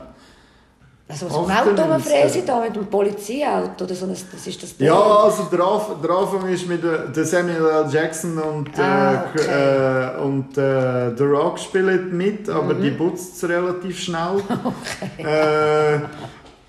Also 1.09 1.29
so 1.29 1.45
ein 1.45 1.51
98. 1.51 1.79
Auto 1.79 1.93
rumfräsen 1.93 2.45
da 2.45 2.59
mit 2.59 2.75
dem 2.75 2.85
Polizeiauto 2.87 3.85
oder 3.85 3.95
so, 3.95 4.07
das 4.07 4.23
ist 4.45 4.61
das 4.61 4.75
Ja, 4.77 4.99
also 4.99 5.43
der, 5.43 5.61
Anf 5.61 5.85
der 6.03 6.09
Anfang 6.09 6.49
ist 6.49 6.67
mit 6.67 6.83
äh, 6.83 7.09
der 7.15 7.23
Samuel 7.25 7.65
L. 7.65 7.87
Jackson 7.89 8.37
und, 8.37 8.77
Ah, 8.77 9.13
äh, 9.13 9.17
okay. 9.39 10.15
äh, 10.17 10.21
und 10.21 10.57
äh, 10.57 11.15
The 11.15 11.23
Rock 11.23 11.59
spielen 11.59 12.17
mit, 12.17 12.49
aber 12.49 12.73
Mhm. 12.73 12.81
die 12.81 12.91
putzt 12.91 13.37
es 13.41 13.47
relativ 13.49 13.97
schnell. 13.97 14.41
äh, 15.17 15.99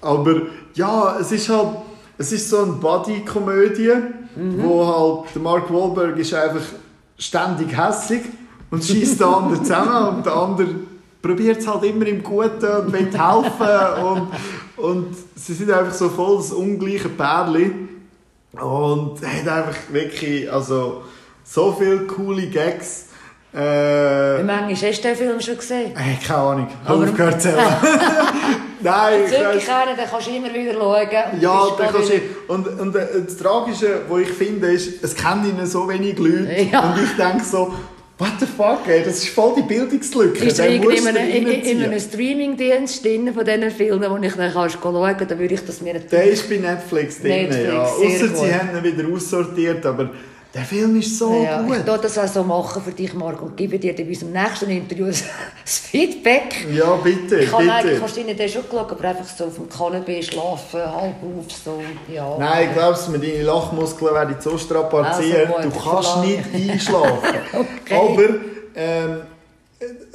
aber 0.00 0.42
ja, 0.74 1.18
es 1.20 1.32
ist 1.32 1.48
halt, 1.48 1.70
es 2.16 2.30
ist 2.30 2.48
so 2.48 2.58
eine 2.62 2.72
Buddy-Komödie, 2.74 3.92
Mhm. 4.38 4.62
wo 4.62 4.86
halt 4.86 5.34
der 5.34 5.42
Mark 5.42 5.72
Wahlberg 5.72 6.16
ist 6.18 6.32
einfach 6.32 6.62
ständig 7.18 7.76
hässig 7.76 8.22
und 8.70 8.84
schießt 8.84 9.18
den 9.20 9.26
anderen 9.26 9.64
zusammen 9.64 10.16
und 10.18 10.26
der 10.26 10.32
andere 10.34 10.68
probiert 11.20 11.58
es 11.58 11.66
halt 11.66 11.82
immer 11.84 12.06
im 12.06 12.22
Guten 12.22 12.64
und 12.64 12.92
will 12.92 13.10
helfen 13.12 14.04
und, 14.04 14.28
und 14.84 15.16
sie 15.34 15.54
sind 15.54 15.70
einfach 15.72 15.92
so 15.92 16.08
voll 16.08 16.36
das 16.36 16.52
ungleiche 16.52 17.08
Pärchen 17.08 17.88
und 18.52 19.20
hat 19.22 19.48
einfach 19.48 19.76
wirklich 19.90 20.50
also 20.52 21.02
so 21.42 21.72
viele 21.78 22.00
coole 22.06 22.46
Gags. 22.46 23.06
Wie 23.52 23.58
Äh, 23.58 24.42
manchmal 24.44 24.74
hast 24.92 24.98
du 25.04 25.08
den 25.08 25.16
Film 25.16 25.40
schon 25.40 25.56
gesehen? 25.56 25.92
hey, 25.96 26.18
keine 26.24 26.38
Ahnung, 26.38 26.68
Aber- 26.84 27.04
aufgehört 27.04 27.42
zu. 27.42 27.48
Nein, 28.80 29.20
ich 29.26 29.32
weiss- 29.32 29.68
einen, 29.68 29.96
dann 29.96 30.08
kannst 30.10 30.26
du 30.26 30.30
immer 30.36 30.52
wieder 30.52 30.72
schauen. 30.74 31.08
und 31.32 31.42
ja, 31.42 31.64
bist 31.64 31.78
da 31.78 31.84
da 31.84 31.92
kannst 31.92 32.10
du, 32.10 32.52
und, 32.52 32.80
und 32.80 32.96
äh, 32.96 33.06
das 33.24 33.36
Tragische, 33.36 34.02
was 34.08 34.20
ich 34.22 34.28
finde, 34.30 34.68
ist, 34.68 35.02
es 35.02 35.14
kennen 35.14 35.48
ihnen 35.48 35.66
so 35.66 35.88
wenig 35.88 36.18
Leute. 36.18 36.48
Ja. 36.72 36.92
Und 36.92 37.02
ich 37.02 37.16
denke 37.16 37.44
so, 37.44 37.72
what 38.18 38.32
the 38.40 38.46
fuck, 38.46 38.80
ey, 38.86 39.02
das 39.04 39.18
ist 39.18 39.28
voll 39.30 39.54
die 39.56 39.62
Bildungslücke. 39.62 40.44
Ist 40.44 40.58
irgendwie 40.58 40.96
in 40.96 41.06
einem, 41.06 41.46
in, 41.46 41.82
einem 41.82 42.00
Streamingdienst 42.00 43.04
drin 43.04 43.32
von 43.32 43.44
diesen 43.44 43.70
Filmen, 43.70 44.10
wo 44.10 44.16
ich 44.16 44.34
dann 44.34 44.52
kannst 44.52 44.78
schauen 44.82 45.16
kann, 45.16 45.28
dann 45.28 45.38
würde 45.38 45.54
ich 45.54 45.64
das 45.64 45.80
mir 45.80 45.94
Der 46.00 46.24
ist 46.24 46.48
bei 46.48 46.56
Netflix 46.56 47.20
drin, 47.20 47.48
Netflix, 47.48 47.64
ja. 47.64 47.82
Ausser 47.82 48.28
sie 48.28 48.54
haben 48.54 48.76
ihn 48.76 48.84
wieder 48.84 49.08
aussortiert, 49.14 49.86
aber 49.86 50.10
der 50.54 50.62
Film 50.62 50.98
ist 50.98 51.18
so 51.18 51.44
ja, 51.44 51.60
gut. 51.60 51.76
Ich 51.76 51.86
werde 51.86 52.02
das 52.02 52.18
auch 52.18 52.26
so 52.26 52.42
machen 52.42 52.82
für 52.82 52.92
dich, 52.92 53.12
Marc, 53.12 53.42
und 53.42 53.54
gebe 53.56 53.78
dir 53.78 53.94
dann 53.94 54.06
bei 54.06 54.12
unserem 54.12 54.32
nächsten 54.32 54.70
Interview 54.70 55.06
das 55.64 55.78
Feedback. 55.78 56.66
Ja, 56.72 56.96
bitte, 56.96 57.40
Ich 57.40 57.54
eigentlich 57.54 57.82
bitte. 57.82 58.02
hast 58.02 58.16
du 58.16 58.24
den 58.24 58.48
schon 58.48 58.62
geschaut, 58.62 58.90
aber 58.90 59.04
einfach 59.04 59.26
so 59.26 59.44
auf 59.44 59.54
dem 59.56 59.68
Kanapee 59.68 60.22
schlafen, 60.22 60.80
halb 60.80 61.16
auf, 61.22 61.52
so, 61.64 61.82
ja. 62.12 62.36
Nein, 62.38 62.70
glaubst 62.72 63.10
mir, 63.10 63.18
deine 63.18 63.42
Lachmuskeln 63.42 64.14
werden 64.14 64.36
so 64.40 64.56
strapaziert, 64.56 65.50
Also 65.54 65.68
du 65.68 65.78
kannst 65.78 66.16
nicht 66.18 66.70
einschlafen. 66.70 67.38
Okay. 67.58 67.94
Aber 67.94 68.28
ähm, 68.74 69.16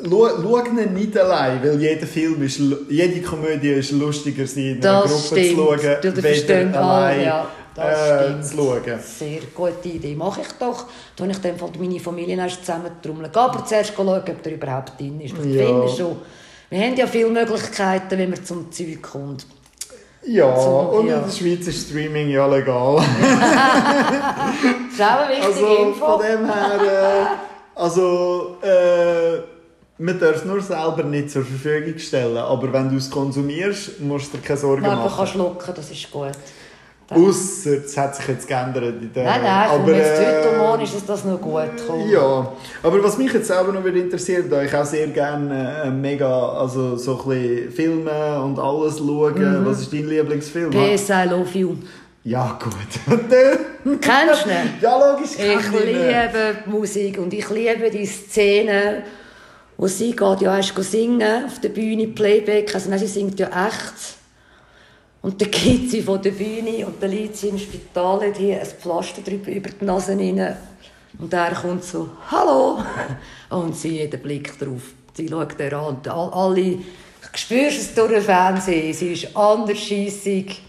schau, 0.03 0.57
ihn 0.65 0.93
nicht 0.93 1.17
allein, 1.17 1.61
weil 1.63 1.79
jeder 1.79 2.07
Film 2.07 2.41
ist, 2.43 2.59
jede 2.89 3.21
Komödie 3.21 3.69
ist 3.69 3.91
lustiger, 3.91 4.45
sie 4.47 4.71
in 4.71 4.85
einer 4.85 5.01
Gruppe 5.01 5.19
stimmt. 5.19 5.47
zu 5.47 5.55
schauen, 5.55 5.79
weder 6.23 6.77
alle, 6.77 6.77
allein 6.77 7.25
ja. 7.25 7.47
Das 7.75 8.09
äh, 8.29 8.41
zu 8.41 8.55
schauen. 8.57 8.99
Sehr 9.01 9.39
gute 9.55 9.89
Idee. 9.89 10.15
Mache 10.15 10.41
ich 10.41 10.47
doch. 10.59 10.85
Da 11.15 11.23
habe 11.23 11.31
ich 11.31 11.39
dann 11.39 11.55
meine 11.79 11.99
Familie 11.99 12.37
erst 12.37 12.65
zusammen 12.65 12.91
trommeln. 13.01 13.29
Aber 13.33 13.65
zuerst 13.65 13.93
schauen, 13.95 14.09
ob 14.09 14.43
der 14.43 14.53
überhaupt 14.53 14.99
drin 14.99 15.19
ist. 15.21 15.33
Ich 15.37 15.55
Ja. 15.55 15.65
finde 15.65 15.89
schon. 15.89 16.17
Wir 16.69 16.79
haben 16.81 16.95
ja 16.95 17.07
viele 17.07 17.29
Möglichkeiten, 17.29 18.17
wenn 18.17 18.29
man 18.31 18.43
zum 18.43 18.71
Zeug 18.71 19.01
kommt. 19.01 19.45
Ja, 20.25 20.55
So, 20.59 20.69
und 20.97 21.07
ja. 21.07 21.17
in 21.17 21.23
der 21.25 21.31
Schweiz 21.31 21.67
ist 21.67 21.89
Streaming 21.89 22.29
ja 22.29 22.47
legal. 22.47 23.03
Das 24.03 24.93
ist 24.93 25.01
auch 25.01 25.19
eine 25.25 25.35
wichtige 25.35 25.67
Also 25.67 25.83
Info. 25.83 26.05
von 26.05 26.21
dem 26.21 26.45
her, 26.45 26.79
äh, 26.81 27.79
also 27.79 28.57
äh, 28.61 29.39
man 29.97 30.19
darf 30.19 30.35
es 30.37 30.45
nur 30.45 30.61
selber 30.61 31.03
nicht 31.03 31.29
zur 31.31 31.43
Verfügung 31.43 31.97
stellen, 31.99 32.37
aber 32.37 32.71
wenn 32.71 32.89
du 32.89 32.97
es 32.97 33.09
konsumierst, 33.09 33.99
musst 34.01 34.33
du 34.33 34.37
dir 34.37 34.43
keine 34.43 34.59
Sorgen 34.59 34.81
man 34.83 34.97
machen. 34.99 35.17
kann 35.17 35.27
schlucken, 35.27 35.73
das 35.75 35.91
ist 35.91 36.11
gut. 36.11 36.31
Ausser, 37.09 37.83
es 37.85 37.97
hat 37.97 38.15
sich 38.15 38.27
jetzt 38.27 38.47
geändert. 38.47 39.01
In 39.01 39.11
der, 39.13 39.23
Nein, 39.25 39.41
nein, 39.43 39.69
aber, 39.69 39.83
aber, 39.83 39.95
jetzt 39.95 40.21
äh, 40.21 40.43
heute 40.43 40.57
Morgen 40.57 40.83
ist 40.83 40.95
es 40.95 41.05
das 41.05 41.25
noch 41.25 41.39
gut 41.39 41.77
gekommen. 41.77 42.09
Ja, 42.09 42.51
aber 42.81 43.03
was 43.03 43.17
mich 43.17 43.31
jetzt 43.33 43.47
selber 43.47 43.71
noch 43.71 43.83
würde 43.83 43.99
interessieren, 43.99 44.45
da 44.49 44.63
ich 44.63 44.73
auch 44.73 44.85
sehr 44.85 45.07
gerne 45.07 45.83
äh, 45.85 45.89
mega, 45.89 46.49
also 46.53 46.95
so 46.95 47.21
ein 47.21 47.29
bisschen 47.29 47.71
Filme 47.71 48.41
und 48.41 48.57
alles 48.57 48.97
schauen. 48.97 49.61
Mhm. 49.61 49.65
Was 49.65 49.81
ist 49.81 49.93
dein 49.93 50.07
Lieblingsfilm? 50.07 50.69
PS, 50.71 51.09
I 51.09 51.29
love 51.29 51.57
you. 51.57 51.75
Ja, 52.23 52.57
gut. 52.61 53.17
Kennst 54.01 54.45
du 54.45 54.49
ihn? 54.49 54.73
ja, 54.81 54.97
logisch. 54.97 55.31
Ich 55.37 55.71
liebe 55.71 56.55
die 56.65 56.69
Musik 56.69 57.17
und 57.19 57.33
ich 57.33 57.49
liebe 57.49 57.91
die 57.91 58.05
Szene, 58.05 59.03
wo 59.75 59.87
sie 59.87 60.15
geht, 60.15 60.41
ja, 60.41 60.55
erst 60.55 60.73
singen 60.83 61.45
auf 61.45 61.59
der 61.59 61.69
Bühne, 61.69 62.07
Playback, 62.07 62.73
also 62.73 62.89
nein, 62.89 62.99
sie 62.99 63.07
singt 63.07 63.39
ja 63.39 63.47
echt. 63.47 64.22
Und 65.23 65.41
dann 65.41 65.49
geht 65.49 65.89
sie 65.89 66.01
von 66.01 66.21
der 66.21 66.31
Bühne 66.31 66.85
und 66.85 67.01
dann 67.01 67.09
liegt 67.09 67.37
sie 67.37 67.47
im 67.47 67.57
Spital 67.57 68.27
hat 68.27 68.37
hier 68.37 68.59
ein 68.59 68.67
Pflaster 68.67 69.21
drüber 69.21 69.51
über 69.51 69.69
die 69.69 69.85
Nase 69.85 70.11
rein. 70.11 70.57
Und 71.17 71.33
er 71.33 71.53
kommt 71.53 71.83
so, 71.83 72.09
«Hallo!» 72.29 72.83
Und 73.49 73.75
sie 73.75 74.03
hat 74.03 74.13
den 74.13 74.21
Blick 74.21 74.59
drauf. 74.59 74.81
Sie 75.13 75.27
schaut 75.29 75.59
er 75.59 75.73
an 75.73 75.95
und 75.95 76.07
all- 76.07 76.33
alle, 76.33 76.59
ich 76.59 76.79
spürst 77.35 77.79
es 77.79 77.93
durch 77.93 78.11
den 78.11 78.21
Fernsehen, 78.21 78.93
sie 78.93 79.13
ist 79.13 79.37
andersscheissig. 79.37 80.61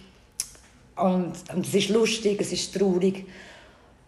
Und, 0.97 1.33
und 1.55 1.67
es 1.67 1.75
ist 1.75 1.89
lustig, 1.89 2.41
es 2.41 2.53
ist 2.53 2.77
traurig. 2.77 3.25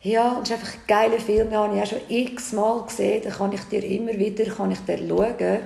Ja, 0.02 0.32
und 0.32 0.42
es 0.42 0.50
ist 0.50 0.56
einfach 0.56 0.74
ein 0.74 0.80
geiler 0.86 1.18
Film, 1.18 1.48
den 1.48 1.58
habe 1.58 1.76
ich 1.76 1.82
auch 1.82 1.86
schon 1.86 2.00
x-mal 2.08 2.82
gesehen. 2.86 3.22
Den 3.22 3.32
kann 3.32 3.52
ich 3.52 3.62
dir 3.62 3.82
immer 3.82 4.12
wieder 4.12 4.44
kann 4.44 4.70
ich 4.70 4.78
dir 4.80 4.98
schauen. 4.98 5.58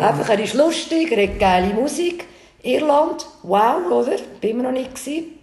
Einfach, 0.00 0.28
er 0.30 0.42
ist 0.42 0.54
lustig, 0.54 1.12
er 1.12 1.28
hat 1.28 1.38
geile 1.38 1.74
Musik. 1.74 2.24
Irland, 2.64 3.26
wow, 3.42 3.76
oder? 3.90 4.16
Bin 4.40 4.50
immer 4.50 4.62
noch 4.64 4.72
nicht 4.72 4.94
gewesen. 4.94 5.38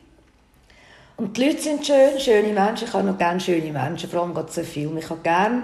Und 1.17 1.37
die 1.37 1.45
Leute 1.45 1.61
sind 1.61 1.85
schön, 1.85 2.19
schöne 2.19 2.51
Menschen. 2.51 2.87
Ich 2.87 2.93
habe 2.93 3.05
noch 3.05 3.17
gerne 3.17 3.39
schöne 3.39 3.71
Menschen, 3.71 4.09
vor 4.09 4.23
allem 4.23 4.33
gerade 4.33 4.51
so 4.51 4.63
Film. 4.63 4.97
Ich 4.97 5.07
habe 5.07 5.21
gerne 5.21 5.63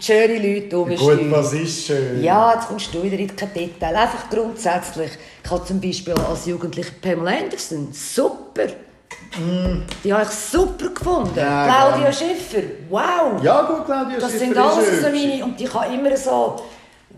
schöne 0.00 0.38
Leute 0.38 0.76
mich 0.84 0.98
Gut, 0.98 1.30
was 1.30 1.52
ist 1.52 1.86
schön? 1.86 2.22
ja, 2.22 2.54
jetzt 2.54 2.66
kommst 2.66 2.92
du 2.92 3.02
wieder 3.02 3.16
in 3.16 3.34
kein 3.34 3.54
Detail. 3.54 3.94
Einfach 3.94 4.28
grundsätzlich. 4.28 5.12
Ich 5.44 5.50
habe 5.50 5.64
zum 5.64 5.80
Beispiel 5.80 6.14
als 6.14 6.46
Jugendliche 6.46 6.90
Pamela 7.00 7.38
Anderson. 7.38 7.88
Super. 7.92 8.66
Die 10.02 10.12
habe 10.12 10.24
ich 10.24 10.30
super 10.30 10.88
gefunden. 10.88 11.36
Ja, 11.36 11.66
Claudia 11.66 12.10
gern. 12.10 12.12
Schiffer. 12.12 12.62
Wow. 12.88 13.42
Ja, 13.42 13.62
gut, 13.62 13.84
Claudia 13.84 14.18
das 14.18 14.32
Schiffer 14.32 14.44
sind 14.46 14.52
ist 14.52 14.58
alles 14.58 15.00
so 15.00 15.08
meine... 15.10 15.44
Und 15.44 15.60
ich 15.60 15.72
habe 15.72 15.94
immer 15.94 16.16
so... 16.16 16.56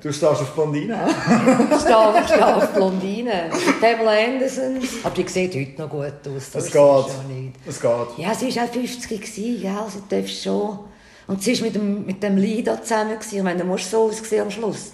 Du 0.02 0.12
stehst 0.12 0.24
auf 0.24 0.54
Blondine. 0.54 1.08
Ich 1.08 1.80
stehe, 1.80 2.14
ich 2.20 2.26
stehe 2.26 2.56
auf 2.56 2.72
Blondine. 2.72 3.50
Pamela 3.80 4.12
Anderson. 4.12 4.78
Aber 5.02 5.14
die 5.14 5.28
sieht 5.28 5.54
heute 5.54 5.82
noch 5.82 5.90
gut 5.90 6.04
aus. 6.26 6.50
Das 6.52 6.54
Es 6.54 6.66
ist 6.66 6.72
geht. 6.72 7.52
Es 7.66 7.80
geht. 7.80 8.18
Ja, 8.18 8.34
sie 8.34 8.56
war 8.56 8.64
auch 8.64 8.72
50 8.72 9.20
gewesen, 9.20 9.60
gell? 9.60 9.72
Sie 9.88 10.02
darf 10.08 10.28
schon. 10.28 10.78
Und 11.26 11.42
sie 11.42 11.56
war 11.58 11.64
mit 11.66 11.74
dem, 11.74 12.06
mit 12.06 12.22
dem 12.22 12.36
Lee 12.38 12.62
da 12.62 12.80
zusammen. 12.80 13.18
Gewesen. 13.18 13.36
Ich 13.38 13.42
meine, 13.42 13.58
der 13.58 13.66
muss 13.66 13.90
so 13.90 14.04
aussehen 14.04 14.42
am 14.42 14.50
Schluss. 14.50 14.92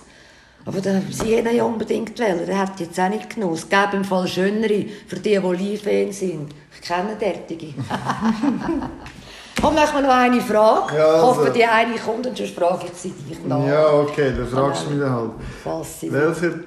Aber 0.65 0.81
der, 0.81 1.01
sie 1.11 1.37
hätte 1.37 1.51
ihn 1.51 1.57
ja 1.57 1.65
unbedingt 1.65 2.19
wollen. 2.19 2.45
Der 2.45 2.59
hat 2.59 2.81
jetzt 2.81 2.99
auch 2.99 3.09
nicht 3.09 3.33
genug. 3.33 3.55
Es 3.55 3.69
gäbe 3.69 3.97
im 3.97 4.05
Fall 4.05 4.27
schönere 4.27 4.87
für 5.07 5.17
die, 5.17 5.39
die 5.39 5.57
Lee-Fans 5.57 6.19
sind. 6.19 6.53
Ich 6.75 6.81
kenne 6.87 7.15
derartige. 7.21 7.69
Komm, 9.61 9.75
machen 9.75 9.95
wir 9.97 10.03
noch 10.03 10.15
eine 10.15 10.41
Frage. 10.41 10.97
Ja, 10.97 11.17
ich 11.17 11.23
hoffe, 11.23 11.41
also. 11.41 11.53
die 11.53 11.65
eine 11.65 11.97
kommt 11.97 12.27
und 12.27 12.37
sonst 12.37 12.55
frage 12.55 12.87
ich 12.87 12.99
sie 12.99 13.11
dich 13.11 13.45
nach. 13.45 13.67
Ja, 13.67 13.93
okay, 13.93 14.33
dann 14.37 14.47
fragst 14.47 14.87
du 14.87 14.91
mich 14.91 15.01
dann 15.01 15.13
halt. 15.13 15.31
Falls 15.65 16.01
sie 16.01 16.13
Welche 16.13 16.65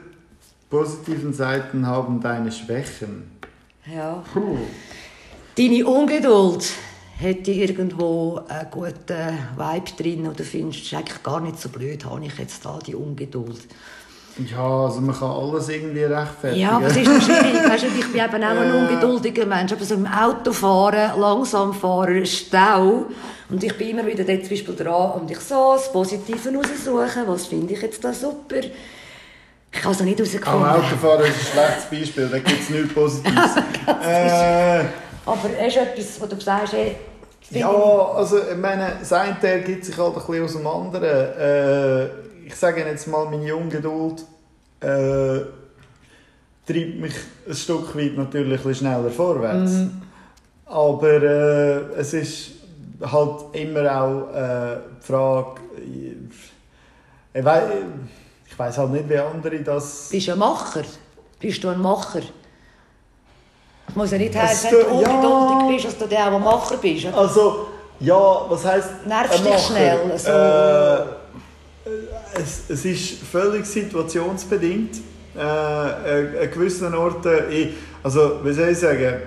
positiven 0.69 1.33
Seiten 1.33 1.85
haben 1.85 2.19
deine 2.19 2.51
Schwächen? 2.51 3.39
Ja. 3.85 4.23
Puh. 4.33 4.57
Deine 5.57 5.85
Ungeduld 5.85 6.63
hat 7.21 7.47
irgendwo 7.47 8.39
einen 8.47 8.71
guten 8.71 9.37
Vibe 9.57 9.91
drin 9.97 10.27
oder 10.27 10.43
findest 10.43 10.83
ist 10.83 10.93
eigentlich 10.93 11.21
gar 11.21 11.41
nicht 11.41 11.59
so 11.59 11.69
blöd, 11.69 12.05
habe 12.05 12.25
ich 12.25 12.37
jetzt 12.37 12.65
da 12.65 12.79
die 12.85 12.95
Ungeduld. 12.95 13.67
Ja, 14.47 14.85
also 14.85 15.01
man 15.01 15.17
kann 15.17 15.31
alles 15.31 15.69
irgendwie 15.69 16.03
rechtfertigen. 16.03 16.61
Ja, 16.61 16.71
aber 16.71 16.87
es 16.87 16.97
ist 16.97 17.05
schwierig. 17.23 17.69
Weißt 17.69 17.83
du, 17.83 17.87
ich 17.87 18.11
bin 18.11 18.21
eben 18.21 18.43
auch 18.43 18.61
ein 18.61 18.71
ungeduldiger 18.71 19.45
Mensch. 19.45 19.71
Aber 19.71 19.83
so 19.83 19.95
im 19.95 20.07
Auto 20.07 20.51
fahren, 20.51 21.19
langsam 21.19 21.73
fahren, 21.73 22.25
Stau. 22.25 23.05
Und 23.49 23.63
ich 23.63 23.77
bin 23.77 23.89
immer 23.89 24.05
wieder 24.05 24.23
dort 24.23 24.41
zum 24.41 24.49
Beispiel 24.49 24.75
dran 24.75 25.11
und 25.13 25.31
ich 25.31 25.39
so 25.39 25.73
das 25.73 25.91
Positive 25.91 26.49
raussuchen. 26.55 27.23
Was 27.27 27.47
finde 27.47 27.73
ich 27.73 27.81
jetzt 27.81 28.03
da 28.03 28.13
super? 28.13 28.57
Ich 29.71 29.83
habe 29.83 29.93
es 29.93 29.99
noch 29.99 30.05
nicht 30.05 30.19
Am 30.19 30.25
herausgefunden. 30.25 30.69
Autofahren 30.69 31.25
ist 31.25 31.37
ein 31.37 31.45
schlechtes 31.53 31.85
Beispiel, 31.99 32.27
da 32.27 32.37
gibt 32.39 32.61
es 32.61 32.69
nichts 32.69 32.93
Positives. 32.93 33.55
äh, 34.03 34.83
Aber 35.25 35.49
es 35.59 35.67
ist 35.67 35.77
etwas, 35.77 36.21
wo 36.21 36.25
du 36.25 36.39
sagst, 36.41 36.73
hey, 36.73 36.95
ja, 37.51 37.69
also 37.69 38.37
ich 38.37 38.57
meine, 38.57 38.97
das 38.99 39.11
eine 39.11 39.35
ergibt 39.41 39.85
sich 39.85 39.97
halt 39.97 40.15
ein 40.15 40.21
bisschen 40.21 40.43
aus 40.43 40.53
dem 40.53 40.67
anderen. 40.67 41.03
Äh, 41.03 42.28
ich 42.49 42.55
sage 42.55 42.83
jetzt 42.83 43.07
mal, 43.07 43.25
meine 43.25 43.55
Ungeduld 43.55 44.25
äh, 44.81 45.39
treibt 46.65 46.99
mich 46.99 47.13
ein 47.47 47.55
Stück 47.55 47.95
weit 47.95 48.17
natürlich 48.17 48.65
ein 48.65 48.75
schneller 48.75 49.09
vorwärts. 49.11 49.71
Aber 50.65 51.07
äh, 51.21 51.99
es 51.99 52.13
ist 52.13 52.51
halt 53.01 53.41
immer 53.53 54.01
auch 54.01 54.33
äh, 54.33 54.77
die 54.99 55.05
Frage, 55.05 55.61
ich, 57.33 57.45
wei- 57.45 57.83
ich 58.47 58.57
weiß 58.57 58.77
halt 58.79 58.91
nicht, 58.91 59.09
wie 59.09 59.17
andere 59.17 59.59
das... 59.59 60.09
Bist 60.09 60.27
du 60.27 60.31
ein 60.33 60.39
Macher? 60.39 60.81
Bist 61.39 61.63
du 61.63 61.69
ein 61.69 61.79
Macher? 61.81 62.21
Es 63.87 63.95
muss 63.95 64.11
ja 64.11 64.17
nicht 64.17 64.35
heißen, 64.35 64.71
wenn 64.71 64.79
du 64.79 64.85
tut- 64.85 65.01
ja. 65.01 65.09
ungeduldig 65.13 65.75
bist, 65.83 65.85
dass 65.85 65.97
du 65.99 66.07
der 66.15 66.27
auch 66.27 66.35
ein 66.35 66.43
Macher 66.43 66.77
bist. 66.77 67.05
Also, 67.07 67.67
ja, 67.99 68.45
was 68.49 68.65
heisst 68.65 69.05
Nervst 69.05 69.45
dich 69.45 69.59
schnell, 69.59 69.99
so- 70.17 70.29
Äh, 70.31 71.18
es, 72.33 72.63
es 72.69 72.85
ist 72.85 73.19
völlig 73.31 73.65
situationsbedingt. 73.65 74.97
Äh, 75.35 75.41
an 75.41 76.27
an 76.41 76.51
gewissen 76.51 76.93
Orten, 76.93 77.29
also 78.03 78.39
wie 78.43 78.53
soll 78.53 78.69
ich 78.69 78.77
sagen, 78.79 79.21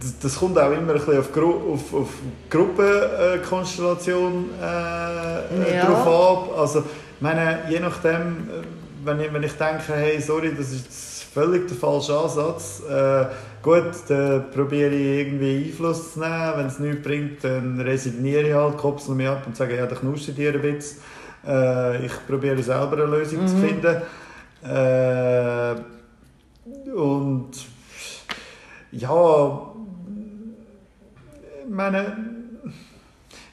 das, 0.00 0.18
das 0.20 0.36
kommt 0.38 0.58
auch 0.58 0.70
immer 0.70 0.92
ein 0.92 0.98
bisschen 0.98 1.18
auf, 1.18 1.32
Gru 1.32 1.72
auf, 1.74 1.94
auf 1.94 2.08
Gruppenkonstellation 2.50 4.50
äh, 4.60 5.76
Ja. 5.76 5.86
drauf 5.86 6.06
ab. 6.50 6.58
Also, 6.58 6.80
ich 6.80 7.20
meine, 7.20 7.60
je 7.68 7.80
nachdem, 7.80 8.48
äh, 8.48 8.62
wenn 9.04 9.20
ich, 9.20 9.32
wenn 9.32 9.42
ich 9.42 9.52
denke, 9.52 9.82
hey, 9.94 10.20
sorry, 10.20 10.52
das 10.56 10.70
ist 10.70 11.24
völlig 11.32 11.68
der 11.68 11.76
falsche 11.76 12.16
Ansatz, 12.18 12.82
äh, 12.88 13.26
gut, 13.62 13.84
dann 14.08 14.50
probiere 14.50 14.90
ich 14.94 15.26
irgendwie 15.26 15.66
Einfluss 15.70 16.14
zu 16.14 16.20
nehmen. 16.20 16.52
Wenn 16.56 16.66
es 16.66 16.78
nichts 16.78 17.02
bringt, 17.02 17.44
dann 17.44 17.80
resigniere 17.80 18.48
ich 18.48 18.54
halt, 18.54 18.76
kopsel 18.76 19.14
mich 19.14 19.28
ab 19.28 19.42
und 19.46 19.56
sage, 19.56 19.76
ja, 19.76 19.86
dann 19.86 19.98
knuste 19.98 20.32
dir 20.32 20.52
ein 20.52 20.60
bisschen. 20.60 20.98
Äh, 21.46 22.06
ich 22.06 22.12
probiere 22.26 22.62
selber 22.62 22.92
eine 22.92 23.06
Lösung 23.06 23.46
zu 23.46 23.56
finden. 23.56 24.02
Äh, 24.62 25.74
und 26.90 27.50
ja, 28.92 29.72
ich 31.64 31.70
meine, 31.70 32.16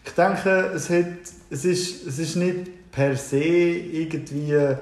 ich 0.03 0.11
denke, 0.11 0.71
es, 0.73 0.89
hat, 0.89 1.05
es, 1.49 1.65
ist, 1.65 2.07
es 2.07 2.19
ist 2.19 2.35
nicht 2.35 2.91
per 2.91 3.15
se 3.15 3.37
irgendwie 3.37 4.53
äh, 4.53 4.77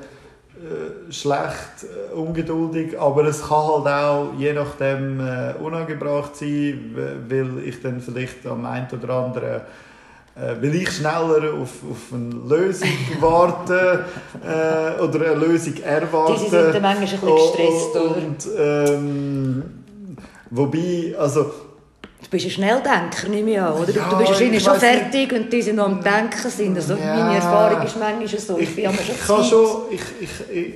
schlecht, 1.11 1.83
äh, 1.83 2.13
ungeduldig, 2.13 2.97
aber 2.99 3.25
es 3.25 3.41
kann 3.41 3.67
halt 3.67 3.87
auch 3.87 4.33
je 4.37 4.53
nachdem 4.53 5.19
äh, 5.19 5.53
unangebracht 5.61 6.35
sein, 6.35 6.95
weil 7.27 7.59
ich 7.65 7.81
dann 7.81 7.99
vielleicht 7.99 8.45
am 8.45 8.65
einen 8.65 8.87
oder 8.91 9.13
anderen 9.15 9.61
will 10.35 10.75
ich 10.75 10.89
schneller 10.91 11.53
auf, 11.53 11.69
auf 11.89 12.11
eine 12.13 12.33
Lösung 12.55 12.89
warte 13.19 14.05
äh, 14.43 15.01
oder 15.01 15.25
eine 15.31 15.35
Lösung 15.35 15.77
erwarte. 15.77 16.33
Die 16.43 16.49
sind 16.49 16.81
manchmal 16.81 16.95
ein 16.95 16.99
bisschen 17.01 17.35
gestresst, 17.35 17.95
oder? 17.95 18.15
Und, 18.17 18.47
ähm, 18.57 19.63
wobei, 20.49 21.15
also 21.17 21.51
Du 22.23 22.29
bist 22.29 22.45
ein 22.45 22.51
Schnelldenker, 22.51 23.27
nehme 23.29 23.51
ich 23.51 23.59
an, 23.59 23.73
oder? 23.73 23.91
Ja, 23.91 24.09
du 24.09 24.17
bist 24.17 24.29
wahrscheinlich 24.31 24.57
ich 24.57 24.63
schon 24.63 24.73
weiss 24.73 24.81
nicht. 24.81 25.11
fertig 25.11 25.33
und 25.33 25.53
die 25.53 25.61
sind 25.61 25.75
noch 25.75 25.85
am 25.85 26.01
Denken 26.01 26.49
sind. 26.49 26.75
Also 26.77 26.95
Ja. 26.95 27.15
Meine 27.15 27.35
Erfahrung 27.35 27.85
ist 27.85 27.99
manchmal 27.99 28.27
so. 28.39 28.57
Ich, 28.57 28.69
schon 28.73 28.93
ich 28.93 29.27
kann 29.27 29.43
schon, 29.43 29.67
ich, 29.91 30.01
ich, 30.21 30.29
ich, 30.49 30.73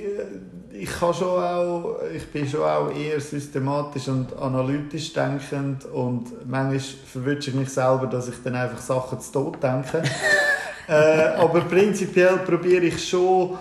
ich 0.80 0.90
kann 0.98 1.12
schon 1.12 1.42
auch, 1.42 1.98
ich 2.14 2.26
bin 2.28 2.48
schon 2.48 2.62
auch 2.62 2.90
eher 2.90 3.20
systematisch 3.20 4.08
und 4.08 4.36
analytisch 4.38 5.12
denkend 5.12 5.84
und 5.86 6.48
manchmal 6.48 6.78
verwünsche 6.78 7.50
ich 7.50 7.56
mich 7.56 7.68
selber, 7.70 8.06
dass 8.06 8.28
ich 8.28 8.36
dann 8.44 8.54
einfach 8.54 8.78
Sachen 8.78 9.20
zu 9.20 9.32
tot 9.32 9.62
denke. 9.62 10.02
äh, 10.88 11.28
aber 11.36 11.62
prinzipiell 11.62 12.38
probiere 12.38 12.84
ich 12.86 13.08
schon 13.08 13.58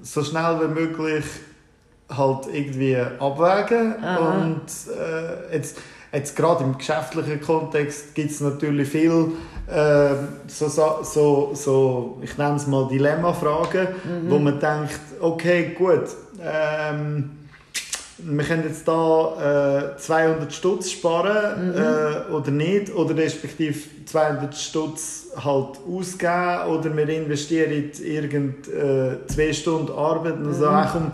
so 0.00 0.24
schnell 0.24 0.60
wie 0.60 0.80
möglich 0.80 1.24
halt 2.08 2.46
irgendwie 2.52 2.96
abwägen 2.96 4.02
Aha. 4.02 4.16
und 4.16 4.66
äh, 4.98 5.56
jetzt 5.56 5.78
Jetzt 6.14 6.36
gerade 6.36 6.62
im 6.62 6.78
geschäftlichen 6.78 7.40
Kontext 7.40 8.14
gibt 8.14 8.30
es 8.30 8.40
natürlich 8.40 8.88
viel 8.88 9.32
äh, 9.66 10.14
so, 10.46 10.68
so, 10.68 11.50
so, 11.54 12.18
ich 12.22 12.36
nenne 12.36 12.56
es 12.56 12.66
mal 12.66 12.86
Dilemma-Fragen, 12.86 13.88
mhm. 14.04 14.30
wo 14.30 14.38
man 14.38 14.60
denkt, 14.60 15.00
okay, 15.20 15.74
gut, 15.76 16.04
ähm, 16.42 17.30
wir 18.18 18.44
können 18.44 18.64
jetzt 18.64 18.86
da 18.86 19.94
äh, 19.94 19.98
200 19.98 20.52
Stutz 20.52 20.90
sparen 20.90 21.70
mhm. 21.70 21.76
äh, 21.76 22.32
oder 22.32 22.50
nicht, 22.50 22.94
oder 22.94 23.16
respektive 23.16 23.78
200 24.04 24.54
Stutz 24.54 25.28
halt 25.36 25.78
ausgeben 25.90 26.68
oder 26.68 26.96
wir 26.96 27.08
investieren 27.08 27.72
in 27.72 28.04
irgend 28.04 28.68
äh, 28.68 29.26
zwei 29.26 29.52
Stunden 29.52 29.92
Arbeit 29.92 30.36
und 30.36 30.54
so 30.54 30.70
mhm. 30.70 30.88
um 30.94 31.10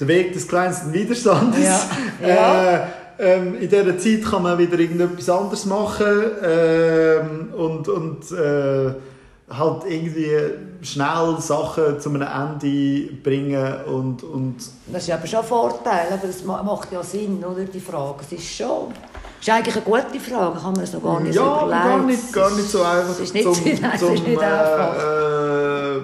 den 0.00 0.08
Weg 0.08 0.32
des 0.32 0.46
kleinsten 0.46 0.92
Widerstandes. 0.92 1.64
Ja. 1.64 1.80
ja. 2.28 2.88
Äh, 3.22 3.36
ähm, 3.36 3.54
in 3.54 3.68
dieser 3.68 3.96
Zeit 3.98 4.24
kann 4.24 4.42
man 4.42 4.58
wieder 4.58 4.78
irgendetwas 4.78 5.28
anderes 5.30 5.64
machen 5.66 6.22
ähm, 6.44 7.54
und, 7.56 7.88
und 7.88 8.30
äh, 8.32 8.94
halt 9.48 9.82
irgendwie 9.86 10.30
schnell 10.82 11.36
Sachen 11.38 12.00
zu 12.00 12.08
einem 12.08 12.22
Ende 12.22 13.12
bringen 13.22 13.84
und, 13.84 14.22
und 14.24 14.56
Das 14.92 15.04
ist 15.04 15.10
aber 15.10 15.26
schon 15.26 15.40
ein 15.40 15.44
Vorteil, 15.46 16.06
aber 16.10 16.26
das 16.26 16.44
macht 16.44 16.90
ja 16.92 17.02
Sinn, 17.02 17.44
oder, 17.44 17.64
die 17.64 17.80
Frage. 17.80 18.20
Es 18.22 18.32
ist 18.32 18.56
schon... 18.56 18.88
Das 18.90 19.48
ist 19.48 19.54
eigentlich 19.54 19.74
eine 19.74 19.84
gute 19.84 20.20
Frage, 20.20 20.58
kann 20.58 20.72
man 20.72 20.84
noch 20.84 21.02
gar 21.02 21.20
nicht 21.20 21.34
ja, 21.34 21.42
so 21.42 21.66
überlegen. 21.66 21.70
gar 21.70 22.02
nicht, 22.04 22.32
gar 22.32 22.50
nicht 22.50 22.70
so 22.70 22.82
einfach 22.82 23.20
ist 23.20 23.34
nicht, 23.34 23.54
zum, 23.54 23.64
nein, 23.80 23.98
zum, 23.98 24.14
ist 24.14 24.26
nicht 24.26 24.40
äh, 24.40 24.44
einfach. 24.44 24.96
Äh, 24.96 26.00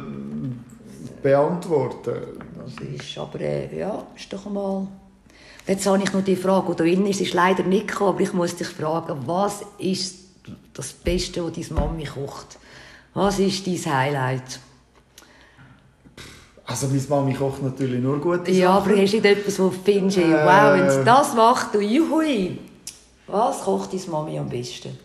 beantworten. 1.22 2.16
Das 2.64 3.06
ist 3.06 3.18
aber, 3.18 3.40
äh, 3.40 3.78
ja, 3.78 4.02
ist 4.14 4.32
doch 4.32 4.46
einmal... 4.46 4.86
Jetzt 5.68 5.86
habe 5.86 6.02
ich 6.02 6.12
noch 6.14 6.24
die 6.24 6.34
Frage, 6.34 6.74
die 6.74 6.76
drin 6.76 7.06
ist, 7.06 7.20
ist 7.20 7.34
leider 7.34 7.62
nicht 7.62 7.88
gekommen, 7.88 8.14
aber 8.14 8.20
ich 8.22 8.32
muss 8.32 8.56
dich 8.56 8.68
fragen, 8.68 9.18
was 9.26 9.60
ist 9.76 10.14
das 10.72 10.94
Beste, 10.94 11.44
was 11.44 11.52
deine 11.52 11.78
Mami 11.80 12.04
kocht? 12.04 12.58
Was 13.12 13.38
ist 13.38 13.66
dein 13.66 13.94
Highlight? 13.94 14.60
Also 16.64 16.86
meine 16.86 17.02
Mami 17.08 17.34
kocht 17.34 17.62
natürlich 17.62 18.02
nur 18.02 18.18
gute 18.18 18.46
Sachen. 18.46 18.54
Ja, 18.56 18.70
aber 18.70 18.90
hast 18.96 19.12
du 19.12 19.16
nicht 19.16 19.24
etwas, 19.26 19.58
wo 19.58 19.68
du 19.68 19.76
findest, 19.84 20.16
äh, 20.16 20.32
wow, 20.32 20.72
wenn 20.72 20.90
sie 20.90 21.04
das 21.04 21.34
macht, 21.34 21.74
du 21.74 21.80
juhui. 21.80 22.58
Was 23.26 23.60
kocht 23.60 23.92
deine 23.92 24.06
Mami 24.10 24.38
am 24.38 24.48
besten? 24.48 24.98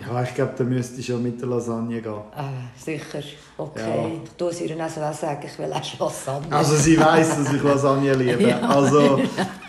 Ja, 0.00 0.22
ich 0.22 0.34
glaube, 0.34 0.52
da 0.56 0.64
müsste 0.64 1.00
ich 1.00 1.06
schon 1.06 1.22
mit 1.22 1.40
der 1.40 1.48
Lasagne 1.48 2.00
gehen. 2.00 2.12
Ah, 2.34 2.48
sicher. 2.76 3.22
Okay. 3.56 3.80
Ja. 3.80 4.08
Ich 4.24 4.30
tue 4.36 4.52
sie 4.52 4.66
ihr 4.66 4.80
also 4.80 5.00
auch 5.00 5.12
sagen, 5.12 5.40
ich 5.44 5.58
will 5.58 5.72
auch 5.72 6.00
Lasagne. 6.00 6.54
Also 6.54 6.76
sie 6.76 7.00
weiß, 7.00 7.36
dass 7.38 7.52
ich 7.52 7.62
Lasagne 7.62 8.14
liebe. 8.14 8.42
ja. 8.48 8.60
Also, 8.60 9.18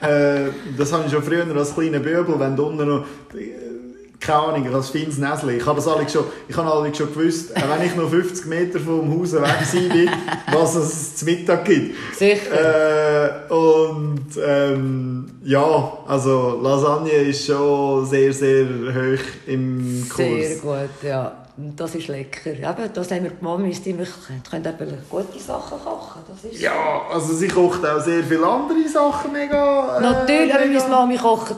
äh, 0.01 0.49
das 0.78 0.91
habe 0.91 1.05
ich 1.05 1.11
schon 1.11 1.23
früher 1.23 1.45
als 1.55 1.73
kleiner 1.73 1.99
Böbel, 1.99 2.39
wenn 2.39 2.55
du 2.55 2.65
unten 2.65 2.88
noch 2.88 3.05
keine 4.20 4.39
Ahnung, 4.39 4.76
ein 4.76 4.84
feines 4.84 5.18
Näschen. 5.18 5.49
Ich 5.49 5.65
habe 5.65 5.76
das 5.76 5.88
alle 5.88 6.09
schon, 6.09 6.26
ich 6.47 6.57
habe 6.57 6.72
alle 6.72 6.93
schon 6.93 7.13
gewusst, 7.13 7.55
äh, 7.55 7.61
wenn 7.68 7.86
ich 7.86 7.95
noch 7.95 8.09
50 8.09 8.45
Meter 8.47 8.80
vom 8.80 9.20
Haus 9.20 9.34
weg 9.34 9.45
sein 9.63 9.93
will, 9.93 10.09
was 10.51 10.76
es 10.76 11.15
zum 11.18 11.28
Mittag 11.28 11.65
gibt. 11.65 11.95
Sicher. 12.15 13.47
Äh, 13.47 13.53
und 13.53 14.28
ähm, 14.43 15.30
ja, 15.43 15.97
also 16.07 16.59
Lasagne 16.61 17.11
ist 17.11 17.45
schon 17.45 18.05
sehr, 18.05 18.34
sehr 18.34 18.65
hoch 18.65 19.24
im 19.45 20.05
Kurs. 20.09 20.18
Sehr 20.18 20.57
gut, 20.57 21.03
ja. 21.03 21.43
Das 21.76 21.95
ist 21.95 22.07
lecker. 22.07 22.51
Eben, 22.51 22.93
das 22.93 23.09
haben 23.09 23.24
wir 23.24 23.32
die 23.32 23.43
Mamis, 23.43 23.82
die 23.82 23.93
können 23.93 24.63
eben 24.63 24.97
gute 25.09 25.39
Sachen 25.39 25.80
kochen. 25.80 26.22
Das 26.30 26.51
ist 26.51 26.61
ja, 26.61 27.01
also 27.11 27.34
sie 27.34 27.47
kocht 27.47 27.84
auch 27.84 27.99
sehr 27.99 28.24
viele 28.24 28.45
andere 28.45 28.88
Sachen 28.88 29.32
mega. 29.32 29.97
Äh, 29.97 30.01
Natürlich, 30.01 30.53
aber 30.53 30.65
meine 30.68 30.88
Mami 30.88 31.18
kocht 31.18 31.55